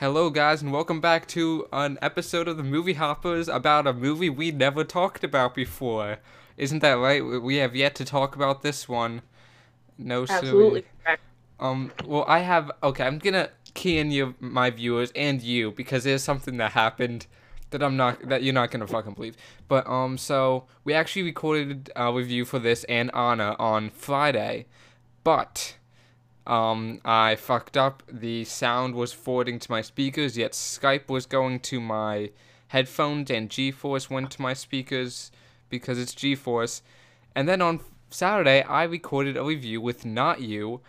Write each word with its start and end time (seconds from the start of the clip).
Hello, 0.00 0.30
guys, 0.30 0.62
and 0.62 0.72
welcome 0.72 0.98
back 0.98 1.28
to 1.28 1.68
an 1.74 1.98
episode 2.00 2.48
of 2.48 2.56
the 2.56 2.62
Movie 2.62 2.94
Hoppers 2.94 3.48
about 3.48 3.86
a 3.86 3.92
movie 3.92 4.30
we 4.30 4.50
never 4.50 4.82
talked 4.82 5.22
about 5.22 5.54
before. 5.54 6.16
Isn't 6.56 6.78
that 6.78 6.94
right? 6.94 7.22
We- 7.22 7.56
have 7.56 7.76
yet 7.76 7.96
to 7.96 8.06
talk 8.06 8.34
about 8.34 8.62
this 8.62 8.88
one. 8.88 9.20
No. 9.98 10.24
Absolutely. 10.26 10.86
Um. 11.58 11.92
Well, 12.06 12.24
I 12.26 12.38
have. 12.38 12.70
Okay, 12.82 13.04
I'm 13.04 13.18
gonna 13.18 13.50
key 13.74 13.98
in 13.98 14.10
you, 14.10 14.36
my 14.40 14.70
viewers, 14.70 15.12
and 15.14 15.42
you, 15.42 15.72
because 15.72 16.04
there's 16.04 16.22
something 16.22 16.56
that 16.56 16.72
happened 16.72 17.26
that 17.68 17.82
I'm 17.82 17.98
not 17.98 18.26
that 18.26 18.42
you're 18.42 18.54
not 18.54 18.70
gonna 18.70 18.86
fucking 18.86 19.12
believe. 19.12 19.36
But 19.68 19.86
um, 19.86 20.16
so 20.16 20.64
we 20.82 20.94
actually 20.94 21.24
recorded 21.24 21.90
a 21.94 22.10
review 22.10 22.46
for 22.46 22.58
this 22.58 22.84
and 22.84 23.14
Anna 23.14 23.54
on 23.58 23.90
Friday, 23.90 24.64
but 25.24 25.74
um, 26.46 27.00
I 27.04 27.36
fucked 27.36 27.76
up. 27.76 28.02
The 28.10 28.44
sound 28.44 28.94
was 28.94 29.12
forwarding 29.12 29.58
to 29.58 29.70
my 29.70 29.82
speakers, 29.82 30.36
yet 30.36 30.52
Skype 30.52 31.08
was 31.08 31.26
going 31.26 31.60
to 31.60 31.80
my 31.80 32.30
headphones, 32.68 33.30
and 33.30 33.48
GeForce 33.48 34.10
went 34.10 34.30
to 34.32 34.42
my 34.42 34.54
speakers 34.54 35.30
because 35.68 35.98
it's 35.98 36.14
GeForce. 36.14 36.82
And 37.34 37.48
then 37.48 37.62
on 37.62 37.80
Saturday, 38.10 38.62
I 38.62 38.84
recorded 38.84 39.36
a 39.36 39.44
review 39.44 39.80
with 39.80 40.04
not 40.04 40.40
you, 40.40 40.80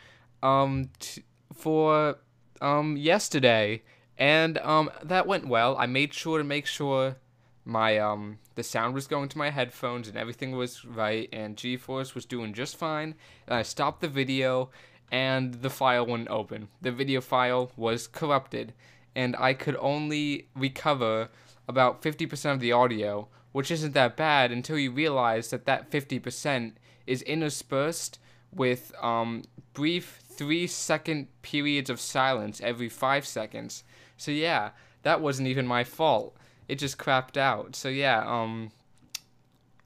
um, 0.41 0.89
t- 0.99 1.23
for 1.53 2.17
um 2.61 2.97
yesterday, 2.97 3.81
and 4.17 4.57
um 4.59 4.89
that 5.03 5.27
went 5.27 5.47
well. 5.47 5.75
I 5.77 5.85
made 5.85 6.13
sure 6.13 6.37
to 6.37 6.43
make 6.43 6.65
sure 6.65 7.17
my 7.65 7.97
um 7.97 8.39
the 8.55 8.63
sound 8.63 8.93
was 8.93 9.07
going 9.07 9.29
to 9.29 9.37
my 9.37 9.49
headphones 9.49 10.07
and 10.07 10.17
everything 10.17 10.51
was 10.51 10.83
right 10.83 11.29
and 11.31 11.55
GeForce 11.55 12.15
was 12.15 12.25
doing 12.25 12.53
just 12.53 12.75
fine. 12.75 13.15
And 13.47 13.55
I 13.55 13.61
stopped 13.61 14.01
the 14.01 14.07
video 14.07 14.69
and 15.11 15.55
the 15.55 15.69
file 15.69 16.05
wouldn't 16.05 16.29
open. 16.29 16.69
The 16.81 16.91
video 16.91 17.21
file 17.21 17.71
was 17.75 18.07
corrupted 18.07 18.73
and 19.15 19.35
I 19.37 19.53
could 19.53 19.75
only 19.79 20.47
recover 20.55 21.29
about 21.67 22.01
50% 22.01 22.53
of 22.53 22.59
the 22.59 22.71
audio, 22.71 23.27
which 23.51 23.71
isn't 23.71 23.93
that 23.93 24.15
bad 24.15 24.51
until 24.51 24.77
you 24.77 24.91
realize 24.91 25.49
that 25.49 25.65
that 25.65 25.91
50% 25.91 26.73
is 27.05 27.21
interspersed 27.23 28.19
with 28.53 28.91
um 29.01 29.43
brief 29.73 30.19
3 30.25 30.67
second 30.67 31.27
periods 31.41 31.89
of 31.89 31.99
silence 31.99 32.61
every 32.61 32.89
5 32.89 33.25
seconds. 33.25 33.83
So 34.17 34.31
yeah, 34.31 34.71
that 35.03 35.21
wasn't 35.21 35.47
even 35.47 35.67
my 35.67 35.83
fault 35.83 36.35
it 36.71 36.79
just 36.79 36.97
crapped 36.97 37.35
out. 37.35 37.75
So 37.75 37.89
yeah, 37.89 38.23
um, 38.25 38.71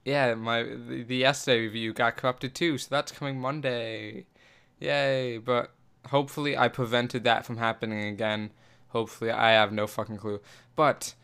yeah, 0.04 0.34
my 0.34 0.62
the 0.62 1.24
essay 1.24 1.62
review 1.62 1.92
got 1.92 2.16
corrupted 2.16 2.54
too. 2.54 2.78
So 2.78 2.86
that's 2.90 3.10
coming 3.10 3.40
Monday, 3.40 4.26
yay! 4.80 5.38
But 5.38 5.72
hopefully, 6.08 6.56
I 6.56 6.68
prevented 6.68 7.24
that 7.24 7.44
from 7.46 7.56
happening 7.58 8.04
again. 8.08 8.50
Hopefully, 8.88 9.30
I 9.30 9.50
have 9.52 9.72
no 9.72 9.86
fucking 9.86 10.16
clue. 10.18 10.40
But 10.74 11.14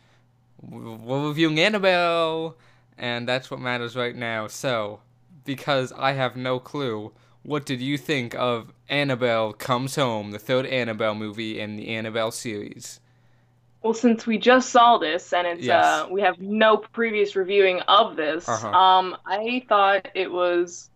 we're 0.61 1.27
reviewing 1.27 1.59
Annabelle, 1.59 2.55
and 2.97 3.27
that's 3.27 3.49
what 3.51 3.59
matters 3.59 3.95
right 3.95 4.15
now. 4.15 4.47
So, 4.47 4.99
because 5.45 5.91
I 5.93 6.13
have 6.13 6.35
no 6.35 6.59
clue, 6.59 7.11
what 7.43 7.65
did 7.65 7.81
you 7.81 7.97
think 7.97 8.35
of 8.35 8.71
Annabelle 8.89 9.53
Comes 9.53 9.95
Home, 9.95 10.31
the 10.31 10.39
third 10.39 10.65
Annabelle 10.65 11.15
movie 11.15 11.59
in 11.59 11.75
the 11.75 11.89
Annabelle 11.89 12.31
series? 12.31 12.99
Well, 13.81 13.93
since 13.93 14.25
we 14.25 14.37
just 14.37 14.69
saw 14.69 14.97
this 14.97 15.33
and 15.33 15.45
it's 15.45 15.61
Yes. 15.65 15.83
uh 15.83 16.07
we 16.09 16.21
have 16.21 16.39
no 16.39 16.77
previous 16.77 17.35
reviewing 17.35 17.81
of 17.81 18.15
this, 18.15 18.47
Uh-huh. 18.47 18.69
um 18.69 19.17
I 19.25 19.65
thought 19.67 20.07
it 20.15 20.31
was 20.31 20.89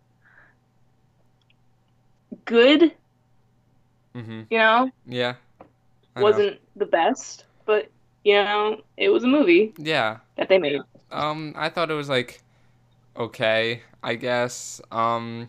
good, 2.48 2.92
Mm-hmm. 4.14 4.42
you 4.50 4.58
know, 4.58 4.90
Yeah. 5.06 5.34
I 6.16 6.22
wasn't 6.22 6.58
the 6.74 6.86
best, 6.86 7.44
but 7.66 7.90
you 8.24 8.34
know, 8.34 8.80
it 8.96 9.10
was 9.10 9.22
a 9.22 9.28
movie 9.28 9.72
Yeah. 9.78 10.18
that 10.36 10.48
they 10.48 10.58
made. 10.58 10.80
Um, 11.12 11.54
I 11.56 11.68
thought 11.68 11.90
it 11.90 11.94
was 11.94 12.08
like 12.08 12.42
okay, 13.16 13.82
I 14.02 14.14
guess. 14.14 14.80
Um, 14.92 15.48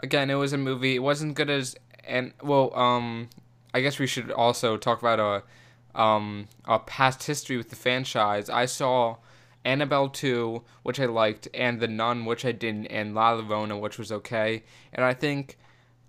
again, 0.00 0.30
it 0.30 0.34
was 0.34 0.52
a 0.52 0.58
movie. 0.58 0.94
It 0.96 1.00
wasn't 1.00 1.34
good 1.34 1.50
as 1.50 1.76
and 2.04 2.32
well. 2.42 2.74
Um, 2.74 3.28
I 3.74 3.80
guess 3.80 3.98
we 3.98 4.06
should 4.06 4.30
also 4.32 4.76
talk 4.76 5.00
about 5.00 5.20
a 5.20 5.98
um 6.00 6.48
a 6.64 6.78
past 6.78 7.24
history 7.24 7.56
with 7.56 7.70
the 7.70 7.76
franchise. 7.76 8.48
I 8.50 8.66
saw 8.66 9.16
Annabelle 9.64 10.08
two, 10.08 10.62
which 10.82 10.98
I 10.98 11.06
liked, 11.06 11.48
and 11.54 11.80
The 11.80 11.88
Nun, 11.88 12.24
which 12.24 12.44
I 12.44 12.52
didn't, 12.52 12.86
and 12.86 13.14
La 13.14 13.36
Llorona, 13.36 13.78
which 13.78 13.98
was 13.98 14.10
okay. 14.10 14.62
And 14.92 15.04
I 15.04 15.14
think 15.14 15.58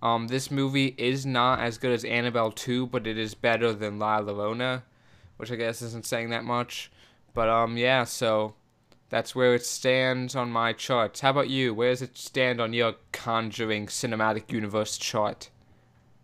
um 0.03 0.27
this 0.27 0.51
movie 0.51 0.95
is 0.97 1.25
not 1.25 1.59
as 1.59 1.77
good 1.77 1.91
as 1.91 2.03
Annabelle 2.05 2.51
two, 2.51 2.87
but 2.87 3.07
it 3.07 3.17
is 3.17 3.33
better 3.35 3.73
than 3.73 3.99
La 3.99 4.19
Llorona, 4.21 4.83
which 5.37 5.51
I 5.51 5.55
guess 5.55 5.81
isn't 5.81 6.05
saying 6.05 6.29
that 6.31 6.43
much. 6.43 6.91
But 7.33 7.49
um 7.49 7.77
yeah, 7.77 8.03
so 8.05 8.55
that's 9.09 9.35
where 9.35 9.55
it 9.55 9.65
stands 9.65 10.35
on 10.35 10.51
my 10.51 10.73
charts. 10.73 11.21
How 11.21 11.31
about 11.31 11.49
you? 11.49 11.73
Where 11.73 11.91
does 11.91 12.01
it 12.01 12.17
stand 12.17 12.61
on 12.61 12.73
your 12.73 12.95
Conjuring 13.11 13.87
Cinematic 13.87 14.51
Universe 14.51 14.97
chart? 14.97 15.49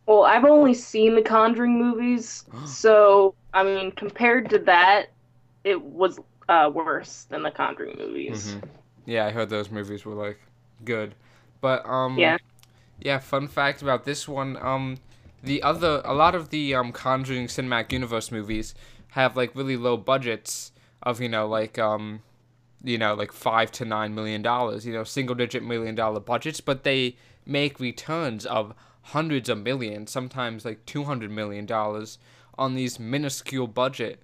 Well, 0.06 0.24
I've 0.24 0.46
only 0.46 0.74
seen 0.74 1.16
the 1.16 1.22
Conjuring 1.22 1.78
movies, 1.78 2.46
so 2.64 3.36
I 3.54 3.64
mean, 3.64 3.92
compared 3.92 4.50
to 4.52 4.60
that, 4.60 5.08
it 5.64 5.82
was 5.82 6.20
uh 6.50 6.72
worse 6.74 7.26
than 7.26 7.44
the 7.44 7.52
Conjuring 7.52 7.98
movies. 7.98 8.58
Mhm. 8.58 8.64
Yeah, 9.06 9.26
I 9.26 9.32
heard 9.32 9.50
those 9.50 9.72
movies 9.72 10.06
were 10.06 10.14
like 10.14 10.40
good, 10.84 11.16
but 11.62 11.86
um 11.86 12.18
Yeah. 12.22 12.38
Yeah. 13.00 13.20
Fun 13.20 13.48
fact 13.48 13.82
about 13.82 14.06
this 14.06 14.28
one, 14.28 14.58
um, 14.58 14.98
the 15.44 15.62
other 15.64 16.02
a 16.06 16.14
lot 16.14 16.36
of 16.36 16.50
the 16.50 16.76
um 16.76 16.92
Conjuring 16.92 17.48
Cinematic 17.48 17.92
Universe 17.92 18.32
movies 18.32 18.74
have 19.10 19.36
like 19.38 19.56
really 19.56 19.78
low 19.78 19.98
budgets 19.98 20.72
of 21.04 21.22
you 21.22 21.30
know 21.30 21.48
like 21.48 21.80
um 21.80 22.22
you 22.84 22.98
know 22.98 23.14
like 23.14 23.32
five 23.32 23.72
to 23.72 23.86
nine 23.86 24.14
million 24.14 24.42
dollars 24.42 24.86
you 24.86 24.94
know 24.94 25.04
single 25.04 25.36
digit 25.36 25.64
million 25.64 25.96
dollar 25.96 26.20
budgets 26.20 26.62
but 26.62 26.84
they 26.84 27.16
make 27.46 27.80
returns 27.80 28.46
of 28.46 28.74
hundreds 29.04 29.50
of 29.50 29.64
millions 29.64 30.12
sometimes 30.12 30.66
like 30.66 30.86
200 30.86 31.32
million 31.32 31.66
dollars 31.66 32.18
on 32.58 32.76
these 32.76 33.00
minuscule 33.00 33.68
budget 33.68 34.22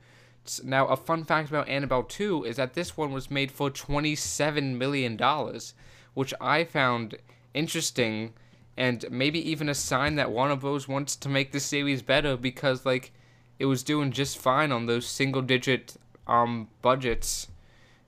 now 0.63 0.85
a 0.88 0.97
fun 0.97 1.23
fact 1.23 1.50
about 1.50 1.67
annabelle 1.69 2.03
2 2.03 2.44
is 2.44 2.57
that 2.57 2.73
this 2.73 2.97
one 2.97 3.13
was 3.13 3.31
made 3.31 3.51
for 3.51 3.69
27 3.69 4.78
million 4.78 5.16
dollars 5.16 5.73
which 6.13 6.33
i 6.41 6.63
found 6.63 7.16
interesting 7.53 8.33
and 8.78 9.06
maybe 9.11 9.39
even 9.50 9.69
a 9.69 9.75
sign 9.75 10.16
that 10.16 10.31
warner 10.31 10.56
bros 10.56 10.88
wants 10.88 11.16
to 11.16 11.29
make 11.29 11.51
the 11.51 11.59
series 11.59 12.01
better 12.01 12.35
because 12.38 12.85
like 12.85 13.11
it 13.59 13.66
was 13.66 13.84
doing 13.84 14.11
just 14.11 14.38
fine 14.38 14.72
on 14.72 14.85
those 14.85 15.06
single 15.06 15.41
digit 15.41 15.95
um 16.28 16.67
budgets 16.81 17.47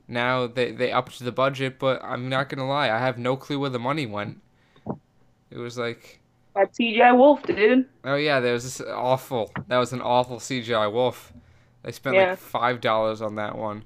now 0.07 0.47
they 0.47 0.71
they 0.71 0.91
upped 0.91 1.19
the 1.19 1.31
budget, 1.31 1.79
but 1.79 1.99
I'm 2.03 2.29
not 2.29 2.49
gonna 2.49 2.67
lie, 2.67 2.89
I 2.89 2.99
have 2.99 3.17
no 3.17 3.35
clue 3.35 3.59
where 3.59 3.69
the 3.69 3.79
money 3.79 4.05
went. 4.05 4.41
It 5.49 5.57
was 5.57 5.77
like, 5.77 6.19
That 6.55 6.73
CGI 6.73 7.17
Wolf, 7.17 7.41
dude. 7.43 7.87
oh 8.03 8.15
yeah, 8.15 8.39
there 8.39 8.53
was 8.53 8.63
this 8.63 8.81
awful. 8.87 9.51
That 9.67 9.77
was 9.77 9.93
an 9.93 10.01
awful 10.01 10.37
CGI 10.37 10.91
wolf. 10.91 11.33
They 11.83 11.91
spent 11.91 12.15
Yeah. 12.15 12.31
like 12.31 12.39
five 12.39 12.81
dollars 12.81 13.21
on 13.21 13.35
that 13.35 13.57
one. 13.57 13.83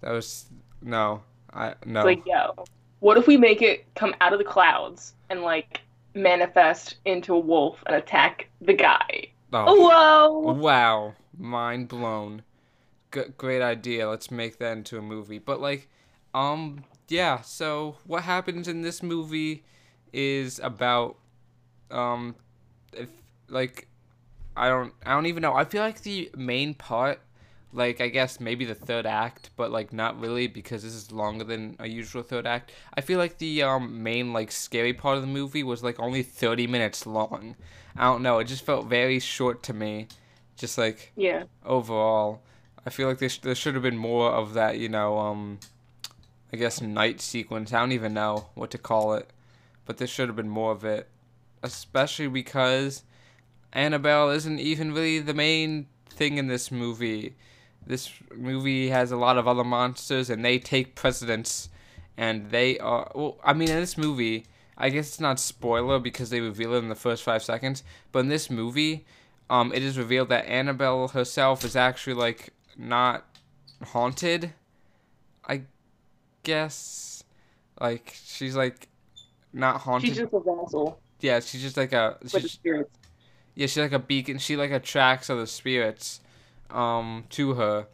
That 0.00 0.12
was 0.12 0.46
no, 0.82 1.22
I 1.52 1.74
no. 1.84 2.00
It's 2.00 2.04
like, 2.06 2.26
yo, 2.26 2.64
what 3.00 3.16
if 3.16 3.26
we 3.26 3.36
make 3.36 3.62
it 3.62 3.86
come 3.94 4.14
out 4.20 4.32
of 4.32 4.38
the 4.38 4.44
clouds 4.44 5.14
and 5.28 5.42
like 5.42 5.80
manifest 6.14 6.96
into 7.04 7.34
a 7.34 7.38
wolf 7.38 7.82
and 7.86 7.96
attack 7.96 8.48
the 8.60 8.74
guy? 8.74 9.28
oh, 9.52 9.88
Whoa! 9.88 10.52
wow, 10.52 11.14
mind 11.36 11.88
blown. 11.88 12.42
G- 13.12 13.22
great 13.36 13.62
idea. 13.62 14.08
Let's 14.08 14.30
make 14.30 14.58
that 14.58 14.76
into 14.76 14.98
a 14.98 15.02
movie. 15.02 15.38
But 15.38 15.60
like, 15.60 15.88
um, 16.34 16.84
yeah. 17.08 17.40
So 17.40 17.96
what 18.06 18.22
happens 18.22 18.68
in 18.68 18.82
this 18.82 19.02
movie 19.02 19.64
is 20.12 20.60
about, 20.62 21.16
um, 21.90 22.36
if 22.92 23.08
like, 23.48 23.88
I 24.56 24.68
don't, 24.68 24.92
I 25.04 25.12
don't 25.12 25.26
even 25.26 25.42
know. 25.42 25.54
I 25.54 25.64
feel 25.64 25.82
like 25.82 26.02
the 26.02 26.30
main 26.36 26.74
part, 26.74 27.20
like 27.72 28.00
I 28.00 28.08
guess 28.08 28.40
maybe 28.40 28.64
the 28.64 28.74
third 28.74 29.06
act, 29.06 29.50
but 29.56 29.70
like 29.70 29.92
not 29.92 30.18
really 30.20 30.46
because 30.48 30.82
this 30.82 30.94
is 30.94 31.12
longer 31.12 31.44
than 31.44 31.76
a 31.78 31.88
usual 31.88 32.22
third 32.22 32.46
act. 32.46 32.72
I 32.94 33.00
feel 33.00 33.18
like 33.18 33.38
the 33.38 33.62
um 33.62 34.02
main 34.02 34.32
like 34.32 34.50
scary 34.50 34.92
part 34.92 35.16
of 35.16 35.22
the 35.22 35.28
movie 35.28 35.62
was 35.62 35.82
like 35.84 36.00
only 36.00 36.22
thirty 36.22 36.66
minutes 36.66 37.06
long. 37.06 37.56
I 37.96 38.04
don't 38.04 38.22
know. 38.22 38.38
It 38.38 38.44
just 38.44 38.64
felt 38.64 38.86
very 38.86 39.18
short 39.18 39.62
to 39.64 39.72
me. 39.72 40.08
Just 40.56 40.76
like 40.78 41.12
Yeah. 41.16 41.44
overall. 41.64 42.42
I 42.84 42.90
feel 42.90 43.08
like 43.08 43.18
there, 43.18 43.28
sh- 43.28 43.40
there 43.40 43.54
should 43.54 43.74
have 43.74 43.82
been 43.82 43.96
more 43.96 44.30
of 44.30 44.54
that, 44.54 44.78
you 44.78 44.88
know, 44.88 45.18
um, 45.18 45.60
I 46.52 46.56
guess 46.56 46.80
night 46.80 47.20
sequence. 47.20 47.72
I 47.72 47.80
don't 47.80 47.92
even 47.92 48.14
know 48.14 48.48
what 48.54 48.70
to 48.70 48.78
call 48.78 49.12
it, 49.14 49.30
but 49.84 49.98
there 49.98 50.08
should 50.08 50.28
have 50.28 50.36
been 50.36 50.48
more 50.48 50.72
of 50.72 50.82
it, 50.84 51.08
especially 51.62 52.28
because 52.28 53.04
Annabelle 53.72 54.30
isn't 54.30 54.58
even 54.60 54.92
really 54.92 55.18
the 55.18 55.34
main 55.34 55.86
thing 56.08 56.38
in 56.38 56.46
this 56.48 56.70
movie. 56.70 57.34
This 57.86 58.10
movie 58.34 58.88
has 58.90 59.10
a 59.10 59.16
lot 59.16 59.38
of 59.38 59.48
other 59.48 59.64
monsters, 59.64 60.30
and 60.30 60.44
they 60.44 60.58
take 60.58 60.94
precedence, 60.94 61.68
and 62.16 62.50
they 62.50 62.78
are. 62.78 63.10
Well, 63.14 63.38
I 63.44 63.52
mean, 63.52 63.70
in 63.70 63.76
this 63.76 63.98
movie, 63.98 64.46
I 64.76 64.90
guess 64.90 65.08
it's 65.08 65.20
not 65.20 65.40
spoiler 65.40 65.98
because 65.98 66.30
they 66.30 66.40
reveal 66.40 66.74
it 66.74 66.78
in 66.78 66.88
the 66.88 66.94
first 66.94 67.22
five 67.22 67.42
seconds, 67.42 67.82
but 68.12 68.20
in 68.20 68.28
this 68.28 68.50
movie, 68.50 69.06
um, 69.48 69.72
it 69.72 69.82
is 69.82 69.98
revealed 69.98 70.28
that 70.28 70.46
Annabelle 70.46 71.08
herself 71.08 71.64
is 71.64 71.74
actually 71.74 72.14
like 72.14 72.50
not 72.76 73.24
haunted. 73.84 74.52
I 75.48 75.62
guess, 76.42 77.24
like 77.80 78.14
she's 78.24 78.54
like 78.54 78.88
not 79.52 79.80
haunted. 79.80 80.10
She's 80.10 80.18
just 80.18 80.32
a 80.32 80.40
vessel 80.40 81.00
yeah, 81.22 81.40
she's 81.40 81.62
just 81.62 81.76
like 81.76 81.92
a. 81.92 82.18
She's, 82.26 82.52
spirits. 82.52 82.90
yeah, 83.54 83.66
she's 83.66 83.78
like 83.78 83.92
a 83.92 83.98
beacon. 83.98 84.38
She 84.38 84.56
like 84.56 84.70
attracts 84.70 85.30
other 85.30 85.46
spirits, 85.46 86.20
um, 86.72 87.24
to 87.30 87.54
her, 87.54 87.86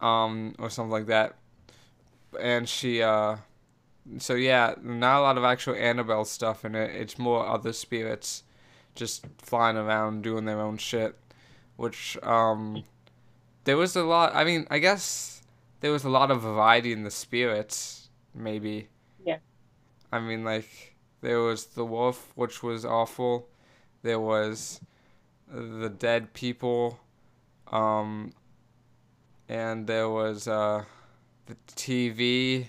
um, 0.00 0.54
or 0.58 0.70
something 0.70 0.90
like 0.90 1.06
that. 1.06 1.36
And 2.40 2.68
she, 2.68 3.02
uh, 3.02 3.36
so 4.18 4.34
yeah, 4.34 4.74
not 4.82 5.20
a 5.20 5.22
lot 5.22 5.38
of 5.38 5.44
actual 5.44 5.74
Annabelle 5.74 6.24
stuff 6.24 6.64
in 6.64 6.74
it. 6.74 6.94
It's 6.94 7.18
more 7.18 7.46
other 7.46 7.72
spirits, 7.72 8.44
just 8.94 9.26
flying 9.38 9.76
around 9.76 10.22
doing 10.22 10.44
their 10.44 10.60
own 10.60 10.78
shit. 10.78 11.16
Which, 11.76 12.18
um, 12.22 12.84
there 13.64 13.76
was 13.76 13.94
a 13.96 14.02
lot. 14.02 14.34
I 14.34 14.44
mean, 14.44 14.66
I 14.70 14.78
guess 14.78 15.42
there 15.80 15.92
was 15.92 16.04
a 16.04 16.08
lot 16.08 16.30
of 16.30 16.42
variety 16.42 16.92
in 16.92 17.04
the 17.04 17.10
spirits. 17.10 18.08
Maybe. 18.34 18.88
Yeah. 19.24 19.38
I 20.10 20.20
mean, 20.20 20.44
like 20.44 20.96
there 21.20 21.40
was 21.40 21.66
the 21.66 21.84
wolf, 21.84 22.32
which 22.34 22.62
was 22.62 22.84
awful. 22.84 23.48
There 24.02 24.20
was 24.20 24.80
the 25.50 25.88
dead 25.88 26.32
people, 26.34 27.00
um, 27.72 28.32
and 29.48 29.86
there 29.86 30.08
was 30.08 30.48
uh, 30.48 30.84
the 31.46 31.56
TV. 31.74 32.68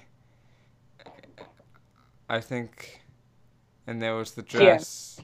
I 2.31 2.41
think, 2.41 3.01
and 3.87 4.01
there 4.01 4.15
was 4.15 4.31
the 4.31 4.43
dress. 4.43 5.19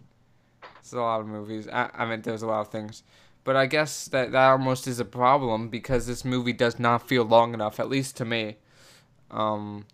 It's 0.80 0.94
a 0.94 0.98
lot 1.00 1.22
of 1.22 1.27
movies. 1.27 1.68
I, 1.68 1.89
I 1.94 2.06
mean, 2.06 2.22
there's 2.24 2.42
a 2.42 2.48
lot 2.48 2.62
of 2.62 2.69
things, 2.69 3.04
but 3.44 3.56
I 3.56 3.68
guess 3.68 4.07
that 4.07 4.31
that 4.31 4.50
almost 4.50 4.88
is 4.88 5.00
a 5.00 5.06
problem 5.06 5.69
because 5.69 6.07
this 6.07 6.25
movie 6.25 6.54
does 6.54 6.80
not 6.80 7.07
feel 7.07 7.24
long 7.24 7.54
enough, 7.54 7.80
at 7.80 7.89
least 7.89 8.18
to 8.18 8.25
me. 8.25 8.57
Um, 9.30 9.86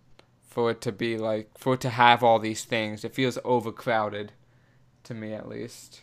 for 0.51 0.69
it 0.69 0.81
to 0.81 0.91
be 0.91 1.17
like 1.17 1.57
for 1.57 1.75
it 1.75 1.81
to 1.81 1.89
have 1.89 2.23
all 2.23 2.37
these 2.37 2.65
things. 2.65 3.03
It 3.05 3.15
feels 3.15 3.39
overcrowded 3.43 4.33
to 5.05 5.13
me 5.13 5.33
at 5.33 5.47
least. 5.47 6.01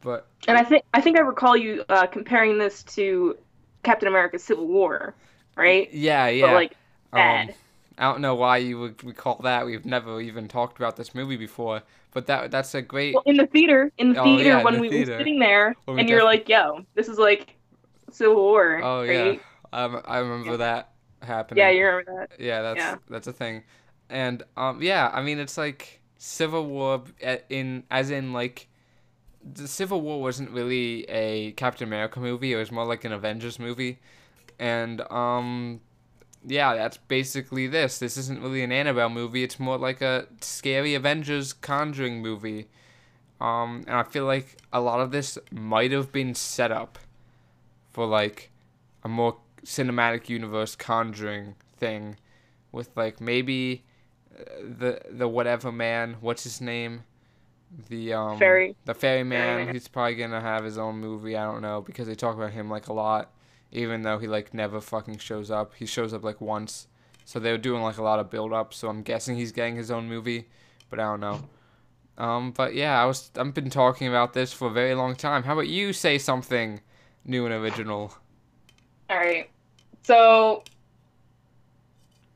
But 0.00 0.26
And 0.46 0.56
I 0.56 0.64
think 0.64 0.84
I 0.94 1.00
think 1.00 1.16
I 1.18 1.20
recall 1.20 1.56
you 1.56 1.84
uh, 1.88 2.06
comparing 2.06 2.58
this 2.58 2.82
to 2.96 3.36
Captain 3.82 4.08
America: 4.08 4.38
Civil 4.38 4.66
War, 4.66 5.16
right? 5.56 5.90
yeah, 5.90 6.28
yeah. 6.28 6.50
But 6.50 6.52
like 6.52 6.76
um, 7.12 7.50
bad. 7.50 7.56
I 7.98 8.04
don't 8.04 8.20
know 8.20 8.34
why 8.34 8.58
you 8.58 8.78
would 8.80 9.02
recall 9.04 9.40
that. 9.42 9.66
We've 9.66 9.84
never 9.86 10.20
even 10.20 10.48
talked 10.48 10.78
about 10.78 10.96
this 10.96 11.14
movie 11.14 11.36
before, 11.36 11.82
but 12.12 12.26
that 12.26 12.50
that's 12.50 12.74
a 12.74 12.82
great 12.82 13.08
well, 13.12 13.22
in 13.26 13.36
the 13.36 13.46
theater, 13.46 13.92
in 13.98 14.10
the 14.10 14.16
Oh, 14.16 14.38
theater 14.38 14.38
yeah, 14.38 14.62
in 14.62 14.72
when 14.72 14.78
the 14.78 14.80
we 14.80 14.90
theater. 14.90 14.90
were 14.90 15.04
sitting 15.18 15.38
there, 15.38 15.76
and 15.96 16.08
you're 16.08 16.24
like, 16.24 16.48
"Yo, 16.48 16.80
this 16.94 17.08
is 17.08 17.18
like 17.18 17.56
Civil 18.10 18.36
War." 18.36 18.86
Oh 18.86 19.02
right? 19.08 19.12
yeah. 19.12 19.38
Um 19.72 20.00
I 20.04 20.18
remember 20.18 20.56
Yeah. 20.56 20.58
that 20.58 20.92
happening. 21.22 21.58
Yeah, 21.58 21.70
you 21.70 21.86
remember 21.86 22.12
that? 22.20 22.30
Yeah, 22.38 22.62
that's 22.62 22.94
Yeah. 22.94 22.98
that's 23.08 23.26
a 23.26 23.32
thing, 23.32 23.64
and 24.10 24.42
um, 24.56 24.82
yeah, 24.82 25.10
I 25.12 25.22
mean 25.22 25.38
it's 25.38 25.58
like 25.58 26.00
Civil 26.18 26.66
War 26.66 27.04
in 27.50 27.84
as 27.90 28.10
in 28.10 28.32
like 28.32 28.68
the 29.42 29.68
Civil 29.68 30.00
War 30.00 30.20
wasn't 30.20 30.50
really 30.50 31.04
a 31.04 31.52
Captain 31.52 31.86
America 31.86 32.20
movie; 32.20 32.52
it 32.52 32.56
was 32.56 32.70
more 32.72 32.84
like 32.84 33.04
an 33.04 33.12
Avengers 33.12 33.58
movie, 33.58 33.98
and 34.58 35.00
um, 35.10 35.80
yeah, 36.46 36.74
that's 36.74 36.96
basically 36.96 37.66
this. 37.66 37.98
This 37.98 38.16
isn't 38.16 38.42
really 38.42 38.62
an 38.62 38.72
Annabelle 38.72 39.10
movie; 39.10 39.42
it's 39.42 39.58
more 39.58 39.78
like 39.78 40.00
a 40.00 40.26
scary 40.40 40.94
Avengers 40.94 41.52
Conjuring 41.52 42.20
movie, 42.20 42.68
um, 43.40 43.84
and 43.86 43.96
I 43.96 44.02
feel 44.02 44.24
like 44.24 44.56
a 44.72 44.80
lot 44.80 45.00
of 45.00 45.10
this 45.10 45.38
might 45.50 45.92
have 45.92 46.12
been 46.12 46.34
set 46.34 46.72
up 46.72 46.98
for 47.92 48.06
like 48.06 48.50
a 49.04 49.08
more 49.08 49.38
cinematic 49.64 50.28
universe 50.28 50.76
conjuring 50.76 51.54
thing 51.76 52.16
with 52.72 52.90
like 52.96 53.20
maybe 53.20 53.84
uh, 54.38 54.44
the 54.60 55.00
the 55.10 55.28
whatever 55.28 55.72
man 55.72 56.16
what's 56.20 56.44
his 56.44 56.60
name 56.60 57.04
the 57.88 58.12
um 58.14 58.38
Fairy. 58.38 58.74
the 58.86 58.94
ferryman 58.94 59.72
he's 59.72 59.88
probably 59.88 60.14
gonna 60.14 60.40
have 60.40 60.64
his 60.64 60.78
own 60.78 60.96
movie 60.98 61.36
i 61.36 61.44
don't 61.44 61.60
know 61.60 61.82
because 61.82 62.06
they 62.06 62.14
talk 62.14 62.34
about 62.36 62.52
him 62.52 62.70
like 62.70 62.88
a 62.88 62.92
lot. 62.92 63.30
Even 63.70 64.00
though 64.00 64.18
he 64.18 64.26
like 64.26 64.54
never 64.54 64.80
fucking 64.80 65.18
shows 65.18 65.50
up 65.50 65.74
he 65.74 65.84
shows 65.84 66.14
up 66.14 66.24
like 66.24 66.40
once. 66.40 66.86
So 67.26 67.38
they 67.38 67.50
were 67.52 67.58
doing 67.58 67.82
like 67.82 67.98
a 67.98 68.02
lot 68.02 68.18
of 68.18 68.30
build 68.30 68.52
up 68.54 68.72
so 68.72 68.88
i'm 68.88 69.02
guessing 69.02 69.36
he's 69.36 69.52
getting 69.52 69.76
his 69.76 69.90
own 69.90 70.08
movie 70.08 70.48
but 70.88 70.98
i 70.98 71.02
don't 71.02 71.20
know. 71.20 71.48
Um 72.16 72.52
but 72.52 72.74
yeah 72.74 73.00
i 73.00 73.04
was 73.04 73.30
i've 73.36 73.52
been 73.52 73.68
talking 73.68 74.08
about 74.08 74.32
this 74.32 74.52
for 74.52 74.68
a 74.68 74.72
very 74.72 74.94
long 74.94 75.14
time. 75.14 75.42
How 75.42 75.52
about 75.52 75.68
you 75.68 75.92
say 75.92 76.16
something 76.16 76.80
new 77.26 77.44
and 77.44 77.54
original? 77.54 78.14
All 79.10 79.16
right. 79.18 79.50
So, 80.02 80.64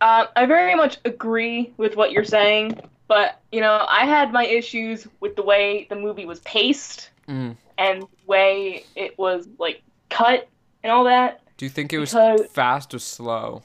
uh, 0.02 0.26
I 0.37 0.44
very 0.46 0.75
much 0.75 0.99
agree 1.06 1.73
with 1.79 1.96
what 1.96 2.12
you're 2.12 2.25
saying, 2.25 2.79
but 3.12 3.43
you 3.53 3.61
know, 3.61 3.85
I 3.91 4.06
had 4.06 4.32
my 4.32 4.47
issues 4.47 5.06
with 5.20 5.37
the 5.37 5.43
way 5.43 5.87
the 5.91 5.97
movie 5.97 6.25
was 6.25 6.41
paced 6.41 7.11
mm. 7.29 7.55
and 7.76 8.00
the 8.00 8.06
way 8.26 8.85
it 8.97 9.19
was 9.19 9.47
like 9.59 9.82
cut 10.09 10.49
and 10.82 10.91
all 10.91 11.05
that. 11.05 11.43
Do 11.59 11.67
you 11.67 11.69
think 11.69 11.93
it 11.93 11.99
was 11.99 12.12
Because- 12.14 12.47
fast 12.53 12.94
or 12.94 12.99
slow? 12.99 13.62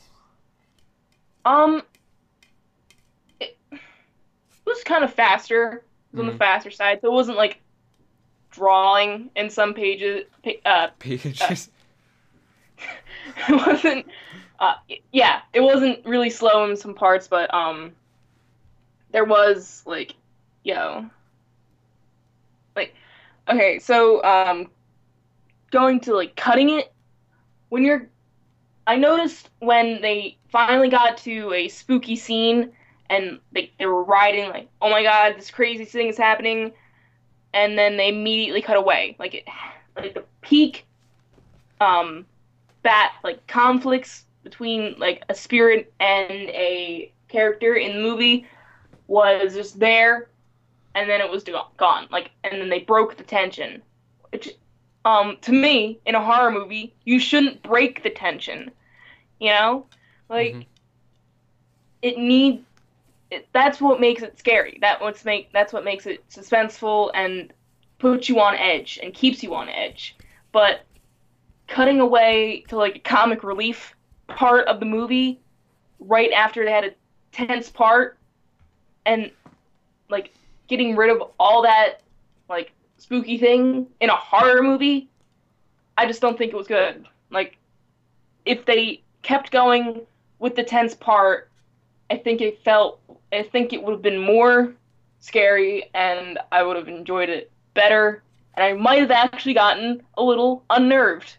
Um, 1.45 1.81
it, 3.39 3.57
it 3.71 3.79
was 4.65 4.83
kind 4.83 5.05
of 5.05 5.13
faster. 5.13 5.81
It 6.11 6.17
was 6.17 6.19
on 6.19 6.25
Mhm. 6.27 6.31
the 6.33 6.37
faster 6.37 6.69
side, 6.69 6.99
so 6.99 7.07
it 7.07 7.13
wasn't 7.13 7.37
like 7.37 7.61
drawing 8.51 9.29
in 9.37 9.49
some 9.49 9.73
pages. 9.73 10.25
Uh, 10.65 10.87
Pages. 10.99 11.69
it 13.47 13.65
wasn't. 13.65 14.05
Uh, 14.59 14.73
yeah, 15.13 15.39
it 15.53 15.61
wasn't 15.61 16.05
really 16.05 16.29
slow 16.29 16.69
in 16.69 16.75
some 16.75 16.93
parts, 16.93 17.29
but 17.29 17.53
um, 17.53 17.93
there 19.11 19.25
was 19.25 19.83
like, 19.85 20.15
yo, 20.63 21.05
like, 22.75 22.93
okay, 23.47 23.79
so 23.79 24.23
um, 24.23 24.69
going 25.71 25.99
to 26.01 26.15
like 26.15 26.35
cutting 26.35 26.69
it 26.69 26.91
when 27.69 27.83
you're. 27.83 28.07
I 28.85 28.95
noticed 28.95 29.49
when 29.59 30.01
they 30.01 30.37
finally 30.49 30.87
got 30.87 31.17
to 31.19 31.51
a 31.51 31.67
spooky 31.67 32.15
scene 32.15 32.71
and 33.09 33.39
they 33.51 33.71
they 33.79 33.85
were 33.85 34.03
riding 34.03 34.49
like, 34.49 34.69
oh 34.81 34.89
my 34.89 35.03
god, 35.03 35.35
this 35.37 35.51
crazy 35.51 35.85
thing 35.85 36.07
is 36.07 36.17
happening, 36.17 36.71
and 37.53 37.77
then 37.77 37.97
they 37.97 38.09
immediately 38.09 38.61
cut 38.61 38.77
away. 38.77 39.15
Like 39.19 39.35
it, 39.35 39.45
like 39.95 40.13
the 40.13 40.23
peak, 40.41 40.85
um, 41.81 42.25
that 42.83 43.15
like 43.23 43.45
conflicts 43.47 44.25
between 44.43 44.95
like 44.97 45.23
a 45.29 45.35
spirit 45.35 45.91
and 45.99 46.31
a 46.31 47.11
character 47.27 47.75
in 47.75 47.97
the 47.97 48.01
movie 48.01 48.45
was 49.07 49.53
just 49.53 49.79
there 49.79 50.29
and 50.95 51.09
then 51.09 51.21
it 51.21 51.29
was 51.29 51.43
gone. 51.77 52.07
Like 52.11 52.31
and 52.43 52.61
then 52.61 52.69
they 52.69 52.79
broke 52.79 53.17
the 53.17 53.23
tension 53.23 53.81
which 54.31 54.49
um 55.05 55.37
to 55.41 55.51
me 55.51 55.99
in 56.05 56.15
a 56.15 56.23
horror 56.23 56.51
movie 56.51 56.93
you 57.05 57.19
shouldn't 57.19 57.63
break 57.63 58.03
the 58.03 58.09
tension 58.09 58.71
you 59.39 59.49
know? 59.51 59.85
Like 60.29 60.53
Mhm. 60.55 60.65
it 62.01 62.17
need 62.17 62.65
it, 63.31 63.47
that's 63.53 63.81
what 63.81 63.99
makes 63.99 64.21
it 64.21 64.37
scary. 64.39 64.77
That 64.81 65.01
what's 65.01 65.25
make 65.25 65.51
that's 65.51 65.73
what 65.73 65.83
makes 65.83 66.05
it 66.05 66.27
suspenseful 66.29 67.11
and 67.13 67.53
puts 67.99 68.29
you 68.29 68.39
on 68.39 68.55
edge 68.55 68.99
and 69.01 69.13
keeps 69.13 69.43
you 69.43 69.53
on 69.55 69.69
edge. 69.69 70.15
But 70.51 70.81
cutting 71.67 71.99
away 71.99 72.63
to 72.69 72.77
like 72.77 72.95
a 72.95 72.99
comic 72.99 73.43
relief 73.43 73.95
part 74.27 74.67
of 74.67 74.79
the 74.79 74.85
movie 74.85 75.41
right 75.99 76.31
after 76.31 76.63
they 76.65 76.71
had 76.71 76.85
a 76.85 76.93
tense 77.31 77.69
part 77.69 78.16
and 79.07 79.31
like 80.09 80.31
getting 80.67 80.95
rid 80.95 81.09
of 81.09 81.31
all 81.39 81.63
that 81.63 82.01
like 82.49 82.71
spooky 82.97 83.39
thing 83.39 83.87
in 84.01 84.09
a 84.09 84.15
horror 84.15 84.61
movie 84.61 85.09
i 85.97 86.05
just 86.05 86.21
don't 86.21 86.37
think 86.37 86.53
it 86.53 86.55
was 86.55 86.67
good. 86.67 87.07
Like 87.31 87.57
if 88.45 88.65
they 88.65 89.01
kept 89.23 89.51
going 89.51 90.01
with 90.39 90.55
the 90.55 90.63
tense 90.63 90.93
part 90.93 91.49
i 92.11 92.15
think 92.15 92.41
it 92.41 92.63
felt 92.63 92.99
i 93.33 93.41
think 93.41 93.73
it 93.73 93.81
would 93.81 93.93
have 93.93 94.01
been 94.01 94.19
more 94.19 94.73
scary 95.19 95.89
and 95.93 96.37
i 96.51 96.61
would 96.61 96.75
have 96.75 96.87
enjoyed 96.87 97.29
it 97.29 97.51
better. 97.73 98.21
And 98.55 98.63
i 98.63 98.73
might 98.73 98.99
have 98.99 99.11
actually 99.11 99.53
gotten 99.53 100.03
a 100.17 100.23
little 100.23 100.63
unnerved. 100.69 101.37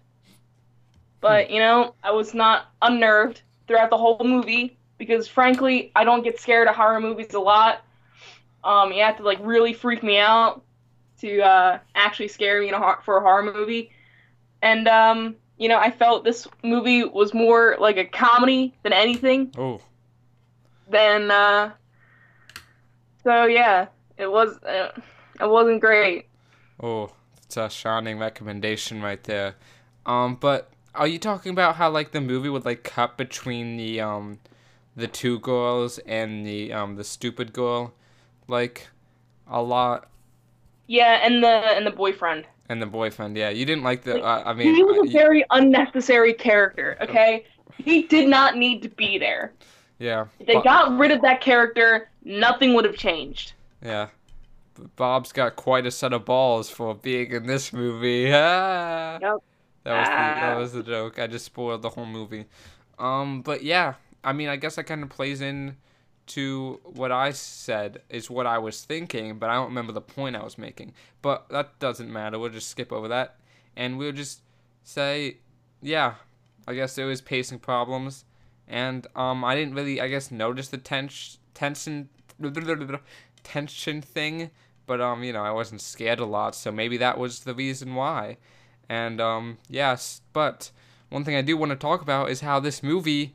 But 1.21 1.47
hmm. 1.47 1.55
you 1.55 1.61
know, 1.61 1.95
I 2.03 2.13
was 2.13 2.33
not 2.33 2.73
unnerved 2.81 3.43
throughout 3.67 3.91
the 3.91 3.99
whole 3.99 4.21
movie 4.25 4.78
because 4.99 5.27
frankly, 5.29 5.91
I 5.97 6.05
don't 6.05 6.23
get 6.23 6.39
scared 6.39 6.69
of 6.69 6.75
horror 6.75 7.01
movies 7.01 7.33
a 7.35 7.41
lot. 7.41 7.83
Um, 8.65 8.93
you 8.93 9.03
have 9.03 9.17
to 9.19 9.23
like 9.23 9.39
really 9.41 9.73
freak 9.73 10.03
me 10.03 10.19
out 10.19 10.63
to 11.21 11.41
uh, 11.41 11.79
actually 11.95 12.29
scare 12.29 12.61
me 12.61 12.69
in 12.69 12.75
a 12.75 12.97
for 13.05 13.19
a 13.19 13.21
horror 13.21 13.43
movie. 13.53 13.91
And 14.61 14.87
um, 14.89 15.37
you 15.57 15.69
know, 15.69 15.79
I 15.79 15.91
felt 15.91 16.25
this 16.25 16.47
movie 16.63 17.05
was 17.05 17.33
more 17.33 17.77
like 17.81 17.97
a 17.97 18.05
comedy 18.05 18.75
than 18.83 18.93
anything. 18.93 19.53
Oh, 19.57 19.81
Than 20.89 21.31
uh, 21.31 21.73
so 23.23 23.45
yeah, 23.47 23.87
it 24.17 24.31
was 24.31 24.57
uh, 24.63 24.91
it 25.41 25.49
wasn't 25.49 25.81
great. 25.81 26.27
oh, 26.83 27.11
It's 27.43 27.57
a 27.57 27.69
shining 27.71 28.19
recommendation 28.19 29.03
right 29.03 29.23
there. 29.25 29.55
Um, 30.07 30.37
but 30.37 30.71
are 30.95 31.07
you 31.07 31.19
talking 31.19 31.53
about 31.53 31.77
how 31.77 31.91
like 31.91 32.13
the 32.13 32.21
movie 32.21 32.49
would 32.49 32.65
like 32.65 32.83
cut 32.83 33.17
between 33.17 33.77
the 33.77 34.01
um 34.01 34.39
the 34.99 35.07
two 35.07 35.39
girls 35.41 35.99
and 36.07 36.45
the 36.47 36.73
um 36.73 36.97
the 36.97 37.05
stupid 37.05 37.53
girl 37.53 37.95
like 38.49 38.89
a 39.47 39.63
lot 39.63 40.09
Yeah, 40.87 41.21
and 41.27 41.43
the 41.43 41.49
and 41.77 41.87
the 41.87 41.91
boyfriend. 41.91 42.47
and 42.69 42.83
the 42.83 42.87
boyfriend 42.87 43.37
yeah 43.37 43.51
you 43.51 43.65
didn't 43.65 43.85
like 43.85 44.03
the 44.03 44.15
Like, 44.15 44.25
uh, 44.25 44.51
i 44.51 44.53
mean 44.53 44.75
he 44.75 44.83
was 44.83 45.09
a 45.09 45.13
very 45.13 45.45
unnecessary 45.51 46.35
character. 46.35 46.97
Okay, 47.01 47.47
he 47.79 48.03
did 48.03 48.29
not 48.29 48.57
need 48.57 48.83
to 48.83 48.89
be 48.91 49.19
there. 49.19 49.53
yeah 49.99 50.27
If 50.41 50.47
they 50.49 50.55
Bo- 50.55 50.63
got 50.73 50.99
rid 50.99 51.11
of 51.13 51.21
that 51.23 51.41
character, 51.41 52.11
nothing 52.25 52.75
would 52.75 52.85
have 52.85 52.97
changed. 52.97 53.53
yeah 53.83 54.09
bob's 54.97 55.33
got 55.33 55.57
quite 55.57 55.87
a 55.87 55.91
set 55.91 56.13
of 56.13 56.25
balls 56.25 56.71
for 56.71 56.95
being 56.95 57.31
in 57.33 57.47
this 57.47 57.73
movie 57.73 58.31
ah. 58.35 59.19
Yep. 59.21 59.39
that 59.85 59.95
was 60.01 60.09
the, 60.09 60.41
that 60.41 60.55
Ah. 60.55 60.59
was 60.61 60.73
the 60.73 60.83
joke 60.83 61.19
i 61.19 61.27
just 61.27 61.45
spoiled 61.47 61.83
the 61.83 61.91
whole 61.91 62.07
movie 62.07 62.45
um 62.99 63.43
but 63.43 63.63
yeah 63.63 63.95
i 64.25 64.33
mean 64.33 64.49
i 64.49 64.57
guess 64.57 64.77
that 64.77 64.85
kind 64.85 65.03
of 65.03 65.09
plays 65.09 65.41
in 65.41 65.77
to 66.29 66.81
what 66.85 67.11
I 67.11 67.33
said 67.33 68.03
is 68.09 68.31
what 68.31 68.47
I 68.47 68.59
was 68.59 68.85
thinking, 68.85 69.39
but 69.39 69.51
I 69.51 69.55
don't 69.55 69.69
remember 69.69 69.93
the 69.93 70.01
point 70.01 70.37
I 70.37 70.45
was 70.45 70.59
making. 70.59 70.93
But 71.23 71.49
that 71.49 71.79
doesn't 71.79 72.13
matter. 72.13 72.39
We'll 72.39 72.51
just 72.51 72.69
skip 72.69 72.93
over 72.93 73.09
that, 73.09 73.37
and 73.77 73.99
we'll 73.99 74.13
just 74.13 74.43
say, 74.85 75.39
yeah, 75.83 76.15
I 76.67 76.75
guess 76.75 76.95
there 76.95 77.07
was 77.07 77.21
pacing 77.21 77.61
problems, 77.61 78.25
and 78.69 79.07
um, 79.17 79.45
I 79.45 79.57
didn't 79.57 79.75
really, 79.75 80.01
I 80.01 80.09
guess, 80.09 80.31
notice 80.31 80.69
the 80.69 80.79
tens- 80.79 81.39
tension, 81.55 82.09
tension 83.43 84.03
thing, 84.03 84.51
but 84.87 85.01
um, 85.01 85.25
you 85.25 85.33
know, 85.33 85.43
I 85.43 85.51
wasn't 85.51 85.81
scared 85.81 86.21
a 86.21 86.27
lot, 86.27 86.55
so 86.55 86.71
maybe 86.71 86.99
that 86.99 87.19
was 87.19 87.41
the 87.41 87.55
reason 87.55 87.95
why, 87.95 88.37
and 88.89 89.21
um, 89.21 89.59
yes, 89.69 90.21
but 90.33 90.71
one 91.09 91.25
thing 91.25 91.37
I 91.37 91.43
do 91.43 91.57
want 91.57 91.71
to 91.71 91.77
talk 91.77 92.03
about 92.03 92.31
is 92.31 92.43
how 92.43 92.61
this 92.61 92.83
movie 92.83 93.35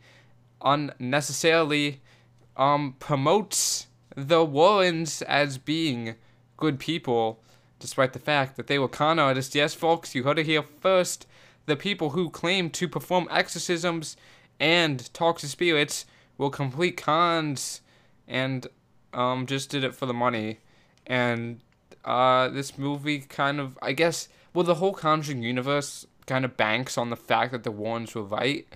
unnecessarily 0.63 2.01
um 2.55 2.95
promotes 2.99 3.87
the 4.15 4.45
Warrens 4.45 5.21
as 5.23 5.57
being 5.57 6.15
good 6.57 6.79
people, 6.79 7.41
despite 7.79 8.13
the 8.13 8.19
fact 8.19 8.55
that 8.57 8.67
they 8.67 8.77
were 8.79 8.87
con 8.87 9.19
artists. 9.19 9.55
Yes, 9.55 9.73
folks, 9.73 10.13
you 10.13 10.23
heard 10.23 10.39
it 10.39 10.45
here 10.45 10.63
first. 10.79 11.25
The 11.65 11.75
people 11.75 12.11
who 12.11 12.29
claim 12.29 12.69
to 12.71 12.87
perform 12.87 13.27
exorcisms 13.31 14.17
and 14.59 15.11
talk 15.13 15.39
to 15.39 15.47
spirits 15.47 16.05
were 16.37 16.49
complete 16.49 16.97
cons, 16.97 17.81
and 18.27 18.67
um 19.13 19.45
just 19.45 19.69
did 19.69 19.83
it 19.83 19.95
for 19.95 20.05
the 20.05 20.13
money. 20.13 20.59
And 21.05 21.59
uh, 22.05 22.49
this 22.49 22.77
movie 22.77 23.19
kind 23.19 23.59
of, 23.59 23.77
I 23.81 23.93
guess, 23.93 24.27
well, 24.53 24.63
the 24.63 24.75
whole 24.75 24.93
Conjuring 24.93 25.43
universe 25.43 26.05
kind 26.25 26.45
of 26.45 26.57
banks 26.57 26.97
on 26.97 27.09
the 27.09 27.15
fact 27.15 27.51
that 27.51 27.63
the 27.63 27.71
Warrens 27.71 28.15
were 28.15 28.23
right. 28.23 28.67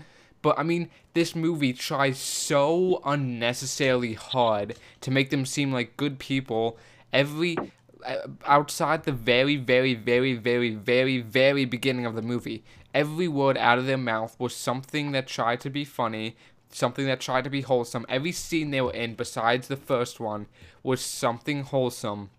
But 0.41 0.57
I 0.59 0.63
mean, 0.63 0.89
this 1.13 1.35
movie 1.35 1.73
tries 1.73 2.19
so 2.19 3.01
unnecessarily 3.05 4.13
hard 4.13 4.75
to 5.01 5.11
make 5.11 5.29
them 5.29 5.45
seem 5.45 5.71
like 5.71 5.97
good 5.97 6.19
people. 6.19 6.77
Every 7.11 7.57
uh, 8.05 8.27
outside 8.45 9.03
the 9.03 9.11
very, 9.11 9.57
very, 9.57 9.93
very, 9.93 10.35
very, 10.35 10.75
very, 10.75 11.19
very 11.19 11.65
beginning 11.65 12.05
of 12.05 12.15
the 12.15 12.21
movie, 12.21 12.63
every 12.93 13.27
word 13.27 13.57
out 13.57 13.79
of 13.79 13.85
their 13.85 13.97
mouth 13.97 14.35
was 14.39 14.55
something 14.55 15.11
that 15.11 15.27
tried 15.27 15.59
to 15.61 15.69
be 15.69 15.83
funny, 15.83 16.35
something 16.69 17.05
that 17.07 17.19
tried 17.19 17.43
to 17.43 17.49
be 17.49 17.61
wholesome. 17.61 18.05
Every 18.07 18.31
scene 18.31 18.71
they 18.71 18.81
were 18.81 18.93
in, 18.93 19.15
besides 19.15 19.67
the 19.67 19.75
first 19.75 20.19
one, 20.19 20.47
was 20.83 21.01
something 21.01 21.63
wholesome. 21.63 22.29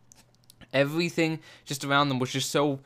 Everything 0.73 1.41
just 1.65 1.85
around 1.85 2.09
them 2.09 2.19
was 2.19 2.33
just 2.33 2.51
so 2.51 2.81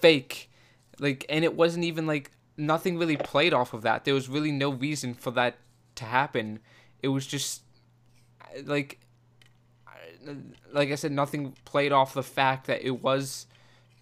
fake, 0.00 0.50
like, 0.98 1.24
and 1.28 1.44
it 1.44 1.54
wasn't 1.56 1.84
even 1.84 2.06
like 2.06 2.30
nothing 2.56 2.98
really 2.98 3.16
played 3.16 3.52
off 3.52 3.72
of 3.72 3.82
that. 3.82 4.04
There 4.04 4.14
was 4.14 4.28
really 4.28 4.52
no 4.52 4.70
reason 4.70 5.14
for 5.14 5.30
that 5.32 5.58
to 5.96 6.04
happen. 6.04 6.60
It 7.02 7.08
was 7.08 7.26
just 7.26 7.62
like 8.64 9.00
like 10.72 10.90
I 10.90 10.94
said 10.94 11.12
nothing 11.12 11.56
played 11.64 11.92
off 11.92 12.14
the 12.14 12.22
fact 12.22 12.66
that 12.66 12.84
it 12.84 13.02
was 13.02 13.46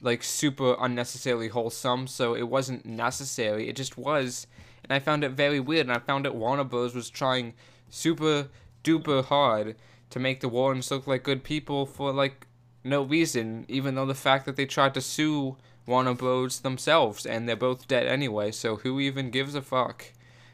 like 0.02 0.22
super 0.22 0.76
unnecessarily 0.78 1.48
wholesome, 1.48 2.06
so 2.06 2.34
it 2.34 2.48
wasn't 2.48 2.86
necessary. 2.86 3.68
It 3.68 3.76
just 3.76 3.98
was, 3.98 4.46
and 4.82 4.92
I 4.92 4.98
found 4.98 5.24
it 5.24 5.30
very 5.30 5.60
weird. 5.60 5.86
And 5.86 5.96
I 5.96 6.00
found 6.00 6.24
that 6.24 6.34
Warner 6.34 6.64
Bros 6.64 6.94
was 6.94 7.10
trying 7.10 7.54
super 7.90 8.48
duper 8.82 9.24
hard 9.24 9.76
to 10.10 10.18
make 10.18 10.40
the 10.40 10.48
Warrens 10.48 10.90
look 10.90 11.06
like 11.06 11.22
good 11.22 11.44
people 11.44 11.86
for 11.86 12.12
like 12.12 12.46
no 12.82 13.02
reason, 13.02 13.66
even 13.68 13.94
though 13.94 14.06
the 14.06 14.14
fact 14.14 14.46
that 14.46 14.56
they 14.56 14.66
tried 14.66 14.94
to 14.94 15.00
sue 15.00 15.56
Warner 15.90 16.14
Bros 16.14 16.60
themselves 16.60 17.26
and 17.26 17.48
they're 17.48 17.56
both 17.56 17.88
dead 17.88 18.06
anyway, 18.06 18.52
so 18.52 18.76
who 18.76 19.00
even 19.00 19.30
gives 19.30 19.54
a 19.56 19.60
fuck? 19.60 20.06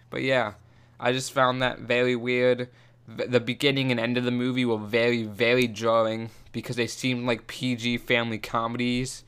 But 0.09 0.23
yeah, 0.23 0.55
I 0.99 1.13
just 1.13 1.31
found 1.31 1.61
that 1.61 1.81
very 1.81 2.17
weird. 2.17 2.71
The 3.07 3.39
beginning 3.39 3.91
and 3.91 4.01
end 4.01 4.17
of 4.17 4.25
the 4.25 4.31
movie 4.31 4.65
were 4.65 4.79
very, 4.79 5.23
very 5.23 5.69
jarring 5.69 6.31
because 6.53 6.77
they 6.77 6.87
seemed 6.87 7.27
like 7.27 7.47
PG 7.47 7.99
family 7.99 8.39
comedies, 8.39 9.23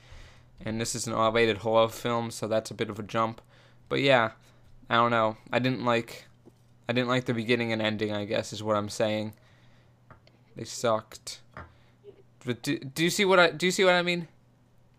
and 0.65 0.81
this 0.81 0.95
is 0.95 1.07
an 1.07 1.13
R-rated 1.13 1.59
horror 1.59 1.89
film, 1.89 2.31
so 2.31 2.49
that's 2.49 2.71
a 2.71 2.75
bit 2.75 2.91
of 2.91 2.99
a 2.99 3.03
jump. 3.03 3.41
But 3.89 4.01
yeah, 4.01 4.31
I 4.91 4.97
don't 4.97 5.11
know. 5.11 5.37
I 5.53 5.59
didn't 5.59 5.85
like, 5.85 6.25
I 6.89 6.93
didn't 6.93 7.09
like 7.09 7.27
the 7.27 7.35
beginning 7.35 7.73
and 7.73 7.83
ending. 7.83 8.13
I 8.13 8.25
guess 8.25 8.53
is 8.53 8.63
what 8.63 8.77
I'm 8.77 8.89
saying. 8.89 9.35
They 10.57 10.65
sucked. 10.65 11.41
But 12.45 12.63
do, 12.63 12.79
do 12.79 13.05
you 13.05 13.11
see 13.11 13.27
what 13.27 13.39
I 13.39 13.51
do? 13.51 13.67
You 13.67 13.73
see 13.73 13.85
what 13.85 13.95
I 13.95 14.03
mean? 14.03 14.27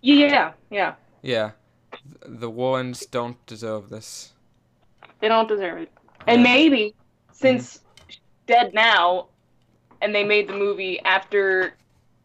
Yeah, 0.01 0.53
yeah. 0.69 0.95
Yeah, 1.21 1.51
the 2.25 2.49
Warrens 2.49 3.05
don't 3.05 3.43
deserve 3.45 3.89
this. 3.89 4.33
They 5.19 5.27
don't 5.27 5.47
deserve 5.47 5.79
it. 5.79 5.91
And 6.27 6.41
Yeah. 6.41 6.43
maybe 6.43 6.95
since 7.31 7.81
she's 8.07 8.19
dead 8.47 8.73
now, 8.73 9.27
and 10.01 10.15
they 10.15 10.23
made 10.23 10.47
the 10.47 10.53
movie 10.53 10.99
after 11.01 11.75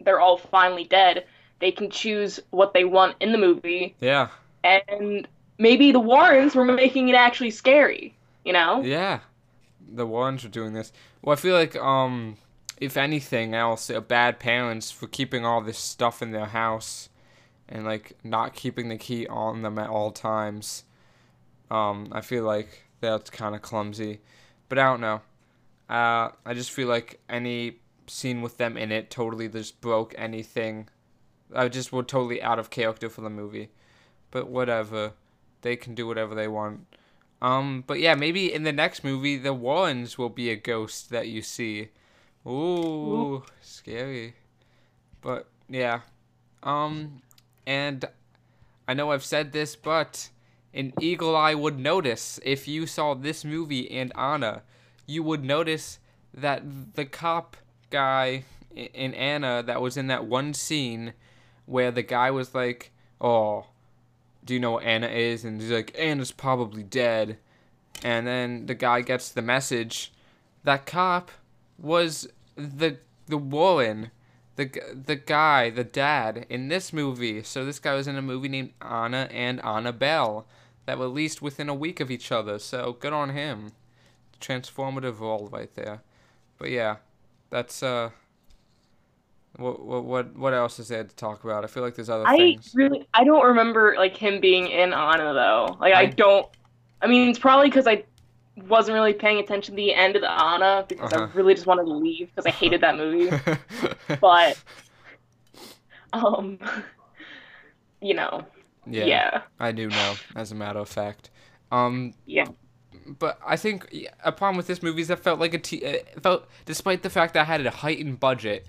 they're 0.00 0.20
all 0.20 0.36
finally 0.38 0.84
dead, 0.84 1.26
they 1.60 1.72
can 1.72 1.90
choose 1.90 2.40
what 2.50 2.74
they 2.74 2.84
want 2.84 3.16
in 3.20 3.32
the 3.32 3.38
movie, 3.38 3.94
Yeah, 4.00 4.28
and 4.62 5.26
maybe 5.58 5.92
the 5.92 6.00
Warrens 6.00 6.54
were 6.54 6.64
making 6.64 7.08
it 7.08 7.14
actually 7.16 7.50
scary. 7.50 8.14
You 8.44 8.52
know? 8.52 8.82
yeah, 8.82 9.20
the 9.80 10.06
Warrens 10.06 10.44
are 10.44 10.48
doing 10.50 10.74
this. 10.74 10.92
Well, 11.22 11.32
I 11.32 11.40
feel 11.40 11.54
like 11.54 11.74
um, 11.76 12.36
if 12.78 12.96
anything 12.96 13.54
else, 13.54 13.86
they're 13.86 14.00
bad 14.00 14.38
parents 14.38 14.90
for 14.90 15.06
keeping 15.06 15.44
all 15.46 15.60
this 15.62 15.78
stuff 15.78 16.20
in 16.22 16.32
their 16.32 16.46
house, 16.46 17.08
and 17.74 17.84
like 17.84 18.16
not 18.22 18.54
keeping 18.54 18.88
the 18.88 18.96
key 18.96 19.26
on 19.26 19.62
them 19.62 19.78
at 19.78 19.90
all 19.90 20.12
times. 20.12 20.84
Um, 21.70 22.08
I 22.12 22.20
feel 22.20 22.44
like 22.44 22.84
that's 23.00 23.28
kind 23.30 23.54
of 23.54 23.62
clumsy, 23.62 24.20
but 24.68 24.78
I 24.78 24.84
don't 24.84 25.00
know. 25.00 25.20
Uh, 25.90 26.30
I 26.46 26.54
just 26.54 26.70
feel 26.70 26.88
like 26.88 27.20
any 27.28 27.78
scene 28.06 28.42
with 28.42 28.56
them 28.58 28.76
in 28.76 28.92
it 28.92 29.10
totally 29.10 29.48
just 29.48 29.80
broke 29.80 30.14
anything. 30.16 30.88
I 31.54 31.68
just 31.68 31.92
were 31.92 32.04
totally 32.04 32.40
out 32.40 32.60
of 32.60 32.70
character 32.70 33.10
for 33.10 33.20
the 33.20 33.30
movie, 33.30 33.70
but 34.30 34.48
whatever. 34.48 35.12
They 35.62 35.76
can 35.76 35.94
do 35.94 36.06
whatever 36.06 36.34
they 36.34 36.46
want. 36.46 36.86
Um, 37.42 37.84
but 37.86 37.98
yeah, 37.98 38.14
maybe 38.14 38.52
in 38.52 38.62
the 38.62 38.72
next 38.72 39.02
movie, 39.02 39.36
the 39.36 39.54
Warrens 39.54 40.16
will 40.16 40.28
be 40.28 40.50
a 40.50 40.56
ghost 40.56 41.10
that 41.10 41.26
you 41.28 41.42
see. 41.42 41.88
Ooh, 42.46 43.42
scary. 43.62 44.34
But 45.22 45.48
yeah, 45.68 46.00
um, 46.62 47.22
and 47.66 48.04
I 48.86 48.94
know 48.94 49.12
I've 49.12 49.24
said 49.24 49.52
this, 49.52 49.76
but 49.76 50.30
an 50.72 50.92
eagle 51.00 51.36
eye 51.36 51.54
would 51.54 51.78
notice 51.78 52.38
if 52.42 52.68
you 52.68 52.86
saw 52.86 53.14
this 53.14 53.44
movie 53.44 53.90
and 53.90 54.12
Anna, 54.16 54.62
you 55.06 55.22
would 55.22 55.44
notice 55.44 55.98
that 56.32 56.94
the 56.94 57.04
cop 57.04 57.56
guy 57.90 58.44
in 58.74 59.14
Anna 59.14 59.62
that 59.64 59.80
was 59.80 59.96
in 59.96 60.08
that 60.08 60.26
one 60.26 60.52
scene 60.52 61.12
where 61.66 61.90
the 61.90 62.02
guy 62.02 62.30
was 62.30 62.54
like, 62.54 62.92
"Oh, 63.20 63.66
do 64.44 64.54
you 64.54 64.60
know 64.60 64.72
what 64.72 64.84
Anna 64.84 65.06
is?" 65.06 65.44
and 65.44 65.60
he's 65.60 65.70
like, 65.70 65.96
"Anna's 65.98 66.32
probably 66.32 66.82
dead," 66.82 67.38
and 68.02 68.26
then 68.26 68.66
the 68.66 68.74
guy 68.74 69.00
gets 69.00 69.30
the 69.30 69.42
message. 69.42 70.12
That 70.64 70.86
cop 70.86 71.30
was 71.78 72.28
the 72.56 72.98
the 73.26 73.38
Warren 73.38 74.10
the 74.56 74.70
the 75.04 75.16
guy, 75.16 75.70
the 75.70 75.84
dad 75.84 76.46
in 76.48 76.68
this 76.68 76.92
movie. 76.92 77.42
So 77.42 77.64
this 77.64 77.78
guy 77.78 77.94
was 77.94 78.06
in 78.06 78.16
a 78.16 78.22
movie 78.22 78.48
named 78.48 78.72
Anna 78.80 79.28
and 79.30 79.64
Annabelle 79.64 80.46
that 80.86 80.98
were 80.98 81.06
released 81.06 81.42
within 81.42 81.68
a 81.68 81.74
week 81.74 82.00
of 82.00 82.10
each 82.10 82.30
other. 82.30 82.58
So 82.58 82.96
good 83.00 83.12
on 83.12 83.30
him. 83.30 83.72
Transformative 84.40 85.20
role 85.20 85.48
right 85.52 85.74
there. 85.74 86.02
But 86.58 86.70
yeah, 86.70 86.96
that's 87.50 87.82
uh. 87.82 88.10
What 89.56 89.84
what 89.84 90.04
what 90.04 90.36
what 90.36 90.52
else 90.52 90.80
is 90.80 90.88
there 90.88 91.04
to 91.04 91.14
talk 91.16 91.44
about? 91.44 91.62
I 91.62 91.68
feel 91.68 91.84
like 91.84 91.94
there's 91.94 92.10
other 92.10 92.26
I 92.26 92.36
things. 92.36 92.72
really, 92.74 93.06
I 93.14 93.22
don't 93.22 93.44
remember 93.46 93.94
like 93.96 94.16
him 94.16 94.40
being 94.40 94.66
in 94.66 94.92
Anna 94.92 95.32
though. 95.32 95.76
Like 95.80 95.94
I, 95.94 96.02
I- 96.02 96.06
don't. 96.06 96.46
I 97.00 97.06
mean, 97.06 97.28
it's 97.28 97.38
probably 97.38 97.68
because 97.68 97.86
I 97.86 98.02
wasn't 98.56 98.94
really 98.94 99.12
paying 99.12 99.38
attention 99.38 99.74
to 99.74 99.76
the 99.76 99.94
end 99.94 100.16
of 100.16 100.22
the 100.22 100.30
Anna 100.30 100.84
because 100.88 101.12
Uh-huh. 101.12 101.28
I 101.32 101.36
really 101.36 101.54
just 101.54 101.66
wanted 101.66 101.84
to 101.84 101.92
leave 101.92 102.28
because 102.28 102.46
I 102.46 102.50
hated 102.50 102.80
that 102.82 102.96
movie. 102.96 103.36
but 104.20 104.62
um, 106.12 106.58
you 108.00 108.14
know, 108.14 108.44
Yeah, 108.86 109.04
yeah, 109.04 109.42
I 109.58 109.72
do 109.72 109.88
know, 109.88 110.14
as 110.36 110.52
a 110.52 110.54
matter 110.54 110.78
of 110.78 110.88
fact. 110.88 111.30
Um, 111.72 112.14
yeah. 112.26 112.46
but 113.18 113.38
I 113.44 113.56
think 113.56 113.92
a 114.22 114.30
problem 114.30 114.56
with 114.56 114.66
this 114.66 114.82
movie 114.82 115.02
is 115.02 115.08
that 115.08 115.18
felt 115.20 115.40
like 115.40 115.54
a 115.54 115.58
t- 115.58 115.78
it 115.82 116.22
felt 116.22 116.46
despite 116.66 117.02
the 117.02 117.10
fact 117.10 117.34
that 117.34 117.40
I 117.42 117.44
had 117.44 117.66
a 117.66 117.70
heightened 117.70 118.20
budget, 118.20 118.66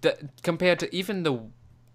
that 0.00 0.42
compared 0.42 0.78
to 0.80 0.94
even 0.94 1.22
the 1.22 1.38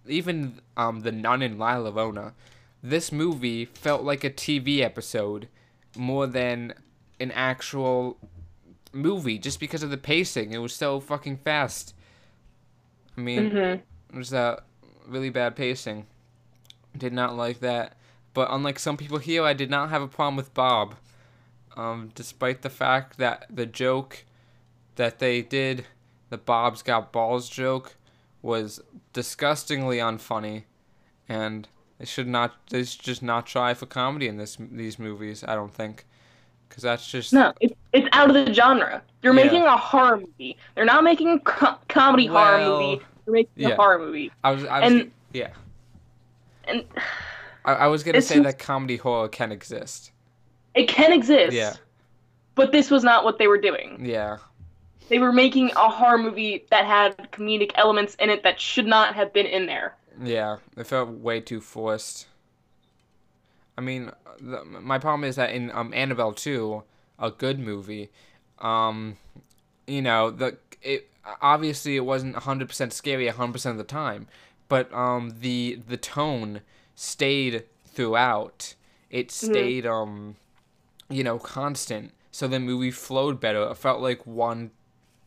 even 0.07 0.61
um 0.77 1.01
the 1.01 1.11
Nun 1.11 1.41
in 1.41 1.57
La 1.57 1.75
Llorona, 1.75 2.33
this 2.81 3.11
movie 3.11 3.65
felt 3.65 4.03
like 4.03 4.23
a 4.23 4.29
TV 4.29 4.79
episode 4.81 5.49
more 5.97 6.27
than 6.27 6.73
an 7.19 7.31
actual 7.31 8.17
movie 8.93 9.37
just 9.37 9.59
because 9.59 9.83
of 9.83 9.89
the 9.89 9.97
pacing. 9.97 10.53
It 10.53 10.59
was 10.59 10.73
so 10.73 10.99
fucking 10.99 11.37
fast. 11.37 11.93
I 13.17 13.21
mean, 13.21 13.49
hmm 13.51 13.57
it 14.13 14.17
was 14.17 14.33
uh, 14.33 14.61
really 15.07 15.29
bad 15.29 15.55
pacing. 15.55 16.05
Did 16.97 17.13
not 17.13 17.35
like 17.35 17.59
that. 17.59 17.97
But 18.33 18.49
unlike 18.51 18.79
some 18.79 18.97
people 18.97 19.17
here, 19.17 19.43
I 19.43 19.53
did 19.53 19.69
not 19.69 19.89
have 19.89 20.01
a 20.01 20.07
problem 20.07 20.35
with 20.35 20.53
Bob. 20.53 20.95
Um, 21.75 22.11
despite 22.15 22.61
the 22.61 22.69
fact 22.69 23.17
that 23.17 23.45
the 23.49 23.65
joke 23.65 24.23
that 24.95 25.19
they 25.19 25.41
did, 25.41 25.85
the 26.29 26.37
Bob's 26.37 26.81
Got 26.81 27.11
Balls 27.11 27.49
joke, 27.49 27.95
was 28.41 28.79
disgustingly 29.11 29.97
unfunny, 29.97 30.63
and 31.27 31.67
they 31.97 32.05
should 32.05 32.27
not. 32.27 32.55
They 32.69 32.83
should 32.83 33.01
just 33.01 33.23
not 33.23 33.45
try 33.45 33.73
for 33.73 33.85
comedy 33.85 34.27
in 34.27 34.37
this 34.37 34.57
these 34.59 34.97
movies. 34.99 35.43
I 35.45 35.55
don't 35.55 35.73
think, 35.73 36.05
because 36.69 36.83
that's 36.83 37.07
just 37.07 37.33
No, 37.33 37.53
it's 37.61 37.73
it's 37.93 38.07
out 38.11 38.29
of 38.29 38.33
the 38.45 38.53
genre. 38.53 39.01
They're 39.21 39.33
Yeah. 39.33 39.43
making 39.43 39.63
a 39.63 39.77
horror 39.77 40.17
movie. 40.17 40.57
They're 40.75 40.85
not 40.85 41.03
making 41.03 41.29
a 41.29 41.39
co- 41.39 41.77
comedy 41.89 42.27
horror 42.27 42.59
movie. 42.59 43.01
They're 43.25 43.33
making 43.33 43.51
yeah. 43.55 43.69
a 43.69 43.75
horror 43.75 43.99
movie. 43.99 44.31
I 44.43 44.51
was. 44.51 44.65
I 44.65 44.79
was 44.81 44.91
and- 44.93 45.11
yeah. 45.33 45.49
And 46.67 46.83
I, 47.63 47.73
I 47.73 47.87
was 47.87 48.03
gonna 48.03 48.21
say 48.21 48.35
just- 48.35 48.43
that 48.45 48.59
comedy 48.59 48.97
horror 48.97 49.27
can 49.27 49.51
exist. 49.51 50.11
it 50.73 50.87
can 50.87 51.11
exist. 51.13 51.53
Yeah. 51.53 51.73
But 52.55 52.71
this 52.71 52.89
was 52.89 53.03
not 53.03 53.23
what 53.23 53.37
they 53.37 53.47
were 53.47 53.57
doing. 53.59 54.05
Yeah. 54.05 54.37
They 55.09 55.19
were 55.19 55.31
making 55.33 55.71
a 55.75 55.89
horror 55.89 56.17
movie 56.17 56.65
that 56.71 56.85
had 56.85 57.15
comedic 57.31 57.71
elements 57.75 58.15
in 58.15 58.29
it 58.29 58.43
that 58.43 58.59
should 58.59 58.87
not 58.87 59.13
have 59.13 59.31
been 59.33 59.45
in 59.45 59.65
there. 59.67 59.95
Yeah, 60.23 60.57
it 60.77 60.87
felt 60.87 61.09
way 61.09 61.41
too 61.41 61.59
forced. 61.61 62.27
I 63.77 63.81
mean, 63.81 64.11
the, 64.39 64.63
my 64.65 64.99
problem 64.99 65.23
is 65.23 65.35
that 65.35 65.51
in 65.51 65.71
um, 65.71 65.93
Annabelle 65.93 66.33
2, 66.33 66.83
a 67.19 67.31
good 67.31 67.59
movie, 67.59 68.09
um, 68.59 69.17
you 69.87 70.01
know, 70.01 70.31
the 70.31 70.57
it 70.81 71.09
obviously 71.41 71.95
it 71.95 72.05
wasn't 72.05 72.35
100% 72.35 72.91
scary 72.93 73.27
100% 73.27 73.65
of 73.71 73.77
the 73.77 73.83
time, 73.83 74.27
but 74.69 74.93
um, 74.93 75.35
the 75.39 75.79
the 75.87 75.97
tone 75.97 76.61
stayed 76.95 77.63
throughout. 77.85 78.75
It 79.09 79.31
stayed 79.31 79.85
um, 79.85 80.35
you 81.09 81.23
know, 81.23 81.39
constant. 81.39 82.11
So 82.31 82.47
the 82.47 82.59
movie 82.59 82.91
flowed 82.91 83.39
better. 83.39 83.63
It 83.63 83.77
felt 83.77 84.01
like 84.01 84.25
one 84.25 84.71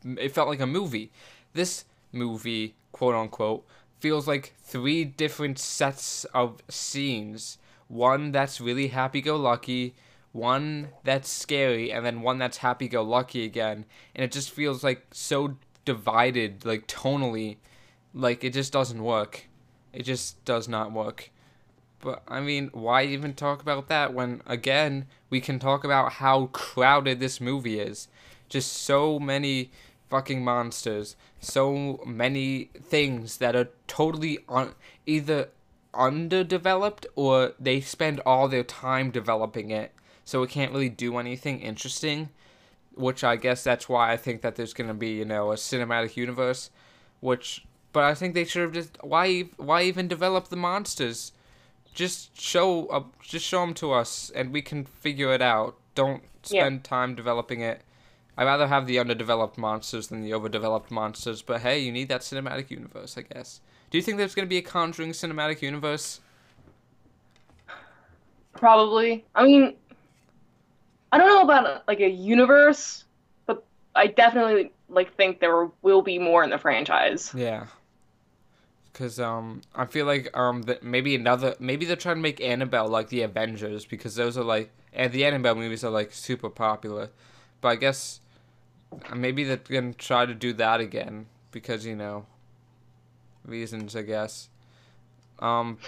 it 0.04 0.32
felt 0.32 0.48
like 0.48 0.60
a 0.60 0.66
movie. 0.66 1.10
This 1.54 1.84
movie, 2.12 2.74
quote 2.92 3.14
unquote, 3.14 3.66
feels 4.00 4.28
like 4.28 4.54
three 4.62 5.04
different 5.04 5.58
sets 5.58 6.24
of 6.26 6.62
scenes. 6.68 7.58
One 7.88 8.32
that's 8.32 8.60
really 8.60 8.88
happy 8.88 9.20
go 9.20 9.36
lucky, 9.36 9.94
one 10.32 10.88
that's 11.04 11.28
scary, 11.28 11.90
and 11.90 12.04
then 12.04 12.22
one 12.22 12.38
that's 12.38 12.58
happy 12.58 12.86
go 12.88 13.02
lucky 13.02 13.44
again. 13.44 13.86
And 14.14 14.24
it 14.24 14.32
just 14.32 14.50
feels 14.50 14.84
like 14.84 15.06
so 15.10 15.56
divided, 15.84 16.64
like 16.64 16.86
tonally. 16.86 17.56
Like 18.14 18.44
it 18.44 18.52
just 18.52 18.72
doesn't 18.72 19.02
work. 19.02 19.48
It 19.92 20.02
just 20.02 20.44
does 20.44 20.68
not 20.68 20.92
work. 20.92 21.30
But 22.00 22.22
I 22.28 22.40
mean, 22.40 22.70
why 22.72 23.04
even 23.04 23.34
talk 23.34 23.60
about 23.60 23.88
that 23.88 24.14
when 24.14 24.42
again 24.46 25.06
we 25.30 25.40
can 25.40 25.58
talk 25.58 25.84
about 25.84 26.12
how 26.14 26.46
crowded 26.46 27.20
this 27.20 27.40
movie 27.40 27.80
is? 27.80 28.08
Just 28.48 28.72
so 28.72 29.18
many 29.18 29.70
fucking 30.08 30.42
monsters, 30.42 31.16
so 31.40 32.00
many 32.06 32.70
things 32.80 33.38
that 33.38 33.56
are 33.56 33.68
totally 33.86 34.38
un- 34.48 34.74
either 35.06 35.48
underdeveloped 35.98 37.06
or 37.16 37.52
they 37.58 37.80
spend 37.80 38.20
all 38.24 38.48
their 38.48 38.62
time 38.64 39.10
developing 39.10 39.70
it, 39.70 39.92
so 40.24 40.42
it 40.42 40.50
can't 40.50 40.72
really 40.72 40.88
do 40.88 41.18
anything 41.18 41.60
interesting. 41.60 42.28
Which 42.94 43.22
I 43.22 43.36
guess 43.36 43.62
that's 43.62 43.88
why 43.88 44.12
I 44.12 44.16
think 44.16 44.42
that 44.42 44.56
there's 44.56 44.74
gonna 44.74 44.94
be 44.94 45.10
you 45.10 45.24
know 45.24 45.52
a 45.52 45.56
cinematic 45.56 46.16
universe, 46.16 46.70
which 47.20 47.64
but 47.92 48.04
I 48.04 48.14
think 48.14 48.34
they 48.34 48.44
should 48.44 48.62
have 48.62 48.72
just 48.72 48.98
why 49.02 49.42
why 49.56 49.82
even 49.82 50.08
develop 50.08 50.48
the 50.48 50.56
monsters? 50.56 51.32
just 51.94 52.38
show 52.40 52.86
uh, 52.88 53.02
just 53.22 53.44
show 53.44 53.60
them 53.60 53.74
to 53.74 53.90
us 53.92 54.30
and 54.34 54.52
we 54.52 54.62
can 54.62 54.84
figure 54.84 55.32
it 55.32 55.42
out 55.42 55.76
don't 55.96 56.22
Yeah. 56.48 56.62
spend 56.62 56.84
time 56.84 57.16
developing 57.16 57.60
it 57.60 57.80
i'd 58.36 58.44
rather 58.44 58.68
have 58.68 58.86
the 58.86 59.00
underdeveloped 59.00 59.58
monsters 59.58 60.06
than 60.06 60.22
the 60.22 60.32
overdeveloped 60.32 60.92
monsters 60.92 61.42
but 61.42 61.62
hey 61.62 61.80
you 61.80 61.90
need 61.90 62.08
that 62.08 62.20
cinematic 62.20 62.70
universe 62.70 63.16
i 63.18 63.22
guess 63.22 63.60
do 63.90 63.98
you 63.98 64.02
think 64.02 64.18
there's 64.18 64.34
going 64.34 64.46
to 64.46 64.50
be 64.50 64.58
a 64.58 64.62
conjuring 64.62 65.12
cinematic 65.12 65.62
universe 65.62 66.20
Probably. 68.54 69.24
I 69.36 69.44
mean, 69.44 69.76
I 71.12 71.18
don't 71.18 71.28
know 71.28 71.42
about 71.42 71.86
like 71.86 72.00
a 72.00 72.08
universe, 72.08 73.04
but 73.46 73.64
I 73.94 74.08
definitely 74.08 74.72
like 74.88 75.14
think 75.14 75.38
there 75.38 75.70
will 75.82 76.02
be 76.02 76.18
more 76.18 76.42
in 76.42 76.50
the 76.50 76.58
franchise. 76.58 77.32
yeah 77.34 77.66
because 78.92 79.20
um 79.20 79.60
i 79.74 79.84
feel 79.84 80.06
like 80.06 80.34
um 80.36 80.62
that 80.62 80.82
maybe 80.82 81.14
another 81.14 81.54
maybe 81.60 81.84
they're 81.84 81.94
trying 81.94 82.16
to 82.16 82.22
make 82.22 82.40
annabelle 82.40 82.88
like 82.88 83.08
the 83.10 83.20
avengers 83.22 83.84
because 83.84 84.14
those 84.16 84.36
are 84.38 84.42
like 84.42 84.70
and 84.92 85.12
the 85.12 85.24
annabelle 85.24 85.54
movies 85.54 85.84
are 85.84 85.90
like 85.90 86.10
super 86.12 86.48
popular 86.48 87.10
but 87.60 87.68
i 87.68 87.76
guess 87.76 88.20
uh, 89.10 89.14
maybe 89.14 89.44
they're 89.44 89.58
gonna 89.58 89.92
try 89.92 90.24
to 90.24 90.34
do 90.34 90.52
that 90.54 90.80
again 90.80 91.26
because 91.52 91.84
you 91.84 91.94
know 91.94 92.24
reasons 93.48 93.96
i 93.96 94.02
guess 94.02 94.48
um 95.40 95.78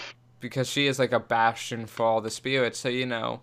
because 0.41 0.69
she 0.69 0.87
is 0.87 0.99
like 0.99 1.13
a 1.13 1.21
bastion 1.21 1.87
for 1.87 2.07
all 2.07 2.21
the 2.21 2.31
spirits 2.31 2.79
so 2.79 2.89
you 2.89 3.07
know 3.07 3.41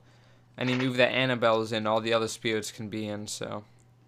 any 0.58 0.74
move 0.76 0.98
that 0.98 1.12
annabelle's 1.12 1.72
in 1.72 1.86
all 1.86 2.02
the 2.02 2.14
other 2.14 2.28
spirits 2.28 2.72
can 2.72 2.90
be 2.90 3.08
in 3.08 3.28
so 3.28 3.64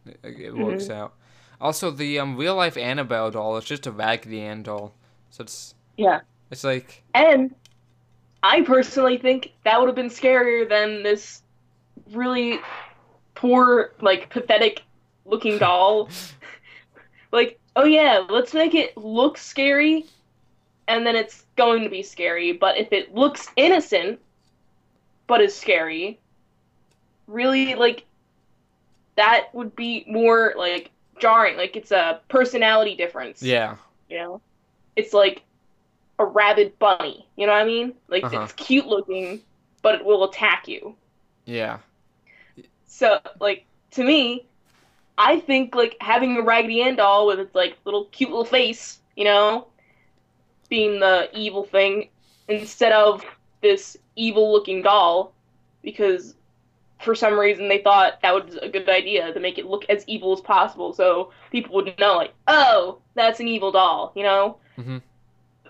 it, 0.05 0.19
it 0.23 0.57
works 0.57 0.89
out 0.89 1.13
also 1.61 1.91
the 1.91 2.17
um 2.19 2.35
real 2.37 2.55
life 2.55 2.77
annabelle 2.77 3.29
doll 3.31 3.57
is 3.57 3.65
just 3.65 3.85
a 3.85 3.91
raggedy 3.91 4.41
ann 4.41 4.63
doll 4.63 4.93
so 5.29 5.43
it's 5.43 5.75
Yeah. 5.97 6.21
it's 6.49 6.63
like 6.63 7.03
And 7.13 7.53
I 8.41 8.61
personally 8.61 9.17
think 9.17 9.51
that 9.65 9.79
would 9.79 9.87
have 9.87 9.95
been 9.95 10.07
scarier 10.09 10.67
than 10.67 11.03
this 11.03 11.41
really 12.11 12.59
poor, 13.35 13.91
like 14.01 14.29
pathetic 14.29 14.83
looking 15.25 15.57
doll. 15.65 16.09
like, 17.33 17.58
oh 17.75 17.85
yeah, 17.85 18.25
let's 18.29 18.53
make 18.53 18.73
it 18.75 18.97
look 18.97 19.37
scary 19.37 20.05
and 20.87 21.05
then 21.05 21.15
it's 21.15 21.45
going 21.55 21.83
to 21.83 21.89
be 21.89 22.03
scary, 22.03 22.53
but 22.53 22.77
if 22.77 22.91
it 22.93 23.13
looks 23.13 23.47
innocent 23.55 24.19
but 25.27 25.41
is 25.41 25.55
scary, 25.55 26.19
really 27.27 27.75
like 27.75 28.05
that 29.15 29.53
would 29.53 29.75
be 29.75 30.05
more 30.07 30.53
like 30.57 30.91
jarring. 31.19 31.57
Like 31.57 31.75
it's 31.75 31.91
a 31.91 32.21
personality 32.29 32.95
difference. 32.95 33.41
yeah 33.43 33.77
You 34.09 34.17
know? 34.17 34.41
It's 34.95 35.13
like 35.13 35.43
a 36.17 36.25
rabid 36.25 36.77
bunny. 36.79 37.27
You 37.35 37.47
know 37.47 37.53
what 37.53 37.61
I 37.61 37.65
mean? 37.65 37.93
Like 38.07 38.23
Uh-huh. 38.23 38.41
it's 38.43 38.53
cute 38.53 38.87
looking, 38.87 39.41
but 39.81 39.95
it 39.95 40.05
will 40.05 40.23
attack 40.25 40.67
you. 40.67 40.95
yeah 41.45 41.79
So 42.87 43.19
like 43.39 43.65
to 43.91 44.03
me, 44.03 44.48
I 45.19 45.41
think 45.41 45.75
like 45.75 45.97
having 45.99 46.37
a 46.37 46.41
Raggedy 46.41 46.81
Ann 46.81 46.95
doll 46.95 47.27
with 47.27 47.39
its 47.39 47.53
like 47.53 47.77
little 47.83 48.05
cute 48.05 48.29
little 48.29 48.45
face, 48.45 48.99
you 49.17 49.25
know, 49.25 49.67
being 50.69 50.99
the 51.01 51.29
evil 51.33 51.63
thing 51.63 52.07
instead 52.47 52.93
of 52.93 53.23
this 53.61 53.97
evil 54.15 54.51
looking 54.51 54.81
doll, 54.81 55.33
because 55.83 56.35
for 57.01 57.15
some 57.15 57.37
reason 57.37 57.67
they 57.67 57.79
thought 57.79 58.21
that 58.21 58.33
was 58.33 58.55
a 58.61 58.69
good 58.69 58.87
idea 58.89 59.33
to 59.33 59.39
make 59.39 59.57
it 59.57 59.65
look 59.65 59.83
as 59.89 60.03
evil 60.07 60.31
as 60.33 60.39
possible, 60.41 60.93
so 60.93 61.31
people 61.51 61.75
would 61.75 61.93
know 61.99 62.15
like, 62.15 62.33
oh, 62.47 62.97
that's 63.15 63.39
an 63.41 63.47
evil 63.47 63.71
doll, 63.73 64.13
you 64.15 64.23
know. 64.23 64.57
Mhm. 64.77 65.01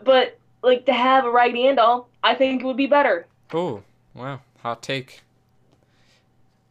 But 0.04 0.38
like 0.62 0.86
to 0.86 0.94
have 0.94 1.26
a 1.26 1.32
Raggedy 1.32 1.68
Ann 1.68 1.76
doll, 1.76 2.08
I 2.24 2.36
think 2.36 2.62
it 2.62 2.66
would 2.66 2.78
be 2.78 2.88
better. 2.88 3.26
oh 3.54 3.82
wow 4.14 4.42
hot 4.62 4.82
take 4.84 5.22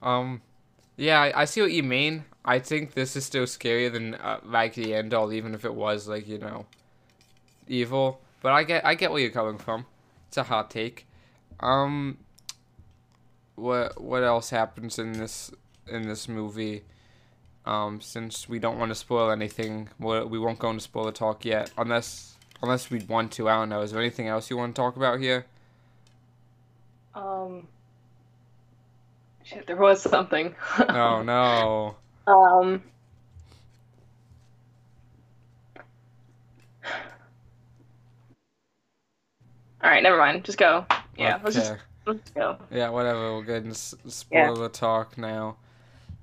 um 0.03 0.41
yeah 0.97 1.21
I, 1.21 1.43
I 1.43 1.45
see 1.45 1.61
what 1.63 1.73
you 1.73 1.83
mean 1.83 2.25
i 2.49 2.59
think 2.59 2.95
this 2.95 3.15
is 3.15 3.25
still 3.25 3.45
scarier 3.45 3.93
than 3.93 4.15
uh, 4.15 4.41
raggedy 4.45 4.95
ann 4.95 5.09
doll 5.09 5.33
even 5.33 5.55
if 5.55 5.65
it 5.65 5.75
was 5.75 6.09
like 6.09 6.27
you 6.27 6.39
know 6.39 6.65
evil 7.69 8.21
but 8.43 8.53
i 8.53 8.63
get 8.65 8.85
i 8.85 8.95
get 8.95 9.11
where 9.13 9.21
you're 9.21 9.31
coming 9.31 9.59
from 9.59 9.85
it's 10.27 10.37
a 10.37 10.43
hot 10.43 10.71
take 10.71 11.07
um 11.61 12.17
what 13.55 14.01
what 14.01 14.23
else 14.23 14.51
happens 14.51 14.99
in 14.99 15.13
this 15.13 15.51
in 15.87 16.09
this 16.09 16.29
movie 16.29 16.83
um 17.67 18.01
since 18.01 18.49
we 18.49 18.59
don't 18.59 18.79
want 18.79 18.91
to 18.91 18.95
spoil 18.95 19.31
anything 19.31 19.89
we 19.99 20.25
we 20.25 20.39
won't 20.39 20.59
go 20.59 20.71
into 20.71 20.81
spoiler 20.81 21.13
talk 21.13 21.45
yet 21.45 21.71
unless 21.77 22.37
unless 22.63 22.91
we 22.91 22.99
want 23.01 23.31
to 23.33 23.49
i 23.49 23.55
don't 23.55 23.69
know 23.69 23.83
is 23.83 23.93
there 23.93 24.01
anything 24.01 24.29
else 24.29 24.49
you 24.51 24.57
want 24.57 24.75
to 24.75 24.81
talk 24.81 24.97
about 24.97 25.21
here 25.21 25.45
Um. 27.15 27.67
Shit, 29.45 29.67
there 29.67 29.77
was 29.77 30.03
something. 30.03 30.55
Oh 30.89 31.23
no. 31.23 31.97
Um. 32.29 32.83
All 39.83 39.91
right, 39.91 40.03
never 40.03 40.19
mind. 40.19 40.45
Just 40.45 40.59
go. 40.59 40.85
Yeah, 41.17 41.41
let's 41.43 41.57
just 41.57 41.73
Okay. 41.73 41.81
let's 42.07 42.31
go. 42.31 42.59
Yeah, 42.71 42.91
whatever. 42.91 43.33
We'll 43.33 43.43
get 43.43 43.59
into 43.59 43.71
s- 43.71 43.95
spoiler 44.09 44.69
talk 44.69 45.17
now. 45.17 45.57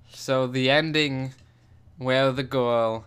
So 0.10 0.48
the 0.48 0.70
ending, 0.70 1.34
where 1.98 2.32
the 2.32 2.44
girl, 2.44 3.06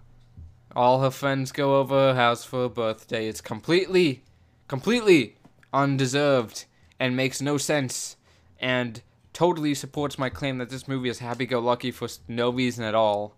all 0.75 1.01
her 1.03 1.11
friends 1.11 1.53
go 1.53 1.77
over 1.81 1.95
her 1.95 2.15
house 2.15 2.45
for 2.45 2.63
her 2.63 2.69
birthday, 2.69 3.29
it's 3.29 3.41
completely, 3.41 4.23
completely 4.69 5.37
undeserved 5.73 6.65
and 6.99 7.17
makes 7.17 7.41
no 7.41 7.59
sense, 7.59 8.17
and 8.61 9.03
totally 9.33 9.75
supports 9.75 10.19
my 10.19 10.29
claim 10.29 10.59
that 10.59 10.71
this 10.71 10.88
movie 10.88 11.09
is 11.09 11.19
happy-go-lucky 11.19 11.91
for 11.91 12.09
no 12.27 12.51
reason 12.51 12.85
at 12.85 12.95
all, 12.95 13.37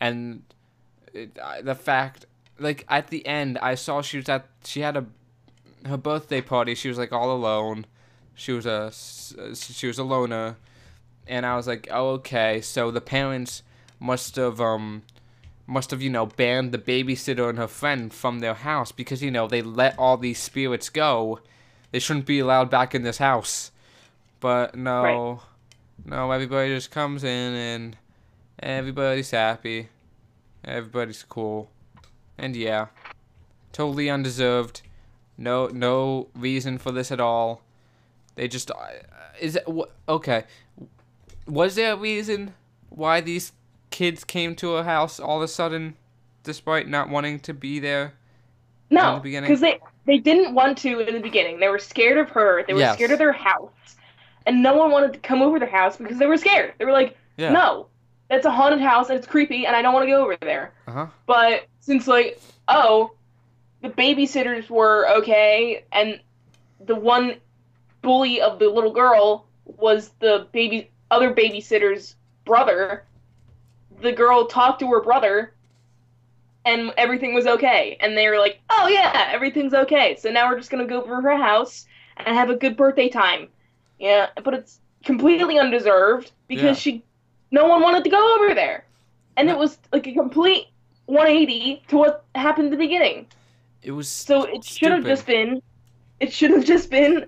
and 0.00 0.42
it, 1.12 1.38
the 1.62 1.74
fact, 1.74 2.26
like 2.58 2.84
at 2.88 3.08
the 3.08 3.26
end, 3.26 3.58
I 3.58 3.74
saw 3.74 4.02
she 4.02 4.18
was 4.18 4.28
at 4.28 4.46
she 4.64 4.80
had 4.80 4.96
a 4.96 5.06
her 5.86 5.96
birthday 5.96 6.40
party. 6.40 6.74
She 6.74 6.88
was 6.88 6.98
like 6.98 7.12
all 7.12 7.30
alone. 7.30 7.86
She 8.34 8.52
was 8.52 8.66
a 8.66 8.92
she 9.54 9.86
was 9.86 9.98
a 9.98 10.04
loner. 10.04 10.56
And 11.26 11.44
i 11.44 11.56
was 11.56 11.66
like 11.66 11.88
oh 11.90 12.10
okay. 12.10 12.60
So 12.60 12.90
the 12.90 13.00
parents 13.00 13.62
must 14.00 14.36
have 14.36 14.60
um 14.60 15.02
must 15.66 15.90
have 15.90 16.00
you 16.00 16.10
know 16.10 16.26
banned 16.26 16.72
the 16.72 16.78
babysitter 16.78 17.48
and 17.48 17.58
her 17.58 17.68
friend 17.68 18.12
from 18.12 18.38
their 18.38 18.54
house 18.54 18.92
because 18.92 19.22
you 19.22 19.30
know 19.30 19.46
they 19.46 19.62
let 19.62 19.98
all 19.98 20.16
these 20.16 20.38
spirits 20.38 20.88
go. 20.88 21.40
They 21.90 21.98
shouldn't 21.98 22.26
be 22.26 22.38
allowed 22.38 22.70
back 22.70 22.94
in 22.94 23.02
this 23.02 23.18
house 23.18 23.70
but 24.40 24.74
no 24.74 25.42
no 26.04 26.30
everybody 26.30 26.74
just 26.74 26.90
comes 26.90 27.24
in 27.24 27.54
and 27.54 27.96
everybody's 28.62 29.30
happy 29.30 29.88
everybody's 30.64 31.22
cool 31.24 31.70
and 32.36 32.56
yeah 32.56 32.86
totally 33.72 34.08
undeserved 34.10 34.82
no 35.36 35.66
no 35.68 36.28
reason 36.34 36.78
for 36.78 36.92
this 36.92 37.10
at 37.12 37.20
all 37.20 37.62
they 38.38 38.46
just 38.46 38.70
uh, 38.70 38.76
is 39.40 39.56
it 39.56 39.64
okay? 40.08 40.44
Was 41.46 41.74
there 41.74 41.94
a 41.94 41.96
reason 41.96 42.54
why 42.88 43.20
these 43.20 43.52
kids 43.90 44.22
came 44.22 44.54
to 44.56 44.76
a 44.76 44.84
house 44.84 45.18
all 45.18 45.38
of 45.38 45.42
a 45.42 45.48
sudden, 45.48 45.96
despite 46.44 46.86
not 46.86 47.08
wanting 47.08 47.40
to 47.40 47.52
be 47.52 47.80
there? 47.80 48.14
In 48.90 48.94
No, 48.96 49.18
the 49.18 49.40
because 49.40 49.60
they 49.60 49.80
they 50.06 50.18
didn't 50.18 50.54
want 50.54 50.78
to 50.78 51.00
in 51.00 51.14
the 51.14 51.20
beginning. 51.20 51.58
They 51.58 51.68
were 51.68 51.80
scared 51.80 52.18
of 52.18 52.30
her. 52.30 52.64
They 52.64 52.74
were 52.74 52.80
Yes. 52.80 52.94
scared 52.94 53.10
of 53.10 53.18
their 53.18 53.32
house, 53.32 53.96
and 54.48 54.62
no 54.62 54.74
one 54.74 54.90
wanted 54.90 55.12
to 55.12 55.18
come 55.18 55.42
over 55.42 55.58
the 55.60 55.66
house 55.66 55.98
because 55.98 56.18
they 56.18 56.26
were 56.26 56.38
scared. 56.38 56.72
They 56.78 56.86
were 56.86 56.92
like, 56.92 57.16
Yeah. 57.36 57.52
"No, 57.52 57.88
that's 58.28 58.46
a 58.46 58.50
haunted 58.50 58.80
house 58.80 59.10
and 59.10 59.18
it's 59.18 59.26
creepy, 59.26 59.66
and 59.66 59.76
I 59.76 59.82
don't 59.82 59.92
want 59.92 60.06
to 60.06 60.10
go 60.10 60.22
over 60.22 60.36
there." 60.40 60.72
Uh 60.88 60.92
huh. 60.92 61.06
But 61.26 61.66
since 61.80 62.08
like, 62.08 62.40
oh, 62.66 63.12
the 63.82 63.90
babysitters 63.90 64.70
were 64.70 65.06
okay, 65.18 65.84
and 65.92 66.18
the 66.80 66.96
one 66.96 67.36
bully 68.00 68.40
of 68.40 68.58
the 68.58 68.68
little 68.70 68.92
girl 68.92 69.44
was 69.66 70.12
the 70.18 70.46
baby 70.52 70.90
other 71.10 71.32
babysitter's 71.32 72.16
brother. 72.46 73.04
The 74.00 74.12
girl 74.12 74.46
talked 74.46 74.80
to 74.80 74.88
her 74.92 75.02
brother, 75.02 75.52
and 76.64 76.94
everything 76.96 77.34
was 77.34 77.46
okay. 77.46 77.98
And 78.00 78.16
they 78.16 78.28
were 78.28 78.38
like, 78.38 78.60
"Oh 78.70 78.88
yeah, 78.88 79.28
everything's 79.30 79.74
okay." 79.74 80.16
So 80.16 80.30
now 80.30 80.48
we're 80.48 80.56
just 80.56 80.70
gonna 80.70 80.86
go 80.86 81.02
over 81.02 81.20
her 81.20 81.36
house 81.36 81.86
and 82.16 82.34
have 82.34 82.48
a 82.48 82.56
good 82.56 82.78
birthday 82.78 83.10
time. 83.10 83.48
Yeah, 83.98 84.28
but 84.44 84.54
it's 84.54 84.80
completely 85.04 85.58
undeserved 85.58 86.32
because 86.46 86.64
Yeah. 86.64 86.72
she, 86.74 87.02
no 87.50 87.66
one 87.66 87.82
wanted 87.82 88.04
to 88.04 88.10
go 88.10 88.36
over 88.36 88.54
there, 88.54 88.84
and 89.36 89.48
it 89.48 89.56
was 89.56 89.78
like 89.92 90.06
a 90.06 90.12
complete 90.12 90.66
180 91.06 91.82
to 91.88 91.96
what 91.96 92.24
happened 92.34 92.66
at 92.66 92.70
the 92.72 92.76
beginning. 92.76 93.26
It 93.82 93.92
was 93.92 94.08
So 94.08 94.44
it 94.44 94.64
should 94.64 94.92
have 94.92 95.04
just 95.04 95.26
been, 95.26 95.62
it 96.20 96.32
should 96.32 96.50
have 96.50 96.64
just 96.64 96.90
been, 96.90 97.26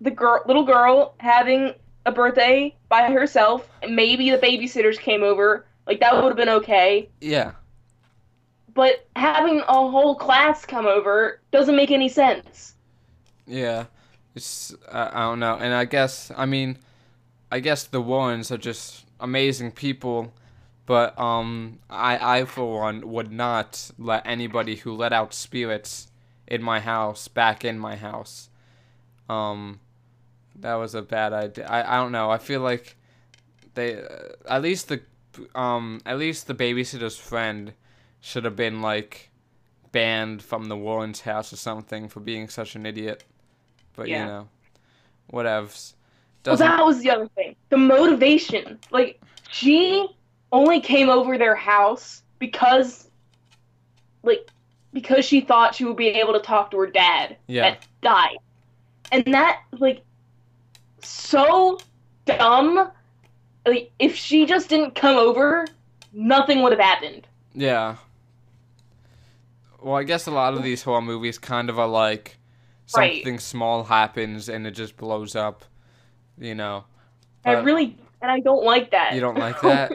the 0.00 0.10
girl, 0.10 0.42
little 0.46 0.64
girl 0.64 1.14
having 1.18 1.74
a 2.06 2.12
birthday 2.12 2.74
by 2.88 3.10
herself. 3.10 3.68
And 3.82 3.94
maybe 3.94 4.30
the 4.30 4.38
babysitters 4.38 4.98
came 4.98 5.22
over. 5.22 5.66
Like 5.86 6.00
that 6.00 6.14
would 6.14 6.28
have 6.28 6.36
been 6.36 6.48
okay. 6.48 7.08
yeah. 7.20 7.52
But 8.72 9.06
having 9.16 9.60
a 9.60 9.72
whole 9.90 10.14
class 10.14 10.64
come 10.64 10.86
over 10.86 11.40
doesn't 11.50 11.74
make 11.74 11.90
any 11.90 12.08
sense. 12.08 12.74
Yeah, 13.46 13.86
it's 14.34 14.74
uh, 14.88 15.10
I 15.12 15.20
don't 15.20 15.40
know, 15.40 15.56
and 15.56 15.74
I 15.74 15.84
guess 15.84 16.30
I 16.36 16.46
mean, 16.46 16.78
I 17.50 17.60
guess 17.60 17.84
the 17.84 18.00
Warrens 18.00 18.50
are 18.50 18.58
just 18.58 19.04
amazing 19.18 19.72
people, 19.72 20.32
but 20.86 21.18
um, 21.18 21.78
I 21.88 22.38
I 22.40 22.44
for 22.44 22.80
one 22.80 23.10
would 23.10 23.32
not 23.32 23.90
let 23.98 24.26
anybody 24.26 24.76
who 24.76 24.94
let 24.94 25.12
out 25.12 25.34
spirits 25.34 26.08
in 26.46 26.62
my 26.62 26.80
house 26.80 27.28
back 27.28 27.64
in 27.64 27.78
my 27.78 27.96
house. 27.96 28.50
Um, 29.28 29.80
that 30.56 30.74
was 30.74 30.94
a 30.94 31.02
bad 31.02 31.32
idea. 31.32 31.66
I 31.66 31.96
I 31.96 31.96
don't 32.00 32.12
know. 32.12 32.30
I 32.30 32.38
feel 32.38 32.60
like 32.60 32.96
they 33.74 34.02
uh, 34.02 34.06
at 34.48 34.62
least 34.62 34.88
the 34.88 35.00
um 35.54 36.00
at 36.04 36.18
least 36.18 36.46
the 36.46 36.54
babysitter's 36.54 37.16
friend 37.16 37.72
should 38.20 38.44
have 38.44 38.56
been 38.56 38.82
like 38.82 39.30
banned 39.92 40.42
from 40.42 40.66
the 40.66 40.76
Warrens' 40.76 41.22
house 41.22 41.52
or 41.52 41.56
something 41.56 42.08
for 42.08 42.20
being 42.20 42.48
such 42.48 42.76
an 42.76 42.86
idiot. 42.86 43.24
But 43.96 44.08
Yeah. 44.08 44.20
you 44.20 44.26
know, 44.26 44.48
whatevs. 45.32 45.94
Well, 46.46 46.56
Doesn't 46.56 46.66
that 46.66 46.84
was 46.84 47.00
the 47.00 47.10
other 47.10 47.28
thing. 47.34 47.54
The 47.68 47.76
motivation. 47.76 48.78
Like, 48.90 49.20
she 49.50 50.08
only 50.52 50.80
came 50.80 51.08
over 51.10 51.36
their 51.36 51.54
house 51.54 52.22
because, 52.38 53.10
like, 54.22 54.48
because 54.92 55.24
she 55.24 55.40
thought 55.42 55.74
she 55.74 55.84
would 55.84 55.96
be 55.96 56.08
able 56.08 56.32
to 56.32 56.40
talk 56.40 56.70
to 56.70 56.78
her 56.78 56.86
dad 56.86 57.36
Yeah. 57.46 57.62
that 57.70 57.86
died. 58.02 58.38
And 59.12 59.24
that, 59.34 59.60
like, 59.72 60.02
so 61.02 61.78
dumb. 62.24 62.90
Like, 63.66 63.90
if 63.98 64.16
she 64.16 64.46
just 64.46 64.68
didn't 64.70 64.94
come 64.94 65.16
over, 65.16 65.66
nothing 66.12 66.62
would 66.62 66.72
have 66.72 66.80
happened. 66.80 67.26
yeah. 67.54 67.96
Well, 69.82 69.94
I 69.96 70.02
guess 70.02 70.26
a 70.26 70.30
lot 70.30 70.52
of 70.52 70.62
these 70.62 70.82
horror 70.82 71.00
movies 71.00 71.38
kind 71.38 71.70
of 71.70 71.78
are 71.78 71.86
like 71.88 72.36
Right. 72.96 73.16
something 73.16 73.38
small 73.38 73.84
happens 73.84 74.48
and 74.48 74.66
it 74.66 74.72
just 74.72 74.96
blows 74.96 75.36
up, 75.36 75.64
you 76.38 76.54
know. 76.54 76.84
I 77.44 77.52
really, 77.52 77.98
and 78.20 78.30
I 78.30 78.40
don't 78.40 78.64
like 78.64 78.90
that. 78.90 79.14
you 79.14 79.20
don't 79.20 79.38
like 79.38 79.60
that? 79.62 79.92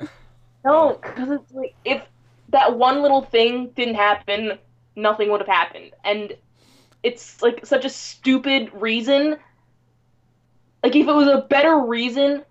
No, 0.64 1.00
because 1.02 1.30
it's 1.30 1.52
like 1.54 1.76
if 1.86 2.02
that 2.50 2.78
one 2.78 3.02
little 3.02 3.22
thing 3.22 3.70
didn't 3.76 3.96
happen, 3.96 4.58
nothing 4.96 5.30
would 5.30 5.42
have 5.42 5.48
happened, 5.48 5.92
and 6.04 6.36
it's 7.04 7.42
like 7.42 7.66
such 7.66 7.86
a 7.86 7.90
stupid 7.90 8.72
reason. 8.74 9.38
Like 10.84 10.96
if 10.96 11.08
it 11.08 11.14
was 11.14 11.28
a 11.28 11.42
better 11.42 11.78
reason, 11.80 12.44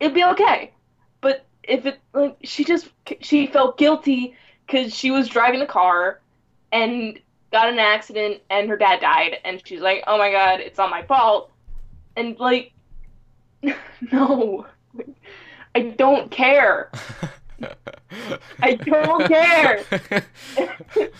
it'd 0.00 0.14
be 0.14 0.24
okay. 0.24 0.72
But 1.20 1.46
if 1.62 1.86
it 1.86 2.00
like 2.12 2.36
she 2.44 2.64
just 2.64 2.90
she 3.20 3.46
felt 3.46 3.78
guilty 3.78 4.34
because 4.66 4.94
she 4.94 5.10
was 5.10 5.28
driving 5.28 5.60
the 5.60 5.66
car 5.66 6.20
and 6.70 7.18
got 7.52 7.68
in 7.68 7.74
an 7.74 7.80
accident 7.80 8.40
and 8.50 8.68
her 8.68 8.76
dad 8.76 9.00
died, 9.00 9.36
and 9.44 9.62
she's 9.66 9.80
like, 9.80 10.02
oh 10.06 10.18
my 10.18 10.30
god, 10.32 10.60
it's 10.60 10.78
all 10.78 10.88
my 10.88 11.02
fault, 11.04 11.50
and 12.16 12.38
like, 12.38 12.72
no, 14.12 14.66
I 15.74 15.80
don't 15.96 16.30
care. 16.30 16.90
I 18.60 18.74
don't 18.74 19.26
care. 19.28 19.84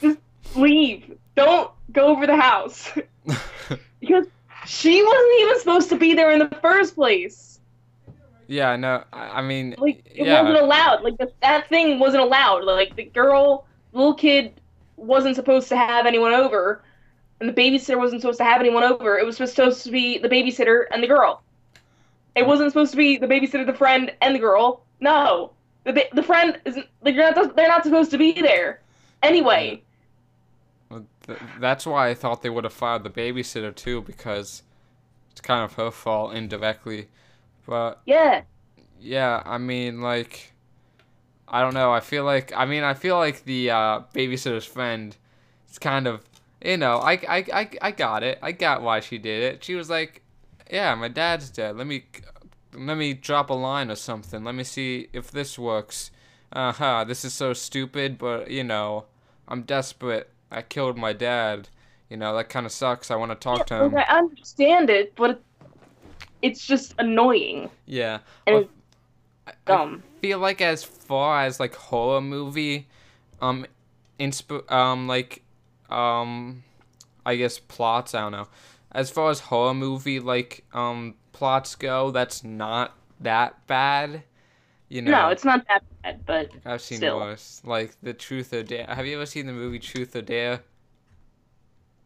Just 0.00 0.18
leave. 0.54 1.16
Don't 1.34 1.70
go 1.92 2.06
over 2.06 2.26
the 2.26 2.36
house. 2.36 2.90
because 4.00 4.26
she 4.66 5.02
wasn't 5.02 5.40
even 5.40 5.58
supposed 5.60 5.88
to 5.90 5.96
be 5.98 6.14
there 6.14 6.32
in 6.32 6.38
the 6.38 6.48
first 6.62 6.94
place. 6.94 7.60
yeah, 8.48 8.74
no. 8.76 9.04
I 9.12 9.38
I 9.38 9.42
mean, 9.42 9.74
Like 9.78 10.02
it 10.06 10.26
yeah. 10.26 10.40
wasn't 10.42 10.62
allowed. 10.62 11.02
Like 11.02 11.18
the, 11.18 11.30
that 11.42 11.68
thing 11.68 11.98
wasn't 11.98 12.22
allowed. 12.22 12.64
Like 12.64 12.96
the 12.96 13.04
girl, 13.04 13.66
little 13.92 14.14
kid, 14.14 14.60
wasn't 14.96 15.36
supposed 15.36 15.68
to 15.68 15.76
have 15.76 16.06
anyone 16.06 16.32
over, 16.32 16.82
and 17.40 17.48
the 17.48 17.52
babysitter 17.52 17.98
wasn't 17.98 18.22
supposed 18.22 18.38
to 18.38 18.44
have 18.44 18.60
anyone 18.60 18.82
over. 18.82 19.18
It 19.18 19.26
was 19.26 19.36
supposed 19.36 19.84
to 19.84 19.90
be 19.90 20.18
the 20.18 20.28
babysitter 20.28 20.84
and 20.90 21.02
the 21.02 21.06
girl. 21.06 21.42
It 22.34 22.46
wasn't 22.46 22.70
supposed 22.70 22.90
to 22.92 22.96
be 22.96 23.16
the 23.16 23.26
babysitter, 23.26 23.64
the 23.66 23.74
friend, 23.74 24.12
and 24.20 24.34
the 24.34 24.38
girl. 24.38 24.82
No, 25.00 25.52
the 25.84 25.92
ba- 25.92 26.14
the 26.14 26.22
friend 26.22 26.60
isn't. 26.64 26.86
Like 27.02 27.14
you're 27.14 27.32
not. 27.34 27.56
They're 27.56 27.68
not 27.68 27.84
supposed 27.84 28.10
to 28.12 28.18
be 28.18 28.32
there. 28.32 28.80
Anyway. 29.22 29.82
Well, 30.88 31.06
th- 31.26 31.38
that's 31.58 31.86
why 31.86 32.08
I 32.08 32.14
thought 32.14 32.42
they 32.42 32.50
would 32.50 32.64
have 32.64 32.72
fired 32.72 33.02
the 33.04 33.10
babysitter 33.10 33.74
too, 33.74 34.02
because 34.02 34.62
it's 35.32 35.40
kind 35.40 35.64
of 35.64 35.74
her 35.74 35.90
fault 35.90 36.34
indirectly. 36.34 37.08
But 37.66 38.00
Yeah. 38.06 38.42
yeah, 39.00 39.42
I 39.44 39.58
mean, 39.58 40.00
like, 40.00 40.52
I 41.48 41.60
don't 41.62 41.74
know. 41.74 41.92
I 41.92 42.00
feel 42.00 42.24
like, 42.24 42.52
I 42.56 42.64
mean, 42.64 42.82
I 42.82 42.94
feel 42.94 43.16
like 43.16 43.44
the 43.44 43.70
uh, 43.70 44.00
babysitter's 44.14 44.64
friend. 44.64 45.16
It's 45.68 45.78
kind 45.78 46.06
of, 46.06 46.24
you 46.64 46.76
know, 46.76 46.98
I, 46.98 47.12
I, 47.12 47.44
I, 47.52 47.70
I 47.82 47.90
got 47.90 48.22
it. 48.22 48.38
I 48.42 48.52
got 48.52 48.82
why 48.82 49.00
she 49.00 49.18
did 49.18 49.42
it. 49.42 49.62
She 49.64 49.74
was 49.74 49.88
like, 49.90 50.22
yeah, 50.70 50.94
my 50.94 51.08
dad's 51.08 51.50
dead. 51.50 51.76
Let 51.76 51.86
me 51.86 52.04
let 52.74 52.96
me 52.96 53.14
drop 53.14 53.50
a 53.50 53.54
line 53.54 53.90
or 53.90 53.94
something. 53.94 54.42
Let 54.44 54.54
me 54.54 54.64
see 54.64 55.08
if 55.12 55.30
this 55.30 55.58
works. 55.58 56.10
Uh 56.52 56.72
huh. 56.72 57.04
This 57.06 57.24
is 57.24 57.32
so 57.32 57.52
stupid, 57.52 58.18
but 58.18 58.50
you 58.50 58.64
know, 58.64 59.04
I'm 59.46 59.62
desperate. 59.62 60.30
I 60.50 60.62
killed 60.62 60.96
my 60.98 61.12
dad. 61.12 61.68
You 62.10 62.16
know, 62.16 62.36
that 62.36 62.48
kind 62.48 62.66
of 62.66 62.72
sucks. 62.72 63.10
I 63.10 63.16
want 63.16 63.30
to 63.32 63.36
talk 63.36 63.66
to 63.66 63.84
him. 63.84 63.92
Like, 63.92 64.08
I 64.08 64.18
understand 64.18 64.90
it, 64.90 65.14
but 65.16 65.40
it's 66.42 66.64
just 66.66 66.94
annoying 66.98 67.70
Yeah. 67.86 68.18
and 68.46 68.54
Well, 68.54 68.62
it's 68.62 68.70
I- 69.46 69.50
I 69.50 69.54
dumb. 69.76 70.02
Feel 70.26 70.38
like 70.40 70.60
as 70.60 70.82
far 70.82 71.42
as 71.44 71.60
like 71.60 71.74
horror 71.76 72.20
movie, 72.20 72.88
um, 73.40 73.64
insp 74.18 74.50
um 74.72 75.06
like, 75.06 75.42
um, 75.88 76.64
I 77.24 77.36
guess 77.36 77.58
plots. 77.60 78.14
I 78.14 78.20
don't 78.22 78.32
know. 78.32 78.48
As 78.90 79.10
far 79.10 79.30
as 79.30 79.40
horror 79.40 79.74
movie 79.74 80.18
like 80.20 80.64
um 80.72 81.14
plots 81.32 81.76
go, 81.76 82.10
that's 82.10 82.42
not 82.42 82.96
that 83.20 83.64
bad. 83.68 84.24
You 84.88 85.02
know. 85.02 85.12
No, 85.12 85.28
it's 85.28 85.44
not 85.44 85.64
that 85.68 85.84
bad, 86.02 86.26
but 86.26 86.50
I've 86.64 86.82
seen 86.82 86.98
still. 86.98 87.18
worse. 87.18 87.62
Like 87.64 87.94
the 88.02 88.14
Truth 88.14 88.52
or 88.52 88.62
Dare. 88.64 88.86
Have 88.88 89.06
you 89.06 89.14
ever 89.16 89.26
seen 89.26 89.46
the 89.46 89.52
movie 89.52 89.78
Truth 89.78 90.16
or 90.16 90.22
Dare? 90.22 90.60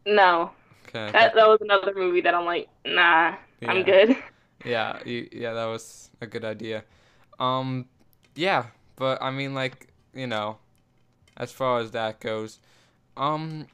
no. 0.05 0.51
Okay. 0.87 1.11
That 1.11 1.33
that 1.35 1.47
was 1.47 1.59
another 1.61 1.93
movie 1.95 2.21
that 2.21 2.33
I'm 2.33 2.45
like, 2.45 2.67
nah, 2.85 3.35
Yeah. 3.61 3.71
I'm 3.71 3.83
good. 3.83 4.15
Yeah, 4.63 4.99
you, 5.05 5.27
yeah, 5.31 5.53
that 5.53 5.65
was 5.65 6.11
a 6.21 6.27
good 6.27 6.45
idea. 6.45 6.83
Um, 7.39 7.87
yeah, 8.35 8.67
but 8.95 9.21
I 9.21 9.31
mean, 9.31 9.53
like, 9.53 9.87
you 10.13 10.27
know, 10.27 10.57
as 11.37 11.51
far 11.51 11.79
as 11.79 11.91
that 11.91 12.19
goes, 12.19 12.59
um, 13.17 13.67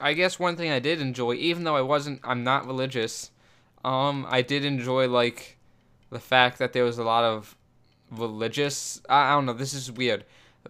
I 0.00 0.12
guess 0.12 0.38
one 0.38 0.56
thing 0.56 0.70
I 0.70 0.78
did 0.78 1.00
enjoy, 1.00 1.34
even 1.34 1.64
though 1.64 1.76
I 1.76 1.80
wasn't, 1.80 2.20
I'm 2.24 2.44
not 2.44 2.66
religious, 2.66 3.30
um, 3.84 4.26
I 4.28 4.42
did 4.42 4.64
enjoy 4.64 5.08
like 5.08 5.58
the 6.10 6.20
fact 6.20 6.58
that 6.58 6.72
there 6.72 6.84
was 6.84 6.98
a 6.98 7.04
lot 7.04 7.24
of 7.24 7.56
religious. 8.10 9.00
I, 9.08 9.30
I 9.30 9.34
don't 9.34 9.46
know, 9.46 9.52
this 9.52 9.74
is 9.74 9.90
weird, 9.90 10.24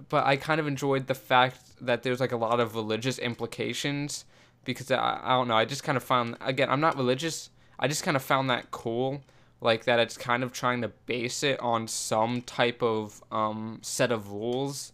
but 0.09 0.25
I 0.25 0.37
kind 0.37 0.61
of 0.61 0.67
enjoyed 0.67 1.07
the 1.07 1.15
fact 1.15 1.61
that 1.81 2.03
there's 2.03 2.21
like 2.21 2.33
a 2.33 2.37
lot 2.37 2.61
of 2.61 2.75
religious 2.75 3.19
implications 3.19 4.25
because 4.65 4.91
I, 4.91 5.21
I 5.23 5.31
don't 5.31 5.49
know, 5.49 5.57
I 5.57 5.65
just 5.65 5.85
kind 5.85 5.97
of 5.97 6.03
found 6.03 6.37
again, 6.41 6.71
I'm 6.71 6.81
not 6.81 6.97
religious. 6.97 7.51
I 7.79 7.89
just 7.89 8.03
kind 8.03 8.17
of 8.17 8.23
found 8.23 8.49
that 8.49 8.71
cool 8.71 9.23
like 9.61 9.85
that 9.85 9.99
it's 9.99 10.17
kind 10.17 10.43
of 10.43 10.53
trying 10.53 10.83
to 10.83 10.89
base 11.07 11.43
it 11.43 11.59
on 11.61 11.89
some 11.89 12.43
type 12.43 12.83
of 12.83 13.23
um, 13.33 13.79
set 13.83 14.13
of 14.13 14.31
rules 14.31 14.93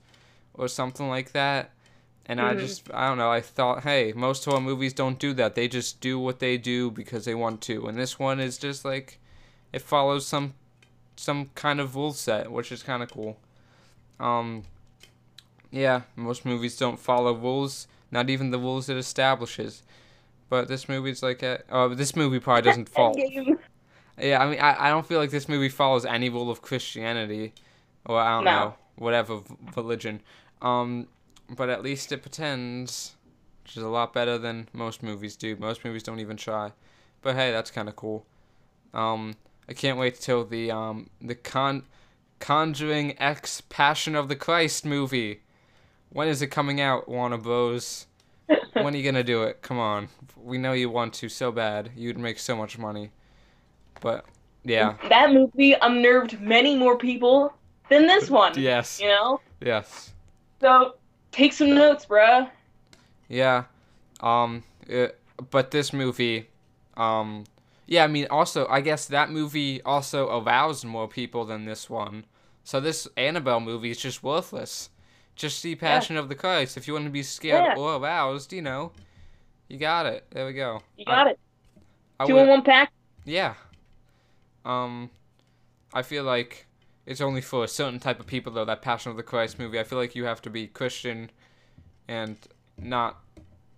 or 0.55 0.69
something 0.69 1.09
like 1.09 1.33
that. 1.33 1.71
And 2.27 2.41
i 2.41 2.55
Mhm. 2.55 2.61
just 2.61 2.89
i 2.95 3.09
don't 3.09 3.19
know 3.19 3.33
i 3.33 3.41
thought 3.41 3.83
hey 3.83 4.13
most 4.15 4.45
horror 4.45 4.61
movies 4.61 4.93
don't 4.93 5.19
do 5.19 5.33
that. 5.35 5.57
They 5.57 5.67
just 5.67 6.01
do 6.01 6.19
what 6.21 6.39
they 6.39 6.57
do 6.57 6.91
because 6.91 7.25
they 7.25 7.35
want 7.35 7.61
to. 7.63 7.87
And 7.89 7.99
this 7.99 8.19
one 8.19 8.39
is 8.39 8.59
just 8.59 8.85
like 8.85 9.19
it 9.73 9.83
follows 9.83 10.25
some 10.27 10.55
some 11.17 11.51
kind 11.57 11.81
of 11.81 11.97
rule 11.97 12.13
set 12.13 12.51
which 12.53 12.71
is 12.71 12.83
kind 12.85 13.03
of 13.03 13.11
cool. 13.11 13.39
Um 14.21 14.63
yeah 15.73 16.03
most 16.15 16.45
movies 16.45 16.77
don't 16.77 16.99
follow 17.01 17.35
rules. 17.35 17.89
Not 18.13 18.31
even 18.31 18.51
the 18.53 18.59
rules 18.59 18.89
it 18.89 18.97
establishes. 18.97 19.83
But 20.49 20.69
this 20.69 20.89
movie's 20.89 21.23
like 21.23 21.43
a, 21.43 21.63
oh 21.71 21.89
this 21.95 22.15
movie 22.15 22.39
probably 22.39 22.63
doesn't 22.63 22.89
fall. 22.89 23.17
Endgame. 23.17 23.59
Yeah, 24.21 24.43
I 24.43 24.49
mean, 24.51 24.61
I, 24.61 24.87
I 24.87 24.91
don't 24.91 25.07
feel 25.07 25.19
like 25.19 25.31
this 25.31 25.49
movie 25.49 25.69
follows 25.69 26.05
any 26.05 26.29
rule 26.29 26.51
of 26.51 26.63
Christianity, 26.63 27.53
or 28.07 28.19
I 28.21 28.31
don't 28.37 28.45
No. 28.45 28.51
know, 28.51 28.75
whatever 28.97 29.39
v- 29.39 29.55
religion. 29.77 30.21
Um, 30.61 31.09
but 31.49 31.69
at 31.69 31.83
least 31.83 32.13
it 32.13 32.23
pretends, 32.23 33.15
which 33.65 33.77
is 33.77 33.83
a 33.83 33.89
lot 33.89 34.13
better 34.13 34.39
than 34.39 34.69
most 34.73 35.03
movies 35.03 35.37
do. 35.37 35.57
Most 35.57 35.85
movies 35.85 36.03
don't 36.03 36.21
even 36.21 36.37
try. 36.37 36.73
But 37.23 37.37
hey, 37.37 37.51
that's 37.53 37.71
kind 37.71 37.89
of 37.89 37.97
cool. 37.97 38.27
Um, 38.95 39.37
I 39.69 39.73
can't 39.75 39.99
wait 39.99 40.21
till 40.21 40.45
the 40.45 40.71
um 40.71 41.09
the 41.21 41.35
con, 41.35 41.85
Conjuring 42.41 43.19
X 43.21 43.61
Passion 43.69 44.15
of 44.17 44.29
the 44.29 44.37
Christ 44.37 44.85
movie. 44.85 45.41
When 46.11 46.29
is 46.29 46.43
it 46.43 46.49
coming 46.49 46.81
out, 46.81 47.09
Warner 47.09 47.39
Bros? 47.39 48.07
when 48.75 48.95
are 48.95 48.97
you 48.97 49.05
gonna 49.05 49.23
do 49.25 49.45
it? 49.45 49.63
Come 49.63 49.79
on, 49.79 50.09
we 50.37 50.59
know 50.59 50.73
you 50.73 50.91
want 50.91 51.15
to 51.15 51.29
so 51.29 51.53
bad. 51.53 51.91
You'd 51.97 52.19
make 52.19 52.39
so 52.39 52.57
much 52.57 52.79
money. 52.79 53.11
But 54.03 54.27
yeah, 54.65 54.97
That 55.09 55.33
movie 55.33 55.75
unnerved 55.81 56.39
many 56.41 56.77
more 56.77 56.99
people 56.99 57.55
than 57.89 58.07
this 58.07 58.29
one. 58.29 58.53
yes, 58.59 59.01
You 59.01 59.09
know? 59.09 59.41
yes, 59.61 60.13
So 60.61 60.97
take 61.31 61.53
some 61.55 61.75
notes, 61.75 62.05
bruh. 62.05 62.51
yeah. 63.29 63.65
Um, 64.21 64.63
it, 64.87 65.19
but 65.51 65.71
this 65.73 65.93
movie, 65.93 66.49
um, 66.97 67.45
yeah. 67.87 68.05
I 68.05 68.07
mean, 68.07 68.27
also, 68.31 68.67
I 68.69 68.81
guess 68.81 69.07
that 69.07 69.31
movie 69.31 69.83
also 69.83 70.39
aroused 70.41 70.85
more 70.85 71.09
people 71.09 71.45
than 71.45 71.65
this 71.65 71.91
one. 71.91 72.25
So 72.65 72.79
this 72.79 73.09
Annabelle 73.17 73.59
movie 73.61 73.91
is 73.91 73.99
just 73.99 74.23
worthless. 74.23 74.91
Just 75.35 75.59
see 75.59 75.75
Passion 75.75 76.17
of 76.17 76.29
the 76.29 76.37
Christ 76.37 76.77
if 76.77 76.87
you 76.87 76.93
want 76.95 77.07
to 77.07 77.11
be 77.11 77.23
scared 77.25 77.65
Yeah. 77.65 77.75
or 77.77 77.97
aroused. 77.97 78.53
You 78.53 78.63
know, 78.63 78.93
you 79.69 79.77
got 79.79 80.07
it. 80.07 80.25
There 80.31 80.47
we 80.47 80.53
go. 80.53 80.81
You 80.97 81.05
got 81.05 81.27
it. 81.27 81.41
Two 82.27 82.39
in 82.39 82.47
one 82.47 82.63
pack. 82.63 82.93
Yeah. 83.25 83.55
Um, 84.65 85.11
I 85.93 86.03
feel 86.03 86.25
like 86.25 86.67
it's 87.07 87.21
only 87.21 87.41
for 87.41 87.65
a 87.65 87.69
certain 87.69 87.99
type 87.99 88.21
of 88.21 88.27
people 88.27 88.53
though. 88.53 88.65
That 88.65 88.83
Passion 88.83 89.11
of 89.11 89.17
the 89.17 89.23
Christ 89.23 89.59
movie. 89.59 89.79
I 89.79 89.85
feel 89.85 89.99
like 89.99 90.15
you 90.15 90.25
have 90.25 90.43
to 90.43 90.51
be 90.51 90.67
Christian, 90.67 91.31
and 92.09 92.37
not, 92.79 93.21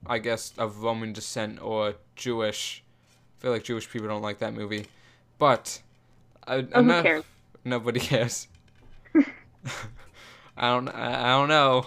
I 0.07 0.19
guess, 0.19 0.53
of 0.59 0.83
Roman 0.83 1.13
descent 1.13 1.63
or 1.63 1.95
Jewish. 2.17 2.83
I 3.39 3.43
feel 3.43 3.53
like 3.53 3.65
Jewish 3.65 3.91
people 3.91 4.09
don't 4.09 4.23
like 4.23 4.39
that 4.39 4.55
movie, 4.55 4.87
but 5.39 5.81
I, 6.47 6.57
Oh, 6.57 6.67
I'm 6.75 6.91
who 6.91 7.03
cares? 7.03 7.25
Nobody 7.65 8.01
cares. 8.01 8.49
I 10.57 10.69
don't. 10.71 10.89
I, 10.89 11.25
I 11.25 11.39
don't 11.39 11.49
know, 11.49 11.87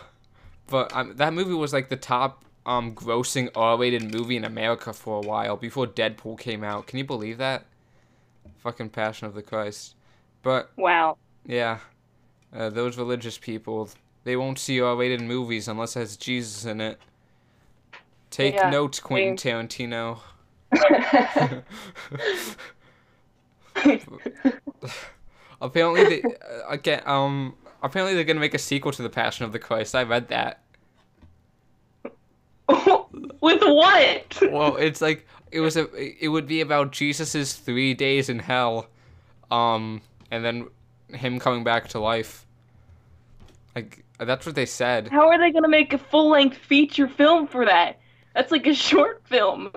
but 0.67 0.93
um, 0.95 1.15
that 1.17 1.33
movie 1.33 1.53
was 1.53 1.73
like 1.73 1.89
the 1.89 1.95
top 1.97 2.43
um 2.65 2.93
grossing 2.93 3.49
R-rated 3.55 4.11
movie 4.11 4.35
in 4.35 4.43
America 4.43 4.91
for 4.91 5.17
a 5.23 5.25
while 5.25 5.55
before 5.55 5.87
Deadpool 5.87 6.39
came 6.39 6.63
out. 6.63 6.87
Can 6.87 6.97
you 6.99 7.05
believe 7.05 7.37
that? 7.37 7.65
Fucking 8.59 8.89
Passion 8.89 9.27
of 9.27 9.33
the 9.33 9.41
Christ. 9.41 9.95
But 10.43 10.71
Wow. 10.77 11.17
yeah, 11.45 11.79
uh, 12.55 12.69
those 12.69 12.97
religious 12.97 13.37
people, 13.37 13.89
they 14.23 14.35
won't 14.35 14.59
see 14.59 14.79
R-rated 14.81 15.21
movies 15.21 15.67
unless 15.67 15.95
it 15.95 15.99
has 15.99 16.17
Jesus 16.17 16.65
in 16.65 16.81
it. 16.81 16.99
Take 18.29 18.55
Yeah, 18.55 18.69
notes, 18.69 18.99
Quentin 18.99 19.35
Tarantino. 19.37 20.19
Apparently, 25.61 26.03
they, 26.03 26.21
uh, 26.23 26.67
again, 26.69 27.01
um, 27.05 27.55
apparently 27.81 28.13
they're 28.15 28.23
gonna 28.23 28.39
make 28.39 28.53
a 28.53 28.59
sequel 28.59 28.91
to 28.91 29.01
the 29.01 29.09
Passion 29.09 29.45
of 29.45 29.51
the 29.51 29.59
Christ. 29.59 29.95
I 29.95 30.03
read 30.03 30.27
that. 30.27 30.61
With 33.41 33.61
what? 33.63 34.37
Well, 34.51 34.75
it's 34.75 35.01
like 35.01 35.25
it 35.51 35.59
was 35.61 35.77
a, 35.77 35.87
it 36.23 36.27
would 36.29 36.47
be 36.47 36.61
about 36.61 36.91
Jesus's 36.91 37.53
three 37.53 37.93
days 37.93 38.29
in 38.29 38.39
hell, 38.39 38.87
um, 39.51 40.01
and 40.31 40.43
then 40.43 40.67
him 41.09 41.39
coming 41.39 41.63
back 41.63 41.87
to 41.89 41.99
life. 41.99 42.45
Like 43.75 44.03
that's 44.19 44.45
what 44.45 44.55
they 44.55 44.65
said. 44.65 45.07
How 45.09 45.27
are 45.29 45.37
they 45.37 45.51
gonna 45.51 45.67
make 45.67 45.93
a 45.93 45.97
full 45.97 46.29
length 46.29 46.57
feature 46.57 47.07
film 47.07 47.47
for 47.47 47.65
that? 47.65 47.99
That's 48.33 48.51
like 48.51 48.67
a 48.67 48.73
short 48.89 49.21
film. 49.25 49.71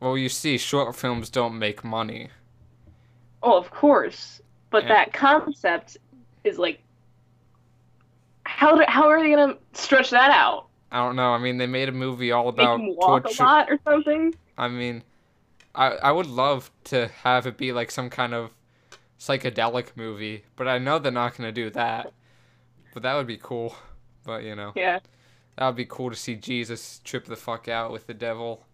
Well, 0.00 0.16
you 0.18 0.28
see, 0.28 0.58
short 0.58 0.94
films 0.94 1.30
don't 1.30 1.58
make 1.58 1.82
money. 1.84 2.28
Oh, 3.42 3.56
of 3.58 3.70
course. 3.70 4.40
But 4.70 4.84
Yeah. 4.84 4.88
that 4.94 5.12
concept 5.12 5.96
is 6.44 6.58
like, 6.58 6.80
how 8.44 8.76
do, 8.76 8.84
how 8.86 9.08
are 9.08 9.20
they 9.22 9.30
gonna 9.30 9.56
stretch 9.72 10.10
that 10.10 10.30
out? 10.30 10.66
I 10.92 10.98
don't 11.04 11.16
know. 11.16 11.32
I 11.32 11.38
mean, 11.38 11.58
they 11.58 11.66
made 11.66 11.88
a 11.88 11.92
movie 11.92 12.30
all 12.32 12.48
about 12.48 12.78
Make 12.78 12.88
him 12.90 12.96
walk 12.96 13.24
torture. 13.24 13.42
a 13.42 13.46
lot 13.46 13.70
or 13.70 13.78
something? 13.84 14.34
I 14.58 14.68
mean, 14.68 15.02
I 15.74 15.88
I 15.96 16.12
would 16.12 16.26
love 16.26 16.70
to 16.84 17.08
have 17.24 17.46
it 17.46 17.56
be 17.56 17.72
like 17.72 17.90
some 17.90 18.10
kind 18.10 18.34
of 18.34 18.50
psychedelic 19.18 19.88
movie, 19.96 20.44
but 20.56 20.68
I 20.68 20.78
know 20.78 20.98
they're 20.98 21.12
not 21.12 21.36
gonna 21.36 21.52
do 21.52 21.70
that. 21.70 22.12
But 22.94 23.02
that 23.02 23.14
would 23.14 23.26
be 23.26 23.38
cool. 23.38 23.76
But 24.24 24.42
you 24.42 24.54
know, 24.54 24.72
Yeah. 24.74 25.00
that 25.56 25.66
would 25.66 25.76
be 25.76 25.84
cool 25.86 26.10
to 26.10 26.16
see 26.16 26.34
Jesus 26.34 27.00
trip 27.04 27.26
the 27.26 27.36
fuck 27.36 27.68
out 27.68 27.92
with 27.92 28.06
the 28.06 28.14
devil. 28.14 28.64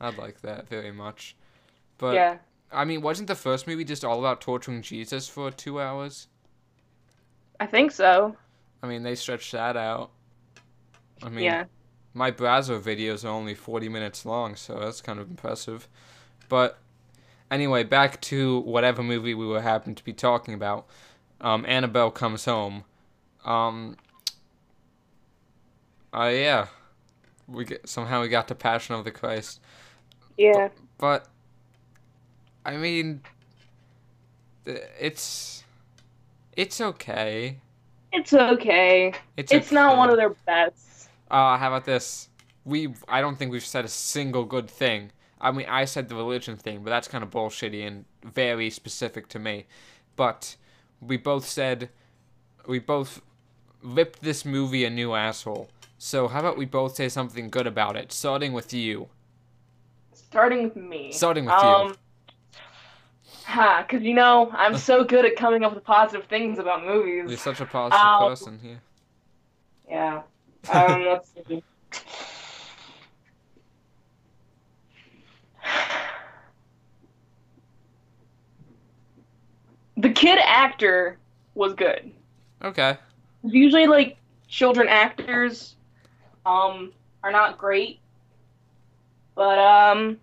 I'd 0.00 0.18
like 0.18 0.42
that 0.42 0.68
very 0.68 0.92
much. 0.92 1.36
But 1.98 2.14
yeah. 2.14 2.38
I 2.70 2.84
mean, 2.84 3.00
wasn't 3.00 3.28
the 3.28 3.34
first 3.34 3.66
movie 3.66 3.84
just 3.84 4.04
all 4.04 4.18
about 4.18 4.40
torturing 4.40 4.82
Jesus 4.82 5.28
for 5.28 5.50
two 5.50 5.80
hours? 5.80 6.28
I 7.60 7.66
think 7.66 7.92
so. 7.92 8.36
I 8.82 8.86
mean, 8.88 9.02
they 9.02 9.14
stretched 9.14 9.52
that 9.52 9.76
out. 9.76 10.10
I 11.22 11.28
mean, 11.30 11.44
yeah. 11.44 11.64
My 12.16 12.30
browser 12.30 12.80
videos 12.80 13.24
are 13.24 13.28
only 13.28 13.54
40 13.54 13.90
minutes 13.90 14.24
long, 14.24 14.56
so 14.56 14.78
that's 14.80 15.02
kind 15.02 15.18
of 15.20 15.28
impressive. 15.28 15.86
But 16.48 16.78
anyway, 17.50 17.84
back 17.84 18.22
to 18.22 18.60
whatever 18.60 19.02
movie 19.02 19.34
we 19.34 19.46
were 19.46 19.60
happen 19.60 19.94
to 19.94 20.02
be 20.02 20.14
talking 20.14 20.54
about. 20.54 20.86
Um, 21.42 21.66
Annabelle 21.68 22.10
comes 22.10 22.46
home. 22.46 22.84
Um, 23.44 23.98
uh, 26.14 26.30
yeah, 26.32 26.68
we 27.46 27.66
get, 27.66 27.86
somehow 27.86 28.22
we 28.22 28.28
got 28.28 28.48
to 28.48 28.54
Passion 28.54 28.94
of 28.94 29.04
the 29.04 29.10
Christ, 29.10 29.60
Yeah. 30.38 30.70
but 30.96 31.28
I 32.64 32.78
mean, 32.78 33.20
it's 34.64 35.64
it's 36.56 36.80
okay. 36.80 37.58
It's 38.10 38.32
okay. 38.32 39.12
It's 39.36 39.52
It's 39.52 39.70
not 39.70 39.98
one 39.98 40.08
of 40.08 40.16
their 40.16 40.30
best. 40.30 40.85
Uh, 41.30 41.56
how 41.56 41.68
about 41.68 41.84
this? 41.84 42.28
We 42.64 42.94
I 43.08 43.20
don't 43.20 43.38
think 43.38 43.52
we've 43.52 43.64
said 43.64 43.84
a 43.84 43.88
single 43.88 44.44
good 44.44 44.68
thing. 44.68 45.12
I 45.40 45.52
mean, 45.52 45.66
I 45.68 45.84
said 45.84 46.08
the 46.08 46.14
religion 46.14 46.56
thing, 46.56 46.82
but 46.82 46.90
that's 46.90 47.08
kind 47.08 47.22
of 47.22 47.30
bullshitty 47.30 47.86
and 47.86 48.04
very 48.24 48.70
specific 48.70 49.28
to 49.28 49.38
me. 49.38 49.66
But 50.16 50.56
we 51.00 51.16
both 51.16 51.46
said 51.46 51.90
we 52.66 52.78
both 52.78 53.20
ripped 53.82 54.22
this 54.22 54.44
movie 54.44 54.84
a 54.84 54.90
new 54.90 55.14
asshole. 55.14 55.68
So 55.98 56.28
how 56.28 56.40
about 56.40 56.58
we 56.58 56.64
both 56.66 56.96
say 56.96 57.08
something 57.08 57.48
good 57.50 57.66
about 57.66 57.96
it, 57.96 58.12
starting 58.12 58.52
with 58.52 58.72
you. 58.72 59.08
Starting 60.12 60.64
with 60.64 60.76
me. 60.76 61.12
Starting 61.12 61.44
with 61.46 61.54
um, 61.54 61.88
you. 61.88 61.96
Ha, 63.44 63.84
because 63.86 64.04
you 64.04 64.14
know 64.14 64.50
I'm 64.52 64.76
so 64.76 65.04
good 65.12 65.24
at 65.24 65.36
coming 65.36 65.64
up 65.64 65.74
with 65.74 65.84
positive 65.84 66.26
things 66.26 66.58
about 66.58 66.84
movies. 66.84 67.24
You're 67.28 67.38
such 67.38 67.60
a 67.60 67.66
positive 67.66 68.04
um, 68.04 68.28
person 68.28 68.58
here. 68.60 68.80
Yeah. 69.88 70.22
Um, 70.72 71.04
let's 71.04 71.32
see. 71.48 71.62
The 79.98 80.10
kid 80.10 80.38
actor 80.44 81.18
was 81.54 81.72
good. 81.74 82.12
Okay. 82.62 82.98
Usually, 83.42 83.86
like 83.86 84.16
children 84.48 84.88
actors, 84.88 85.76
um, 86.44 86.92
are 87.22 87.32
not 87.32 87.58
great, 87.58 88.00
but 89.34 89.58
um, 89.58 90.18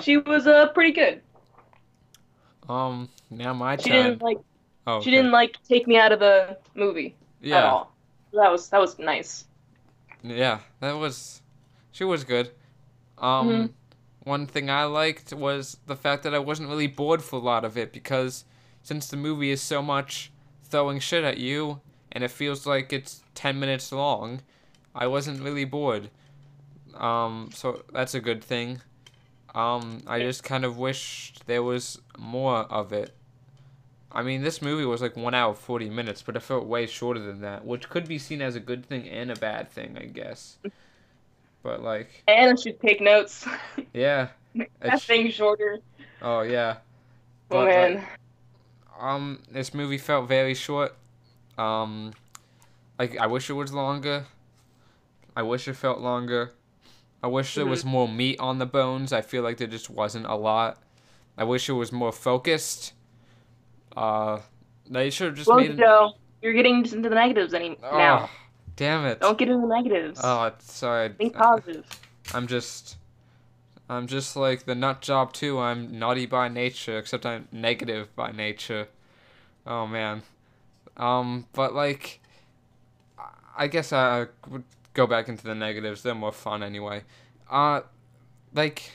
she 0.00 0.18
was 0.18 0.46
uh 0.46 0.68
pretty 0.68 0.92
good. 0.92 1.20
Um. 2.68 3.08
Now 3.30 3.52
my 3.54 3.76
She 3.76 3.90
didn't 3.90 4.22
like 4.22 4.38
oh. 4.86 5.00
she 5.00 5.10
okay. 5.10 5.16
didn't 5.16 5.30
like 5.30 5.56
take 5.68 5.86
me 5.86 5.96
out 5.96 6.12
of 6.12 6.18
the 6.20 6.58
movie 6.74 7.14
at 7.42 7.46
Yeah. 7.48 7.84
That 8.32 8.50
was 8.50 8.68
that 8.70 8.78
was 8.78 8.98
nice. 8.98 9.44
Yeah. 10.22 10.60
That 10.80 10.92
was. 10.92 11.42
She 11.92 12.04
was 12.04 12.24
good. 12.24 12.50
Um. 13.18 13.48
Mhm. 13.48 13.72
One 14.24 14.46
thing 14.46 14.68
I 14.68 14.84
liked 14.84 15.32
was 15.32 15.78
the 15.86 15.96
fact 15.96 16.22
that 16.24 16.34
I 16.34 16.38
wasn't 16.38 16.68
really 16.68 16.86
bored 16.86 17.22
for 17.22 17.36
a 17.36 17.42
lot 17.42 17.64
of 17.64 17.78
it 17.78 17.90
because 17.92 18.44
since 18.82 19.08
the 19.08 19.16
movie 19.16 19.50
is 19.50 19.62
so 19.62 19.80
much 19.80 20.30
throwing 20.62 21.00
shit 21.00 21.24
at 21.24 21.38
you 21.38 21.80
and 22.12 22.22
it 22.22 22.30
feels 22.30 22.66
like 22.66 22.92
it's 22.92 23.22
10 23.34 23.58
minutes 23.58 23.90
long, 23.92 24.42
I 24.94 25.06
wasn't 25.06 25.40
really 25.42 25.64
bored. 25.64 26.10
Um, 26.94 27.48
so 27.54 27.82
that's 27.94 28.14
a 28.14 28.20
good 28.20 28.44
thing. 28.44 28.82
Um, 29.54 30.02
I 30.06 30.20
just 30.20 30.44
kind 30.44 30.66
of 30.66 30.76
wished 30.76 31.46
there 31.46 31.62
was 31.62 31.98
more 32.18 32.58
of 32.70 32.92
it. 32.92 33.16
I 34.12 34.22
mean, 34.22 34.42
this 34.42 34.60
movie 34.60 34.84
was 34.84 35.00
like 35.00 35.16
1 35.16 35.34
hour 35.34 35.54
40 35.54 35.88
minutes, 35.88 36.22
but 36.22 36.36
it 36.36 36.40
felt 36.40 36.66
way 36.66 36.86
shorter 36.86 37.20
than 37.20 37.40
that, 37.42 37.64
which 37.64 37.88
could 37.88 38.08
be 38.08 38.18
seen 38.18 38.42
as 38.42 38.56
a 38.56 38.60
good 38.60 38.84
thing 38.84 39.08
and 39.08 39.30
a 39.30 39.36
bad 39.36 39.70
thing, 39.70 39.96
I 39.98 40.06
guess. 40.06 40.58
But 41.62 41.82
like, 41.82 42.24
and 42.26 42.52
I 42.52 42.54
should 42.60 42.80
take 42.80 43.02
notes. 43.02 43.46
yeah. 43.92 44.28
that 44.80 45.02
thing 45.02 45.30
shorter. 45.30 45.80
Oh 46.22 46.40
yeah. 46.40 46.76
But, 47.50 47.66
man. 47.66 47.94
like, 47.96 48.04
um, 48.98 49.42
this 49.50 49.74
movie 49.74 49.98
felt 49.98 50.26
very 50.26 50.54
short. 50.54 50.96
Um, 51.58 52.12
like 52.98 53.18
I 53.18 53.26
wish 53.26 53.50
it 53.50 53.52
was 53.52 53.74
longer. 53.74 54.24
I 55.36 55.42
wish 55.42 55.68
it 55.68 55.74
felt 55.74 56.00
longer. 56.00 56.52
I 57.22 57.26
wish 57.26 57.54
there 57.54 57.66
was 57.66 57.84
more 57.84 58.08
meat 58.08 58.40
on 58.40 58.58
the 58.58 58.66
bones. 58.66 59.12
I 59.12 59.20
feel 59.20 59.42
like 59.42 59.58
there 59.58 59.66
just 59.66 59.90
wasn't 59.90 60.24
a 60.24 60.34
lot. 60.34 60.78
I 61.36 61.44
wish 61.44 61.68
it 61.68 61.74
was 61.74 61.92
more 61.92 62.12
focused. 62.12 62.94
Uh, 64.00 64.40
they 64.88 65.10
should 65.10 65.26
have 65.26 65.36
just 65.36 65.46
well, 65.46 65.58
made 65.58 65.72
it. 65.72 65.78
Joe, 65.78 66.14
you're 66.40 66.54
getting 66.54 66.78
into 66.78 67.06
the 67.06 67.14
negatives 67.14 67.52
any 67.52 67.76
now. 67.82 68.22
Oh, 68.24 68.30
damn 68.76 69.04
it. 69.04 69.20
Don't 69.20 69.36
get 69.36 69.48
into 69.48 69.60
the 69.60 69.74
negatives. 69.74 70.18
Oh, 70.24 70.50
sorry. 70.60 71.10
Think 71.10 71.34
positive. 71.34 71.84
I'm 72.32 72.46
just 72.46 72.96
I'm 73.90 74.06
just 74.06 74.36
like 74.36 74.64
the 74.64 74.74
nut 74.74 75.02
job 75.02 75.34
too. 75.34 75.58
I'm 75.58 75.98
naughty 75.98 76.24
by 76.24 76.48
nature, 76.48 76.98
except 76.98 77.26
I'm 77.26 77.46
negative 77.52 78.14
by 78.16 78.32
nature. 78.32 78.88
Oh 79.66 79.86
man. 79.86 80.22
Um, 80.96 81.46
but 81.52 81.74
like 81.74 82.20
I- 83.18 83.64
I 83.64 83.66
guess 83.66 83.92
I 83.92 84.28
would 84.48 84.64
go 84.94 85.06
back 85.06 85.28
into 85.28 85.44
the 85.44 85.54
negatives. 85.54 86.02
They're 86.02 86.14
more 86.14 86.32
fun 86.32 86.62
anyway. 86.62 87.02
Uh 87.50 87.82
like 88.54 88.92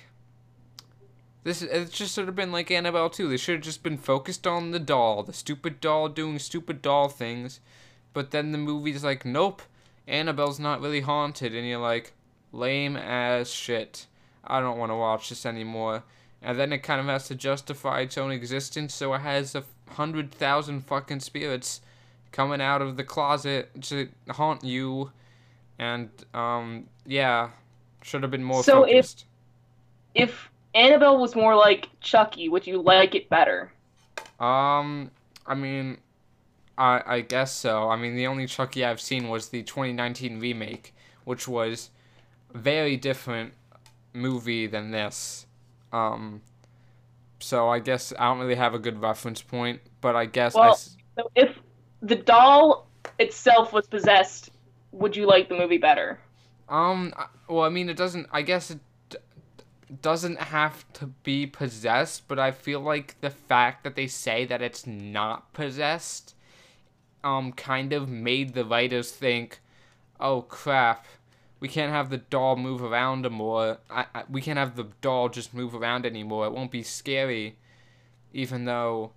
this 1.46 1.62
it 1.62 1.92
just 1.92 2.16
should 2.16 2.26
have 2.26 2.36
been 2.36 2.52
like 2.52 2.72
Annabelle 2.72 3.10
too. 3.10 3.30
They 3.30 3.38
should 3.38 3.56
have 3.58 3.64
just 3.64 3.84
been 3.84 4.00
focused 4.00 4.48
on 4.48 4.72
the 4.72 4.80
doll, 4.80 5.22
the 5.22 5.32
stupid 5.32 5.80
doll 5.80 6.10
doing 6.10 6.40
stupid 6.40 6.82
doll 6.82 7.08
things. 7.08 7.60
But 8.14 8.32
then 8.32 8.52
the 8.52 8.58
movie's 8.58 9.04
like, 9.04 9.26
nope, 9.26 9.62
Annabelle's 10.08 10.60
not 10.60 10.82
really 10.82 11.02
haunted, 11.02 11.54
and 11.54 11.68
you're 11.68 11.78
like, 11.80 12.14
lame 12.52 12.98
as 12.98 13.52
shit. 13.52 14.08
I 14.44 14.60
don't 14.60 14.80
want 14.80 14.92
to 14.92 14.96
watch 14.96 15.30
this 15.30 15.46
anymore. 15.46 16.04
And 16.42 16.58
then 16.60 16.74
it 16.74 16.80
kind 16.80 17.00
of 17.00 17.06
has 17.06 17.28
to 17.28 17.36
justify 17.36 18.02
its 18.02 18.18
own 18.18 18.32
existence, 18.32 18.96
so 18.96 19.14
it 19.14 19.20
has 19.20 19.54
a 19.54 19.64
hundred 19.92 20.32
thousand 20.32 20.82
fucking 20.82 21.20
spirits 21.20 21.82
coming 22.32 22.60
out 22.60 22.82
of 22.82 22.98
the 22.98 23.04
closet 23.04 23.70
to 23.84 24.10
haunt 24.32 24.64
you. 24.64 25.12
And 25.78 26.10
um, 26.34 26.88
yeah, 27.06 27.50
should 28.02 28.24
have 28.24 28.32
been 28.32 28.44
more 28.44 28.64
So 28.64 28.84
if- 28.84 28.90
focused. 28.90 29.26
If 30.16 30.50
Annabelle 30.76 31.18
was 31.18 31.36
more 31.36 31.56
like 31.56 31.90
Chucky, 32.02 32.50
would 32.50 32.68
you 32.68 32.82
like 32.82 33.16
it 33.16 33.30
better? 33.30 33.72
Um, 34.40 35.10
I 35.48 35.56
mean, 35.56 35.98
I 36.78 37.02
I 37.06 37.22
guess 37.22 37.54
so. 37.54 37.90
I 37.90 37.96
mean, 37.96 38.16
the 38.16 38.28
only 38.28 38.46
Chucky 38.48 38.84
I've 38.84 39.00
seen 39.02 39.30
was 39.30 39.50
the 39.50 39.64
2019 39.64 40.40
remake, 40.40 40.94
which 41.24 41.48
was 41.48 41.90
very 42.54 42.98
different 42.98 43.54
movie 44.14 44.68
than 44.68 44.92
this. 44.92 45.46
Um, 45.94 46.42
so 47.40 47.70
I 47.70 47.80
guess 47.80 48.14
I 48.20 48.26
don't 48.26 48.40
really 48.40 48.56
have 48.56 48.74
a 48.74 48.80
good 48.80 49.02
reference 49.02 49.42
point, 49.42 49.80
but 50.02 50.16
I 50.16 50.26
guess 50.26 50.54
Well- 50.56 50.72
s- 50.72 50.98
So 51.18 51.32
if 51.36 51.58
the 52.02 52.16
doll 52.18 52.88
itself 53.20 53.72
was 53.72 53.88
possessed, 53.88 54.52
would 54.92 55.16
you 55.16 55.26
like 55.26 55.48
the 55.48 55.56
movie 55.56 55.78
better? 55.78 56.20
Um. 56.68 57.14
Well, 57.48 57.64
I 57.64 57.70
mean, 57.70 57.88
it 57.90 57.96
doesn't. 57.96 58.28
I 58.34 58.42
guess 58.42 58.72
it 58.72 58.80
doesn't 60.02 60.40
have 60.40 60.92
to 60.94 61.08
be 61.08 61.46
possessed, 61.46 62.28
but 62.28 62.40
I 62.40 62.52
feel 62.52 62.80
like 62.80 63.20
the 63.22 63.30
fact 63.30 63.84
that 63.84 63.96
they 63.96 64.08
say 64.08 64.46
that 64.46 64.62
it's 64.62 64.88
not 64.88 65.54
possessed, 65.54 66.36
um, 67.24 67.52
kind 67.52 67.94
of 67.94 68.10
made 68.10 68.54
the 68.54 68.66
writers 68.66 69.12
think, 69.12 69.60
"Oh 70.20 70.42
crap, 70.42 71.06
we 71.60 71.68
can't 71.68 71.92
have 71.92 72.10
the 72.10 72.18
doll 72.18 72.56
move 72.56 72.82
around 72.82 73.26
anymore. 73.26 73.80
I, 73.90 74.06
I 74.14 74.24
we 74.30 74.42
can't 74.42 74.60
have 74.60 74.76
the 74.76 74.88
doll 75.02 75.30
just 75.30 75.54
move 75.54 75.76
around 75.76 76.06
anymore. 76.06 76.46
It 76.46 76.54
won't 76.54 76.72
be 76.72 76.84
scary, 76.84 77.58
even 78.34 78.66
though." 78.66 79.12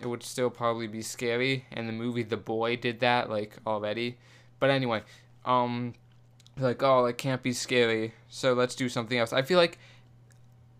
It 0.00 0.06
would 0.06 0.22
still 0.22 0.50
probably 0.50 0.86
be 0.86 1.02
scary, 1.02 1.66
and 1.70 1.86
the 1.86 1.92
movie 1.92 2.22
The 2.22 2.38
Boy 2.38 2.76
did 2.76 3.00
that 3.00 3.28
like 3.28 3.58
already. 3.66 4.16
But 4.58 4.70
anyway, 4.70 5.02
um, 5.44 5.94
like, 6.56 6.82
oh, 6.82 7.04
it 7.06 7.18
can't 7.18 7.42
be 7.42 7.52
scary, 7.52 8.14
so 8.28 8.54
let's 8.54 8.74
do 8.74 8.88
something 8.88 9.18
else. 9.18 9.32
I 9.32 9.42
feel 9.42 9.58
like 9.58 9.78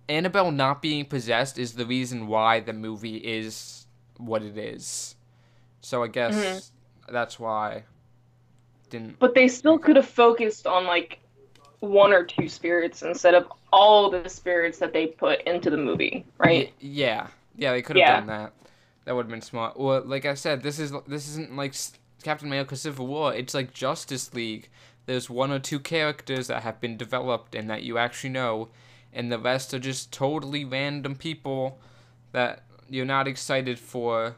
Annabelle 0.09 0.51
not 0.51 0.83
being 0.83 1.05
possessed 1.07 1.59
is 1.59 1.75
the 1.75 1.87
reason 1.87 2.27
why 2.27 2.61
the 2.61 2.73
movie 2.73 3.17
is 3.17 3.87
what 4.19 4.43
it 4.43 4.57
is. 4.59 5.17
So 5.81 6.03
I 6.03 6.09
guess 6.09 6.35
Mhm. 6.35 7.13
that's 7.13 7.39
why 7.39 7.85
didn't 8.91 9.19
But 9.19 9.35
they 9.35 9.49
still 9.49 9.79
could 9.79 9.97
have 9.97 10.09
focused 10.09 10.67
on 10.67 10.87
like 10.87 11.21
one 11.81 12.13
or 12.13 12.25
two 12.25 12.49
spirits 12.49 13.03
instead 13.03 13.35
of 13.35 13.47
all 13.73 14.11
the 14.11 14.29
spirits 14.29 14.79
that 14.79 14.93
they 14.93 15.07
put 15.09 15.43
into 15.43 15.71
the 15.71 15.77
movie, 15.77 16.25
right? 16.39 16.73
Yeah, 16.81 17.29
yeah, 17.57 17.73
they 17.73 17.83
could 17.83 17.97
have 17.97 18.07
Yeah. 18.07 18.17
done 18.21 18.27
that. 18.27 18.53
That 19.05 19.15
would 19.15 19.25
have 19.27 19.31
been 19.31 19.43
smart. 19.43 19.75
Or 19.77 20.01
like 20.01 20.25
I 20.25 20.35
said, 20.35 20.63
this 20.63 20.79
is 20.79 20.93
this 21.07 21.29
isn't 21.29 21.55
like 21.57 21.75
Captain 22.23 22.49
America: 22.49 22.77
Civil 22.77 23.07
War. 23.07 23.35
It's 23.35 23.55
like 23.55 23.73
Justice 23.75 24.33
League. 24.35 24.69
There's 25.07 25.29
one 25.29 25.51
or 25.53 25.59
two 25.59 25.79
characters 25.81 26.47
that 26.47 26.63
have 26.63 26.81
been 26.81 26.97
developed 26.97 27.55
and 27.55 27.69
that 27.69 27.83
you 27.83 27.99
actually 27.99 28.31
know, 28.31 28.71
and 29.15 29.31
the 29.31 29.39
rest 29.39 29.73
are 29.73 29.79
just 29.79 30.13
totally 30.13 30.65
random 30.65 31.15
people 31.15 31.79
that 32.33 32.65
you're 32.91 33.07
not 33.07 33.27
excited 33.29 33.79
for, 33.79 34.37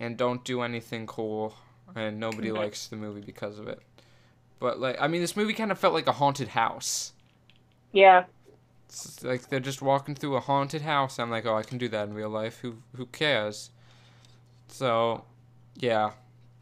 and 0.00 0.16
don't 0.16 0.44
do 0.44 0.62
anything 0.62 1.06
cool, 1.06 1.54
and 1.94 2.20
nobody 2.20 2.52
likes 2.52 2.88
the 2.88 2.96
movie 2.96 3.20
because 3.20 3.58
of 3.58 3.68
it. 3.68 3.80
But 4.58 4.80
like, 4.80 4.96
I 5.00 5.08
mean, 5.08 5.20
this 5.20 5.36
movie 5.36 5.54
kind 5.54 5.70
of 5.70 5.78
felt 5.78 5.94
like 5.94 6.06
a 6.06 6.12
haunted 6.12 6.48
house. 6.48 7.12
Yeah. 7.92 8.24
It's 8.88 9.22
like 9.22 9.48
they're 9.48 9.60
just 9.60 9.82
walking 9.82 10.14
through 10.14 10.36
a 10.36 10.40
haunted 10.40 10.82
house. 10.82 11.18
I'm 11.18 11.30
like, 11.30 11.46
oh, 11.46 11.56
I 11.56 11.62
can 11.62 11.78
do 11.78 11.88
that 11.88 12.08
in 12.08 12.14
real 12.14 12.30
life. 12.30 12.58
Who 12.60 12.76
who 12.96 13.06
cares? 13.06 13.70
So, 14.68 15.24
yeah, 15.76 16.12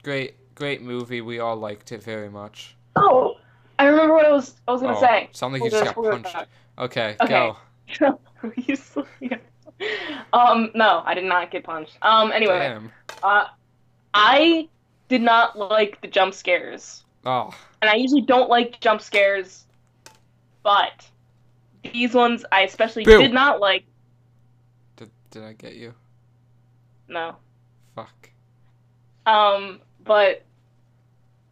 great 0.02 0.34
great 0.54 0.82
movie. 0.82 1.20
We 1.20 1.38
all 1.38 1.56
liked 1.56 1.92
it 1.92 2.02
very 2.02 2.28
much. 2.28 2.76
Oh, 2.96 3.36
I 3.78 3.86
remember 3.86 4.14
what 4.14 4.26
I 4.26 4.32
was 4.32 4.54
I 4.66 4.72
was 4.72 4.82
gonna 4.82 4.96
oh, 4.96 5.00
say. 5.00 5.28
sound 5.32 5.52
like 5.52 5.62
you 5.62 5.70
just 5.70 5.94
got 5.94 6.04
punched. 6.04 6.34
on. 6.34 6.46
Okay, 6.78 7.16
Okay. 7.20 7.28
go. 7.28 7.56
You 8.56 8.76
sleep. 8.76 9.32
um, 10.32 10.70
no, 10.74 11.02
I 11.04 11.14
did 11.14 11.24
not 11.24 11.50
get 11.50 11.64
punched. 11.64 11.96
Um, 12.02 12.30
anyway, 12.32 12.58
Damn. 12.58 12.92
uh, 13.22 13.44
I 14.14 14.68
did 15.08 15.22
not 15.22 15.58
like 15.58 16.00
the 16.00 16.06
jump 16.08 16.34
scares, 16.34 17.04
Oh, 17.24 17.52
and 17.82 17.90
I 17.90 17.94
usually 17.96 18.20
don't 18.20 18.48
like 18.48 18.78
jump 18.80 19.00
scares, 19.00 19.64
but 20.62 21.08
these 21.92 22.14
ones 22.14 22.44
I 22.52 22.62
especially 22.62 23.04
Boo. 23.04 23.18
did 23.18 23.32
not 23.32 23.58
like. 23.60 23.84
did, 24.96 25.10
did 25.30 25.42
I 25.42 25.54
get 25.54 25.74
you? 25.74 25.94
No. 27.08 27.36
Fuck. 27.94 28.30
Um, 29.26 29.80
but 30.04 30.44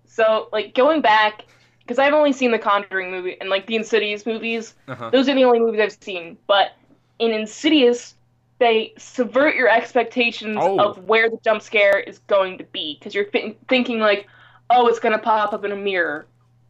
so 0.06 0.48
like 0.52 0.74
going 0.74 1.00
back 1.00 1.44
because 1.84 1.98
I've 1.98 2.14
only 2.14 2.32
seen 2.32 2.50
the 2.50 2.58
Conjuring 2.58 3.10
movie 3.10 3.36
and 3.40 3.50
like 3.50 3.66
the 3.66 3.76
Insidious 3.76 4.26
movies. 4.26 4.74
Uh 4.88 4.94
huh. 4.94 5.10
Those 5.10 5.28
are 5.28 5.34
the 5.34 5.44
only 5.44 5.60
movies 5.60 5.80
I've 5.80 6.02
seen. 6.02 6.36
But 6.46 6.72
in 7.18 7.30
Insidious, 7.32 8.14
they 8.58 8.94
subvert 8.98 9.54
your 9.54 9.68
expectations 9.68 10.56
Oh. 10.60 10.78
of 10.78 11.04
where 11.04 11.28
the 11.28 11.38
jump 11.44 11.60
scare 11.62 11.98
is 12.00 12.18
going 12.20 12.58
to 12.58 12.64
be 12.64 12.96
because 12.98 13.14
you're 13.14 13.26
thi- 13.26 13.56
thinking 13.68 13.98
like, 13.98 14.26
oh, 14.70 14.86
it's 14.88 14.98
gonna 14.98 15.18
pop 15.18 15.52
up 15.52 15.64
in 15.64 15.72
a 15.72 15.76
mirror. 15.76 16.26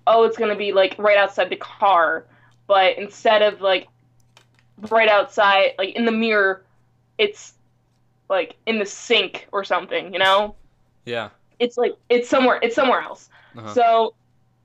Oh, 0.07 0.25
it's 0.25 0.37
gonna 0.37 0.57
be 0.57 0.73
like 0.73 0.97
right 0.99 1.17
outside 1.19 1.49
the 1.51 1.57
car. 1.57 2.25
But 2.67 2.99
instead 2.99 3.43
of 3.43 3.61
like 3.61 3.89
right 4.91 5.09
outside, 5.09 5.73
like 5.79 5.91
in 5.95 6.05
the 6.05 6.12
mirror, 6.12 6.65
it's 7.19 7.55
like 8.29 8.57
in 8.67 8.79
the 8.79 8.87
sink 8.87 9.47
or 9.53 9.62
something. 9.65 10.12
You 10.12 10.19
know? 10.19 10.57
Yeah. 11.05 11.29
It's 11.61 11.77
like 11.79 11.93
it's 12.09 12.29
somewhere. 12.29 12.59
It's 12.62 12.75
somewhere 12.75 13.01
else. 13.03 13.29
Uh-huh. 13.57 13.73
So, 13.75 14.15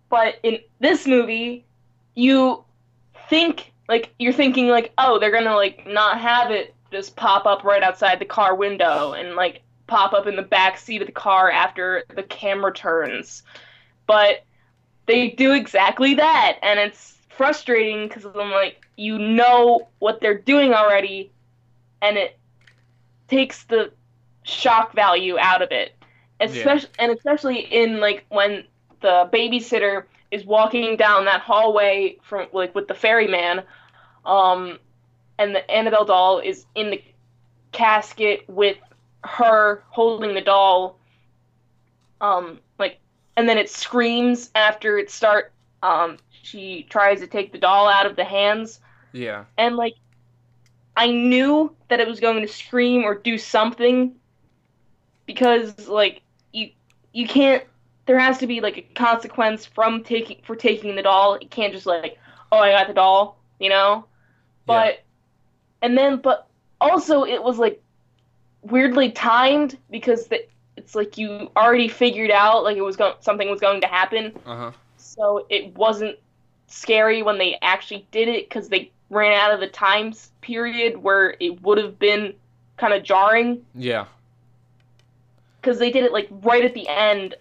but 0.10 0.36
in 0.44 0.60
this 0.80 1.06
movie, 1.08 1.66
you 2.16 2.64
think 3.30 3.72
like 3.88 4.14
you're 4.20 4.34
thinking 4.34 4.68
like, 4.68 4.92
oh, 4.98 5.20
they're 5.20 5.32
gonna 5.32 5.56
like 5.56 5.86
not 5.88 6.20
have 6.20 6.52
it 6.52 6.76
just 6.92 7.16
pop 7.16 7.46
up 7.46 7.64
right 7.64 7.84
outside 7.84 8.20
the 8.20 8.26
car 8.26 8.56
window 8.56 9.14
and 9.14 9.36
like 9.36 9.62
pop 9.88 10.14
up 10.14 10.28
in 10.28 10.36
the 10.36 10.42
back 10.42 10.78
seat 10.78 11.02
of 11.02 11.08
the 11.08 11.12
car 11.12 11.50
after 11.52 12.04
the 12.16 12.24
camera 12.24 12.74
turns, 12.74 13.44
but 14.08 14.44
they 15.06 15.30
do 15.30 15.54
exactly 15.54 16.14
that, 16.16 16.60
and 16.62 16.80
it's 16.80 17.18
frustrating 17.30 18.08
because 18.08 18.26
I'm 18.26 18.52
like, 18.52 18.86
you 18.96 19.18
know 19.18 19.88
what 20.00 20.22
they're 20.22 20.38
doing 20.38 20.74
already, 20.74 21.32
and 22.02 22.18
it 22.18 22.38
takes 23.28 23.64
the 23.64 23.92
shock 24.44 24.94
value 24.94 25.38
out 25.40 25.62
of 25.62 25.72
it. 25.72 25.96
Especially 26.42 26.90
and 27.00 27.12
especially 27.12 27.60
in 27.60 28.00
like 28.00 28.26
when 28.30 28.64
the 29.02 29.30
babysitter 29.34 30.04
is 30.32 30.46
walking 30.46 30.96
down 30.96 31.26
that 31.26 31.42
hallway 31.42 32.18
from 32.22 32.48
like 32.54 32.74
with 32.76 32.88
the 32.88 32.94
ferryman 32.94 33.64
um 34.26 34.78
and 35.38 35.56
the 35.56 35.70
annabelle 35.72 36.06
doll 36.06 36.40
is 36.40 36.66
in 36.76 36.92
the 36.92 37.02
casket 37.72 38.44
with 38.48 38.78
her 39.24 39.84
holding 39.90 40.34
the 40.34 40.42
doll 40.42 40.98
um 42.22 42.60
like 42.78 43.00
and 43.38 43.48
then 43.48 43.58
it 43.58 43.70
screams 43.70 44.50
after 44.56 44.98
it 44.98 45.10
start 45.10 45.52
um 45.84 46.18
she 46.32 46.86
tries 46.90 47.20
to 47.20 47.28
take 47.28 47.52
the 47.52 47.58
doll 47.58 47.88
out 47.88 48.06
of 48.06 48.16
the 48.16 48.24
hands 48.24 48.80
Yeah. 49.14 49.46
and 49.58 49.76
like 49.76 49.96
I 50.96 51.12
knew 51.12 51.74
that 51.88 52.02
it 52.02 52.08
was 52.08 52.20
going 52.20 52.42
to 52.42 52.48
scream 52.48 53.04
or 53.04 53.16
do 53.16 53.38
something 53.38 54.16
because 55.26 55.88
like 55.88 56.22
you 56.52 56.72
you 57.14 57.28
can't 57.28 57.64
there 58.10 58.18
has 58.18 58.40
to 58.40 58.48
be 58.48 58.60
like 58.60 58.76
a 58.76 58.82
consequence 58.96 59.68
from 59.68 60.04
taking 60.04 60.38
for 60.42 60.56
taking 60.56 60.96
the 60.96 61.04
doll. 61.04 61.36
It 61.36 61.52
can't 61.52 61.72
just 61.72 61.86
like 61.86 62.18
oh 62.52 62.58
I 62.58 62.72
got 62.72 62.88
the 62.88 62.94
doll, 62.96 63.38
you 63.60 63.70
know? 63.70 64.06
But 64.66 65.04
and 65.84 65.96
then 65.96 66.18
but 66.18 66.48
also 66.82 67.24
it 67.24 67.44
was 67.44 67.60
like 67.60 67.80
weirdly 68.64 69.12
timed 69.12 69.78
because 69.92 70.26
the, 70.26 70.44
it's 70.76 70.96
like 70.96 71.20
you 71.20 71.52
already 71.56 71.88
figured 71.88 72.32
out 72.32 72.64
like 72.64 72.78
it 72.78 72.82
was 72.82 72.98
going 72.98 73.14
something 73.20 73.48
was 73.48 73.60
going 73.60 73.80
to 73.82 73.88
happen 73.88 74.34
Uh 74.44 74.56
huh. 74.58 74.72
so 74.98 75.46
it 75.52 75.76
wasn't 75.76 76.18
scary 76.66 77.22
when 77.22 77.38
they 77.38 77.60
actually 77.62 78.08
did 78.10 78.28
it 78.28 78.50
because 78.50 78.70
they 78.70 78.90
ran 79.12 79.34
out 79.34 79.54
of 79.54 79.60
the 79.60 79.68
times 79.68 80.32
period 80.42 80.98
where 80.98 81.36
it 81.40 81.62
would 81.62 81.78
have 81.78 82.00
been 82.00 82.34
kind 82.78 82.92
of 82.92 83.04
jarring 83.04 83.64
Yeah. 83.76 84.06
because 85.62 85.78
they 85.78 85.92
did 85.92 86.04
it 86.06 86.12
like 86.12 86.28
right 86.32 86.66
at 86.66 86.74
the 86.74 86.88
end 86.88 87.36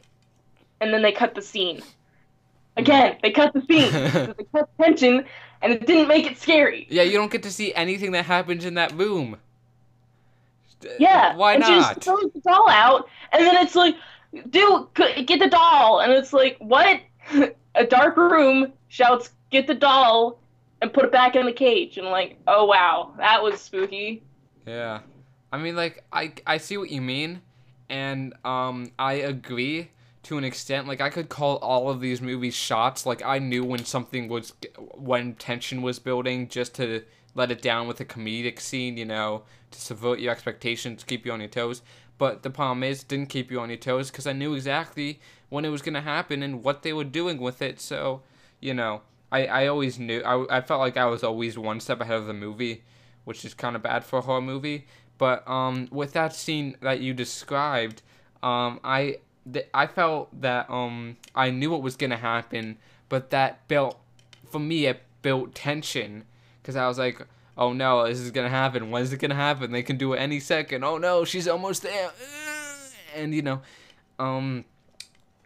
and 0.80 0.92
then 0.92 1.02
they 1.02 1.12
cut 1.12 1.34
the 1.34 1.42
scene. 1.42 1.82
Again 2.76 3.16
they 3.22 3.30
cut 3.30 3.52
the 3.52 3.62
scene. 3.62 3.90
So 4.12 4.32
they 4.32 4.44
cut 4.44 4.68
the 4.76 4.84
tension 4.84 5.24
and 5.60 5.72
it 5.72 5.86
didn't 5.86 6.08
make 6.08 6.30
it 6.30 6.38
scary. 6.38 6.86
Yeah, 6.90 7.02
you 7.02 7.16
don't 7.18 7.30
get 7.30 7.42
to 7.42 7.50
see 7.50 7.74
anything 7.74 8.12
that 8.12 8.24
happens 8.24 8.64
in 8.64 8.74
that 8.74 8.92
room. 8.92 9.36
Yeah 10.98 11.34
Why 11.34 11.54
and 11.54 11.64
she 11.64 11.70
not? 11.72 11.94
just 11.94 12.04
throws 12.04 12.32
the 12.32 12.40
doll 12.40 12.68
out 12.68 13.08
and 13.32 13.44
then 13.44 13.56
it's 13.56 13.74
like 13.74 13.96
dude 14.50 14.88
get 15.26 15.40
the 15.40 15.48
doll. 15.48 16.00
And 16.00 16.12
it's 16.12 16.32
like 16.32 16.56
what? 16.60 17.00
A 17.74 17.84
dark 17.84 18.16
room 18.16 18.72
shouts 18.88 19.30
get 19.50 19.66
the 19.66 19.74
doll 19.74 20.40
and 20.80 20.92
put 20.92 21.04
it 21.04 21.12
back 21.12 21.36
in 21.36 21.46
the 21.46 21.52
cage. 21.52 21.98
And 21.98 22.06
like 22.06 22.38
oh 22.46 22.64
wow 22.64 23.12
that 23.18 23.42
was 23.42 23.60
spooky. 23.60 24.22
Yeah. 24.66 25.00
I 25.52 25.58
mean 25.58 25.74
like 25.74 26.04
I 26.12 26.32
I 26.46 26.58
see 26.58 26.76
what 26.76 26.90
you 26.90 27.00
mean 27.00 27.42
and 27.88 28.34
um 28.44 28.92
I 28.98 29.14
agree 29.14 29.90
to 30.28 30.36
an 30.36 30.44
extent 30.44 30.86
like 30.86 31.00
I 31.00 31.08
could 31.08 31.30
call 31.30 31.56
all 31.56 31.88
of 31.88 32.02
these 32.02 32.20
movies 32.20 32.54
shots 32.54 33.06
like 33.06 33.24
I 33.24 33.38
knew 33.38 33.64
when 33.64 33.86
something 33.86 34.28
was 34.28 34.52
when 34.94 35.36
tension 35.36 35.80
was 35.80 35.98
building 35.98 36.48
just 36.48 36.74
to 36.74 37.02
let 37.34 37.50
it 37.50 37.62
down 37.62 37.88
with 37.88 37.98
a 38.00 38.04
comedic 38.04 38.60
scene, 38.60 38.98
you 38.98 39.06
know, 39.06 39.44
to 39.70 39.80
subvert 39.80 40.18
your 40.18 40.30
expectations, 40.30 41.02
keep 41.02 41.24
you 41.24 41.32
on 41.32 41.40
your 41.40 41.48
toes. 41.48 41.80
But 42.18 42.42
the 42.42 42.50
problem 42.50 42.82
is, 42.82 43.04
didn't 43.04 43.30
keep 43.30 43.50
you 43.50 43.58
on 43.58 43.70
your 43.70 43.78
toes 43.78 44.10
because 44.10 44.26
I 44.26 44.34
knew 44.34 44.52
exactly 44.52 45.18
when 45.48 45.64
it 45.64 45.70
was 45.70 45.80
gonna 45.80 46.02
happen 46.02 46.42
and 46.42 46.62
what 46.62 46.82
they 46.82 46.92
were 46.92 47.04
doing 47.04 47.38
with 47.38 47.62
it. 47.62 47.80
So, 47.80 48.20
you 48.60 48.74
know, 48.74 49.00
I, 49.32 49.46
I 49.46 49.66
always 49.68 49.98
knew 49.98 50.20
I, 50.20 50.58
I 50.58 50.60
felt 50.60 50.80
like 50.80 50.98
I 50.98 51.06
was 51.06 51.24
always 51.24 51.56
one 51.56 51.80
step 51.80 52.02
ahead 52.02 52.16
of 52.18 52.26
the 52.26 52.34
movie, 52.34 52.82
which 53.24 53.46
is 53.46 53.54
kind 53.54 53.76
of 53.76 53.82
bad 53.82 54.04
for 54.04 54.18
a 54.18 54.22
horror 54.22 54.42
movie. 54.42 54.86
But 55.16 55.48
um, 55.48 55.88
with 55.90 56.12
that 56.12 56.34
scene 56.34 56.76
that 56.82 57.00
you 57.00 57.14
described, 57.14 58.02
um, 58.42 58.78
I 58.84 59.18
th- 59.52 59.68
I 59.74 59.86
felt 59.86 60.40
that 60.40 60.68
um 60.70 61.16
I 61.34 61.50
knew 61.50 61.70
what 61.70 61.82
was 61.82 61.96
gonna 61.96 62.16
happen, 62.16 62.78
but 63.08 63.30
that 63.30 63.66
built 63.68 63.98
for 64.50 64.58
me 64.58 64.86
it 64.86 65.02
built 65.22 65.54
tension 65.54 66.24
because 66.62 66.76
I 66.76 66.86
was 66.88 66.98
like, 66.98 67.20
oh 67.56 67.72
no, 67.72 68.06
this 68.06 68.18
is 68.20 68.30
gonna 68.30 68.48
happen. 68.48 68.90
When 68.90 69.02
is 69.02 69.12
it 69.12 69.20
gonna 69.20 69.34
happen? 69.34 69.72
They 69.72 69.82
can 69.82 69.96
do 69.96 70.12
it 70.14 70.18
any 70.18 70.40
second. 70.40 70.84
Oh 70.84 70.98
no, 70.98 71.24
she's 71.24 71.48
almost 71.48 71.82
there, 71.82 72.10
and 73.14 73.34
you 73.34 73.42
know, 73.42 73.60
um, 74.18 74.64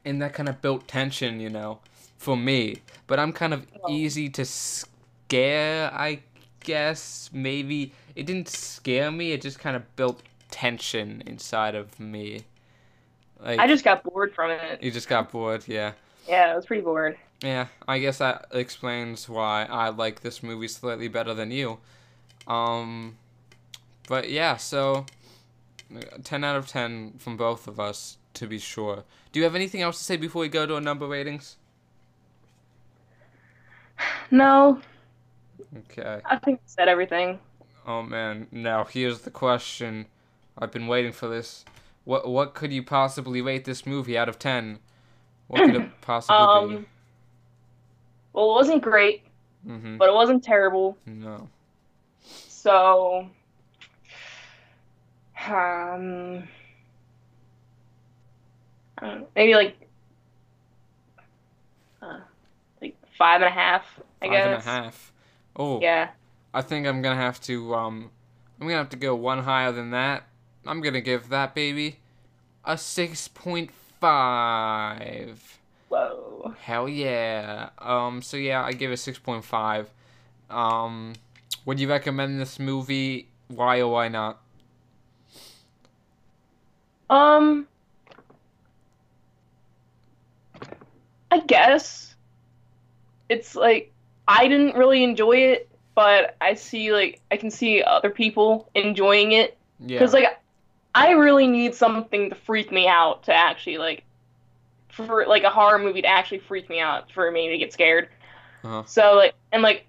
and 0.04 0.20
that 0.22 0.32
kind 0.34 0.48
of 0.48 0.60
built 0.62 0.86
tension, 0.88 1.40
you 1.40 1.50
know, 1.50 1.78
for 2.18 2.36
me. 2.36 2.82
But 3.06 3.18
I'm 3.18 3.32
kind 3.32 3.54
of 3.54 3.66
Oh. 3.84 3.90
easy 3.90 4.28
to 4.30 4.44
scare, 4.44 5.90
I 5.92 6.20
guess. 6.60 7.30
Maybe 7.32 7.92
it 8.14 8.26
didn't 8.26 8.48
scare 8.48 9.10
me. 9.10 9.32
It 9.32 9.42
just 9.42 9.58
kind 9.58 9.76
of 9.76 9.96
built 9.96 10.22
tension 10.50 11.22
inside 11.26 11.74
of 11.74 11.98
me. 11.98 12.44
Like 13.42 13.58
i 13.58 13.66
just 13.66 13.84
got 13.84 14.02
bored 14.04 14.34
from 14.34 14.50
it 14.50 14.82
you 14.82 14.90
just 14.90 15.08
got 15.08 15.30
bored, 15.30 15.64
yeah. 15.66 15.92
yeah 16.28 16.52
i 16.52 16.56
was 16.56 16.66
pretty 16.66 16.82
bored 16.82 17.16
Yeah, 17.42 17.66
I 17.88 17.98
guess 17.98 18.18
that 18.18 18.46
explains 18.52 19.28
why 19.28 19.64
I 19.68 19.88
like 19.88 20.20
this 20.20 20.42
movie 20.44 20.68
slightly 20.68 21.08
better 21.08 21.34
than 21.34 21.50
you. 21.50 21.78
Um, 22.46 23.16
but 24.08 24.30
yeah, 24.30 24.56
so 24.58 25.06
uh, 25.92 26.00
10 26.22 26.44
out 26.44 26.54
of 26.54 26.68
10 26.68 27.14
from 27.18 27.36
both 27.36 27.66
of 27.66 27.80
us, 27.80 28.18
to 28.34 28.46
be 28.46 28.58
sure. 28.60 29.02
Do 29.32 29.40
you 29.40 29.44
have 29.44 29.56
anything 29.56 29.82
else 29.82 29.98
to 29.98 30.04
say 30.04 30.16
before 30.16 30.42
we 30.42 30.48
go 30.48 30.66
to 30.66 30.74
our 30.76 30.80
number 30.80 31.08
ratings? 31.08 31.56
no 34.30 34.80
Okay. 35.90 36.20
i 36.24 36.36
think 36.36 36.58
i 36.58 36.66
said 36.66 36.88
everything 36.88 37.38
Oh 37.84 38.02
man, 38.02 38.46
now 38.52 38.84
here's 38.84 39.22
the 39.22 39.30
question. 39.32 40.06
I've 40.56 40.70
been 40.70 40.86
waiting 40.86 41.10
for 41.10 41.26
this. 41.26 41.64
What 42.04 42.28
what 42.28 42.54
could 42.54 42.72
you 42.72 42.82
possibly 42.82 43.40
rate 43.42 43.64
this 43.64 43.86
movie 43.86 44.16
out 44.18 44.28
of 44.28 44.38
10? 44.38 44.78
What 45.48 45.60
could 45.66 45.76
it 45.76 45.90
possibly 46.00 46.36
um 46.36 46.86
well 48.32 48.50
it 48.50 48.54
wasn't 48.54 48.82
great 48.82 49.22
be? 49.64 49.72
Mhm. 49.72 49.98
but 49.98 50.08
it 50.08 50.14
wasn't 50.14 50.42
terrible 50.42 50.96
No. 51.06 51.48
so 52.24 53.28
um 55.48 56.48
know, 59.00 59.26
maybe 59.36 59.54
like 59.54 59.76
uh, 62.00 62.20
like 62.80 62.96
five 63.18 63.40
and 63.42 63.48
a 63.50 63.52
half 63.52 63.84
i 64.20 64.26
Five 64.26 64.30
guess 64.32 64.46
and 64.46 64.54
a 64.54 64.60
half. 64.60 65.12
Oh. 65.56 65.80
yeah 65.80 66.10
I 66.54 66.62
think 66.62 66.86
I'm 66.86 67.02
gonna 67.02 67.16
have 67.16 67.40
to 67.42 67.74
um 67.74 68.10
I'm 68.60 68.66
gonna 68.68 68.78
have 68.78 68.90
to 68.90 68.96
go 68.96 69.14
one 69.14 69.40
higher 69.40 69.72
than 69.72 69.90
that. 69.90 70.24
I'm 70.66 70.80
gonna 70.80 71.00
give 71.00 71.28
that 71.28 71.54
baby 71.54 71.98
a 72.64 72.78
six 72.78 73.28
point 73.28 73.70
five. 74.00 75.58
whoa 75.88 76.54
Hell 76.60 76.88
yeah. 76.88 77.70
Um 77.78 78.22
so 78.22 78.36
yeah, 78.36 78.64
I 78.64 78.72
give 78.72 78.90
it 78.92 78.98
six 78.98 79.18
point 79.18 79.44
five. 79.44 79.90
Um 80.50 81.14
would 81.64 81.78
you 81.80 81.88
recommend 81.88 82.40
this 82.40 82.58
movie 82.58 83.28
why 83.48 83.80
or 83.80 83.88
why 83.92 84.08
not? 84.08 84.40
Um, 87.10 87.66
I 91.30 91.40
guess 91.40 92.14
it's 93.28 93.54
like 93.54 93.92
I 94.28 94.48
didn't 94.48 94.76
really 94.76 95.04
enjoy 95.04 95.36
it, 95.36 95.68
but 95.94 96.36
I 96.40 96.54
see 96.54 96.92
like 96.92 97.20
I 97.30 97.36
can 97.36 97.50
see 97.50 97.82
other 97.82 98.08
people 98.08 98.70
enjoying 98.74 99.32
it 99.32 99.58
Yeah. 99.78 99.98
because 99.98 100.14
like 100.14 100.24
I 100.94 101.12
really 101.12 101.46
need 101.46 101.74
something 101.74 102.30
to 102.30 102.36
freak 102.36 102.70
me 102.70 102.86
out 102.86 103.24
to 103.24 103.34
actually 103.34 103.78
like 103.78 104.04
for 104.90 105.26
like 105.26 105.42
a 105.42 105.50
horror 105.50 105.78
movie 105.78 106.02
to 106.02 106.08
actually 106.08 106.38
freak 106.40 106.68
me 106.68 106.80
out 106.80 107.10
for 107.10 107.30
me 107.30 107.48
to 107.48 107.58
get 107.58 107.72
scared. 107.72 108.08
Uh-huh. 108.64 108.82
So 108.86 109.14
like 109.14 109.34
and 109.52 109.62
like 109.62 109.86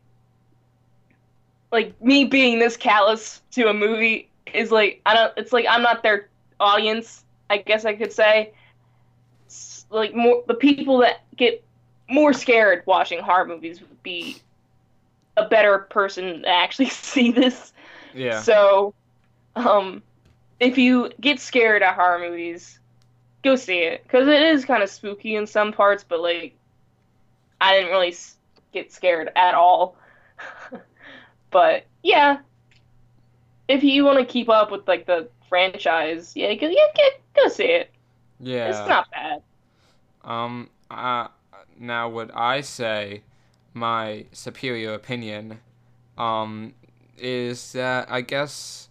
like 1.72 2.00
me 2.02 2.26
being 2.26 2.60
this 2.60 2.78
callous 2.78 3.42
to 3.52 3.68
a 3.70 3.74
movie 3.74 4.30
is 4.54 4.72
like 4.72 5.02
I 5.06 5.14
don't 5.14 5.34
it's 5.38 5.52
like 5.52 5.66
I'm 5.70 5.82
not 5.82 6.04
their 6.04 6.30
audience, 6.60 7.24
I 7.50 7.58
guess 7.58 7.86
I 7.86 7.96
could 7.96 8.12
say. 8.14 8.54
S- 9.48 9.86
Like 9.90 10.16
more 10.16 10.44
the 10.48 10.54
people 10.56 11.00
that 11.00 11.22
get 11.36 11.64
more 12.10 12.34
scared 12.34 12.84
watching 12.86 13.20
horror 13.20 13.46
movies 13.46 13.82
would 13.82 14.04
be 14.04 14.42
a 15.36 15.48
better 15.48 15.80
person 15.80 16.44
to 16.44 16.48
actually 16.48 16.90
see 16.90 17.32
this. 17.32 17.74
yeah. 18.14 18.40
So 18.42 18.94
um 19.56 20.02
if 20.60 20.78
you 20.78 21.12
get 21.20 21.40
scared 21.40 21.84
at 21.84 21.96
horror 21.96 22.20
movies, 22.20 22.80
go 23.44 23.56
see 23.56 23.80
it 23.80 24.08
cuz 24.08 24.28
it 24.28 24.42
is 24.42 24.66
kind 24.66 24.84
of 24.84 24.90
spooky 24.90 25.36
in 25.36 25.46
some 25.48 25.74
parts, 25.74 26.04
but 26.04 26.22
like 26.22 26.56
I 27.60 27.76
didn't 27.76 27.92
really 27.92 28.16
get 28.74 28.92
scared 28.92 29.32
at 29.36 29.54
all. 29.54 29.96
but 31.52 31.86
yeah, 32.02 32.40
if 33.68 33.84
you 33.84 34.04
want 34.04 34.20
to 34.20 34.26
keep 34.26 34.50
up 34.50 34.72
with 34.72 34.88
like 34.88 35.06
the 35.06 35.30
franchise, 35.48 36.34
yeah, 36.36 36.54
go, 36.56 36.68
yeah, 36.68 36.88
get, 36.96 37.22
go 37.36 37.48
see 37.48 37.66
it. 37.66 37.92
yeah. 38.40 38.70
It's 38.70 38.90
not 38.90 39.10
bad. 39.12 39.42
Um, 40.24 40.70
uh, 40.90 41.28
now 41.80 42.10
would 42.10 42.32
I 42.32 42.62
say 42.62 43.24
my 43.74 44.26
superior 44.32 44.94
opinion, 44.94 45.60
um, 46.18 46.74
is 47.18 47.74
that 47.74 48.12
I 48.12 48.22
guess 48.22 48.90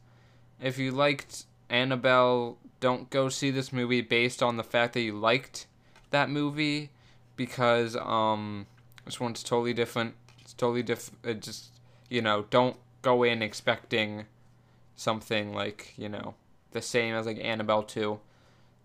if 0.61 0.79
you 0.79 0.93
liked 0.93 1.47
Annabelle, 1.73 2.59
don't 2.81 3.11
go 3.11 3.29
see 3.29 3.51
this 3.51 3.73
movie 3.73 4.03
based 4.03 4.43
on 4.43 4.57
the 4.57 4.63
fact 4.63 4.95
that 4.95 5.01
you 5.01 5.19
liked 5.19 5.67
that 6.11 6.31
movie, 6.31 6.91
because 7.37 7.97
um, 7.97 8.67
this 9.05 9.19
one's 9.19 9.43
totally 9.43 9.73
different. 9.73 10.15
It's 10.41 10.53
totally 10.53 10.83
different. 10.83 11.19
It 11.25 11.41
just 11.41 11.71
you 12.09 12.21
know, 12.21 12.45
don't 12.51 12.77
go 13.01 13.23
in 13.23 13.43
expecting 13.43 14.27
something 14.97 15.55
like 15.55 15.95
you 15.97 16.09
know 16.09 16.35
the 16.73 16.83
same 16.83 17.15
as 17.15 17.27
like 17.27 17.39
Annabelle 17.43 17.83
two. 17.83 18.21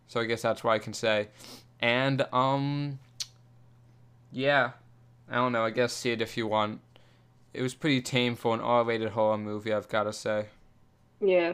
So 0.07 0.21
I 0.21 0.25
guess 0.25 0.41
that's 0.41 0.63
what 0.63 0.71
I 0.71 0.79
can 0.79 0.93
say. 0.93 1.27
And 1.81 2.25
um 2.31 2.99
yeah, 4.31 4.71
I 5.29 5.35
don't 5.35 5.51
know, 5.51 5.65
I 5.65 5.71
guess 5.71 5.93
see 5.93 6.11
it 6.11 6.21
if 6.21 6.37
you 6.37 6.47
want. 6.47 6.79
It 7.53 7.61
was 7.61 7.73
pretty 7.73 8.01
tame 8.01 8.35
for 8.35 8.53
an 8.53 8.61
R-rated 8.61 9.09
horror 9.09 9.37
movie, 9.37 9.73
I've 9.73 9.89
got 9.89 10.03
to 10.03 10.13
say. 10.13 10.45
Yeah. 11.19 11.53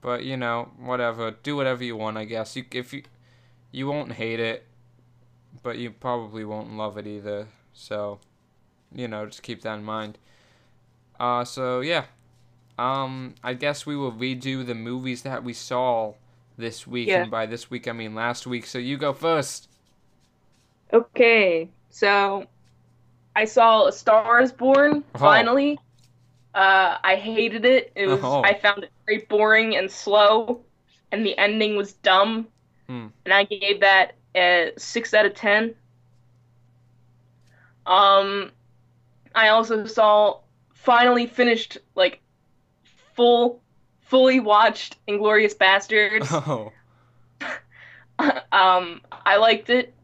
But, 0.00 0.24
you 0.24 0.36
know, 0.36 0.70
whatever. 0.78 1.32
Do 1.32 1.56
whatever 1.56 1.82
you 1.84 1.96
want, 1.96 2.16
I 2.16 2.24
guess. 2.24 2.54
You 2.56 2.64
if 2.72 2.92
you 2.92 3.02
you 3.72 3.86
won't 3.86 4.12
hate 4.12 4.40
it, 4.40 4.64
but 5.62 5.78
you 5.78 5.90
probably 5.90 6.44
won't 6.44 6.72
love 6.76 6.96
it 6.96 7.06
either. 7.06 7.48
So, 7.74 8.20
you 8.94 9.08
know, 9.08 9.26
just 9.26 9.42
keep 9.42 9.62
that 9.62 9.74
in 9.74 9.84
mind. 9.84 10.18
Uh 11.18 11.44
so 11.44 11.80
yeah. 11.80 12.04
Um 12.78 13.34
I 13.42 13.54
guess 13.54 13.84
we 13.86 13.96
will 13.96 14.12
redo 14.12 14.64
the 14.64 14.74
movies 14.74 15.22
that 15.22 15.42
we 15.42 15.52
saw 15.52 16.14
this 16.56 16.86
week 16.86 17.08
Yeah. 17.08 17.22
and 17.22 17.30
by 17.30 17.46
this 17.46 17.68
week 17.70 17.88
I 17.88 17.92
mean 17.92 18.14
last 18.14 18.46
week. 18.46 18.66
So 18.66 18.78
you 18.78 18.96
go 18.96 19.12
first. 19.12 19.68
Okay, 20.92 21.68
so 21.90 22.46
I 23.36 23.44
saw 23.44 23.86
A 23.86 23.92
Star 23.92 24.40
Is 24.40 24.52
Born 24.52 25.04
Oh. 25.14 25.18
finally. 25.18 25.78
Uh, 26.54 26.96
I 27.04 27.16
hated 27.16 27.64
it. 27.64 27.92
It 27.94 28.06
was 28.06 28.20
Oh. 28.22 28.42
I 28.42 28.54
found 28.54 28.84
it 28.84 28.90
very 29.08 29.24
boring 29.28 29.76
and 29.76 29.90
slow, 29.90 30.60
and 31.10 31.24
the 31.24 31.36
ending 31.38 31.76
was 31.76 31.94
dumb. 31.94 32.46
Hmm. 32.86 33.06
And 33.24 33.32
I 33.32 33.44
gave 33.44 33.80
that 33.80 34.14
a 34.34 34.72
six 34.76 35.14
out 35.14 35.26
of 35.26 35.34
ten. 35.34 35.74
Um, 37.86 38.52
I 39.34 39.48
also 39.48 39.86
saw 39.86 40.40
finally 40.74 41.26
finished 41.26 41.78
like 41.94 42.20
full, 43.14 43.62
fully 44.02 44.40
watched 44.40 44.96
Inglourious 45.06 45.56
Basterds. 45.56 46.28
Oh. 46.46 46.72
um, 48.50 49.00
I 49.24 49.36
liked 49.36 49.70
it. 49.70 49.94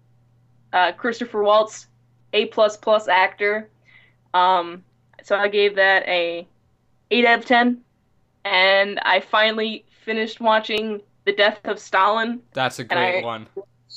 Uh, 0.72 0.92
Christopher 0.92 1.42
Waltz, 1.42 1.88
A 2.32 2.46
plus 2.46 2.76
plus 2.76 3.08
actor. 3.08 3.68
Um, 4.32 4.84
so 5.24 5.36
I 5.36 5.48
gave 5.48 5.74
that 5.76 6.06
a 6.06 6.46
eight 7.10 7.24
out 7.24 7.40
of 7.40 7.44
ten, 7.44 7.83
and 8.44 8.98
I 9.00 9.20
finally 9.20 9.84
finished 10.04 10.40
watching 10.40 11.00
The 11.24 11.32
Death 11.32 11.60
of 11.64 11.78
Stalin 11.78 12.40
That's 12.52 12.78
a 12.78 12.84
great 12.84 13.22
I- 13.22 13.24
one. 13.24 13.46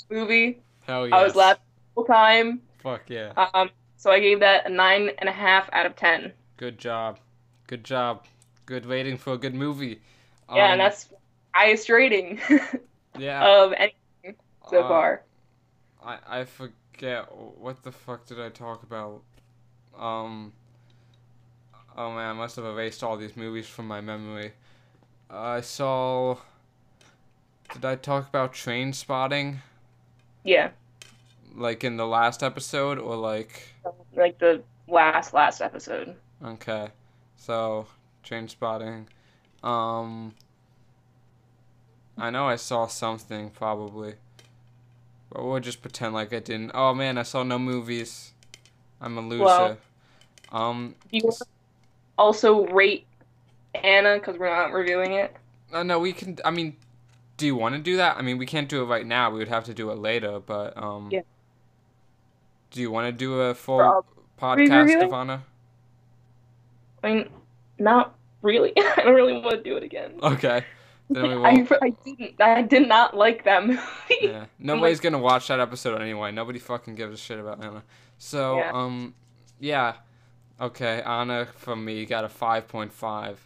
movie. 0.09 0.59
Hell 0.85 1.07
yes. 1.07 1.13
I 1.13 1.23
was 1.23 1.35
laughing 1.35 1.63
the 1.95 2.01
whole 2.01 2.05
time. 2.05 2.61
Fuck 2.79 3.09
yeah. 3.09 3.33
Um, 3.53 3.69
so 3.97 4.11
I 4.11 4.19
gave 4.19 4.39
that 4.39 4.65
a 4.65 4.69
nine 4.69 5.09
and 5.19 5.27
a 5.27 5.33
half 5.33 5.69
out 5.73 5.85
of 5.85 5.95
ten. 5.95 6.31
Good 6.55 6.77
job. 6.77 7.19
Good 7.67 7.83
job. 7.83 8.25
Good 8.65 8.85
rating 8.85 9.17
for 9.17 9.33
a 9.33 9.37
good 9.37 9.53
movie. 9.55 10.01
Yeah, 10.53 10.65
Um, 10.65 10.71
and 10.71 10.81
that's 10.81 11.09
highest 11.53 11.89
rating 11.89 12.39
yeah. 13.17 13.45
of 13.45 13.73
anything 13.73 14.39
so 14.69 14.83
uh, 14.83 14.87
far. 14.87 15.23
I 16.03 16.17
I 16.27 16.43
forget 16.45 17.25
what 17.35 17.83
the 17.83 17.91
fuck 17.91 18.25
did 18.27 18.39
I 18.39 18.49
talk 18.49 18.83
about? 18.83 19.21
Um. 19.99 20.53
Oh 21.97 22.11
man, 22.11 22.29
I 22.29 22.33
must 22.33 22.55
have 22.57 22.65
erased 22.65 23.03
all 23.03 23.17
these 23.17 23.35
movies 23.35 23.67
from 23.67 23.87
my 23.87 24.01
memory. 24.01 24.51
I 25.29 25.61
saw. 25.61 26.37
Did 27.73 27.83
I 27.83 27.95
talk 27.95 28.29
about 28.29 28.53
Trainspotting 28.53 29.57
Yeah, 30.43 30.69
like 31.55 31.83
in 31.83 31.97
the 31.97 32.05
last 32.07 32.43
episode 32.43 32.97
or 32.97 33.15
like? 33.15 33.73
like 34.15 34.37
the 34.39 34.61
last 34.87 35.33
last 35.33 35.59
episode. 35.61 36.15
Okay, 36.43 36.89
so 37.35 37.87
Trainspotting. 38.23 39.07
Um. 39.63 40.35
I 42.19 42.29
know 42.31 42.47
I 42.47 42.55
saw 42.55 42.87
something 42.87 43.49
probably. 43.51 44.15
But 45.29 45.43
we'll 45.45 45.59
just 45.59 45.81
pretend 45.81 46.13
like 46.13 46.31
I 46.33 46.39
didn't. 46.39 46.71
Oh 46.73 46.93
man, 46.93 47.17
I 47.17 47.23
saw 47.23 47.43
no 47.43 47.59
movies. 47.59 48.31
I'm 49.01 49.17
a 49.17 49.21
loser. 49.21 49.43
Well- 49.43 49.77
um. 50.51 50.95
You 51.11 51.29
also 52.17 52.65
rate 52.67 53.05
Anna 53.75 54.15
because 54.15 54.37
we're 54.37 54.49
not 54.53 54.73
reviewing 54.73 55.13
it? 55.13 55.35
Uh, 55.71 55.83
no, 55.83 55.99
we 55.99 56.13
can. 56.13 56.37
I 56.45 56.51
mean, 56.51 56.75
do 57.37 57.45
you 57.45 57.55
want 57.55 57.75
to 57.75 57.81
do 57.81 57.97
that? 57.97 58.17
I 58.17 58.21
mean, 58.21 58.37
we 58.37 58.45
can't 58.45 58.69
do 58.69 58.81
it 58.81 58.85
right 58.85 59.05
now. 59.05 59.29
We 59.29 59.39
would 59.39 59.47
have 59.47 59.65
to 59.65 59.73
do 59.73 59.91
it 59.91 59.97
later. 59.97 60.39
But 60.39 60.77
um. 60.81 61.09
Yeah. 61.11 61.21
Do 62.71 62.81
you 62.81 62.91
want 62.91 63.07
to 63.07 63.11
do 63.11 63.39
a 63.41 63.53
full 63.53 64.05
podcast, 64.39 64.85
reviewing? 64.85 65.09
Ivana? 65.09 65.41
I 67.03 67.13
mean, 67.13 67.29
not 67.79 68.15
really. 68.41 68.73
I 68.77 69.01
don't 69.03 69.15
really 69.15 69.33
want 69.33 69.51
to 69.51 69.63
do 69.63 69.77
it 69.77 69.83
again. 69.83 70.19
Okay. 70.21 70.63
I. 71.15 71.67
I 71.81 71.89
didn't. 72.03 72.41
I 72.41 72.61
did 72.61 72.87
not 72.87 73.15
like 73.15 73.45
that 73.45 73.65
movie. 73.67 73.81
Yeah. 74.21 74.45
Nobody's 74.59 74.99
gonna 74.99 75.19
watch 75.19 75.47
that 75.47 75.59
episode 75.59 76.01
anyway. 76.01 76.31
Nobody 76.31 76.59
fucking 76.59 76.95
gives 76.95 77.13
a 77.13 77.17
shit 77.17 77.39
about 77.39 77.63
Anna. 77.63 77.83
So 78.17 78.57
Yeah. 78.57 78.71
um, 78.73 79.13
yeah. 79.59 79.93
Okay, 80.59 81.01
Anna 81.05 81.45
from 81.55 81.85
me 81.85 82.05
got 82.05 82.23
a 82.25 82.29
five 82.29 82.67
point 82.67 82.91
five. 82.91 83.39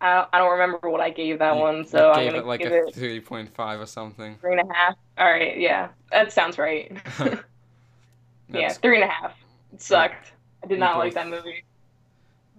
I, 0.00 0.26
I 0.32 0.38
don't 0.38 0.52
remember 0.52 0.90
what 0.90 1.00
I 1.00 1.10
gave 1.10 1.38
that 1.38 1.54
You- 1.54 1.60
one, 1.60 1.86
so 1.86 2.10
I'm 2.10 2.20
gave 2.24 2.32
gonna 2.32 2.42
it 2.42 2.46
like 2.46 2.60
a 2.60 2.90
three 2.92 3.20
point 3.20 3.54
five 3.54 3.80
or 3.80 3.86
something. 3.86 4.36
three 4.40 4.58
and 4.58 4.70
a 4.70 4.74
half. 4.74 4.94
All 5.18 5.30
right, 5.30 5.58
yeah, 5.58 5.88
that 6.10 6.32
sounds 6.32 6.58
right. 6.58 6.92
yeah, 8.52 8.68
three 8.70 8.96
and 9.00 9.04
a 9.04 9.12
half. 9.12 9.34
It 9.72 9.80
sucked. 9.80 10.32
I 10.62 10.66
did 10.66 10.78
not 10.78 10.98
like 10.98 11.14
that 11.14 11.28
movie. 11.28 11.64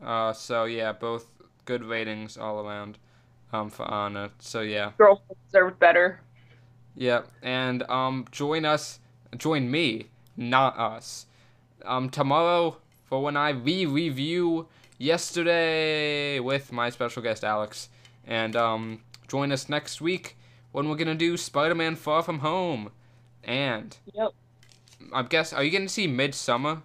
Uh, 0.03 0.33
so 0.33 0.65
yeah, 0.65 0.91
both 0.91 1.27
good 1.65 1.83
ratings 1.83 2.37
all 2.37 2.65
around. 2.65 2.97
Um, 3.53 3.69
for 3.69 3.89
Anna. 3.89 4.31
So 4.39 4.61
yeah. 4.61 4.91
Girls 4.97 5.19
deserved 5.45 5.79
better. 5.79 6.19
Yep, 6.95 7.27
and 7.43 7.83
um, 7.83 8.25
join 8.31 8.65
us, 8.65 8.99
join 9.37 9.69
me, 9.69 10.07
not 10.35 10.77
us. 10.79 11.27
Um, 11.85 12.09
tomorrow 12.09 12.77
for 13.07 13.23
when 13.23 13.35
I 13.37 13.49
re-review 13.49 14.67
yesterday 14.97 16.39
with 16.39 16.71
my 16.71 16.89
special 16.89 17.21
guest 17.21 17.43
Alex, 17.43 17.89
and 18.25 18.55
um, 18.55 19.01
join 19.27 19.51
us 19.51 19.69
next 19.69 20.01
week 20.01 20.37
when 20.71 20.89
we're 20.89 20.95
gonna 20.95 21.15
do 21.15 21.37
Spider-Man: 21.37 21.95
Far 21.95 22.21
From 22.21 22.39
Home, 22.39 22.91
and 23.43 23.97
Yep. 24.13 24.31
I 25.13 25.23
guess 25.23 25.53
are 25.53 25.63
you 25.63 25.71
gonna 25.71 25.89
see 25.89 26.07
Midsommar? 26.07 26.81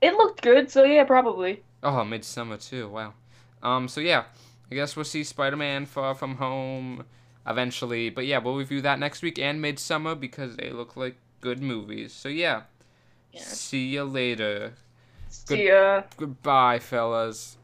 It 0.00 0.14
looked 0.14 0.42
good, 0.42 0.70
so 0.70 0.84
yeah, 0.84 1.04
probably. 1.04 1.62
Oh, 1.82 2.04
Midsommar 2.06 2.64
too. 2.68 2.88
Wow. 2.88 3.14
Um, 3.62 3.88
so 3.88 4.00
yeah, 4.00 4.24
I 4.70 4.74
guess 4.74 4.96
we'll 4.96 5.04
see 5.04 5.24
Spider-Man 5.24 5.86
Far 5.86 6.14
From 6.14 6.36
Home 6.36 7.04
eventually. 7.46 8.10
But 8.10 8.26
yeah, 8.26 8.38
we'll 8.38 8.56
review 8.56 8.80
that 8.82 8.98
next 8.98 9.22
week 9.22 9.38
and 9.38 9.62
Midsommar 9.62 10.18
because 10.18 10.56
they 10.56 10.70
look 10.70 10.96
like 10.96 11.16
good 11.40 11.62
movies. 11.62 12.12
So 12.12 12.28
yeah, 12.28 12.62
Yeah. 13.32 13.42
see 13.42 13.86
you 13.88 14.04
later. 14.04 14.74
See 15.28 15.68
ya. 15.68 16.02
Goodbye, 16.16 16.78
fellas. 16.78 17.56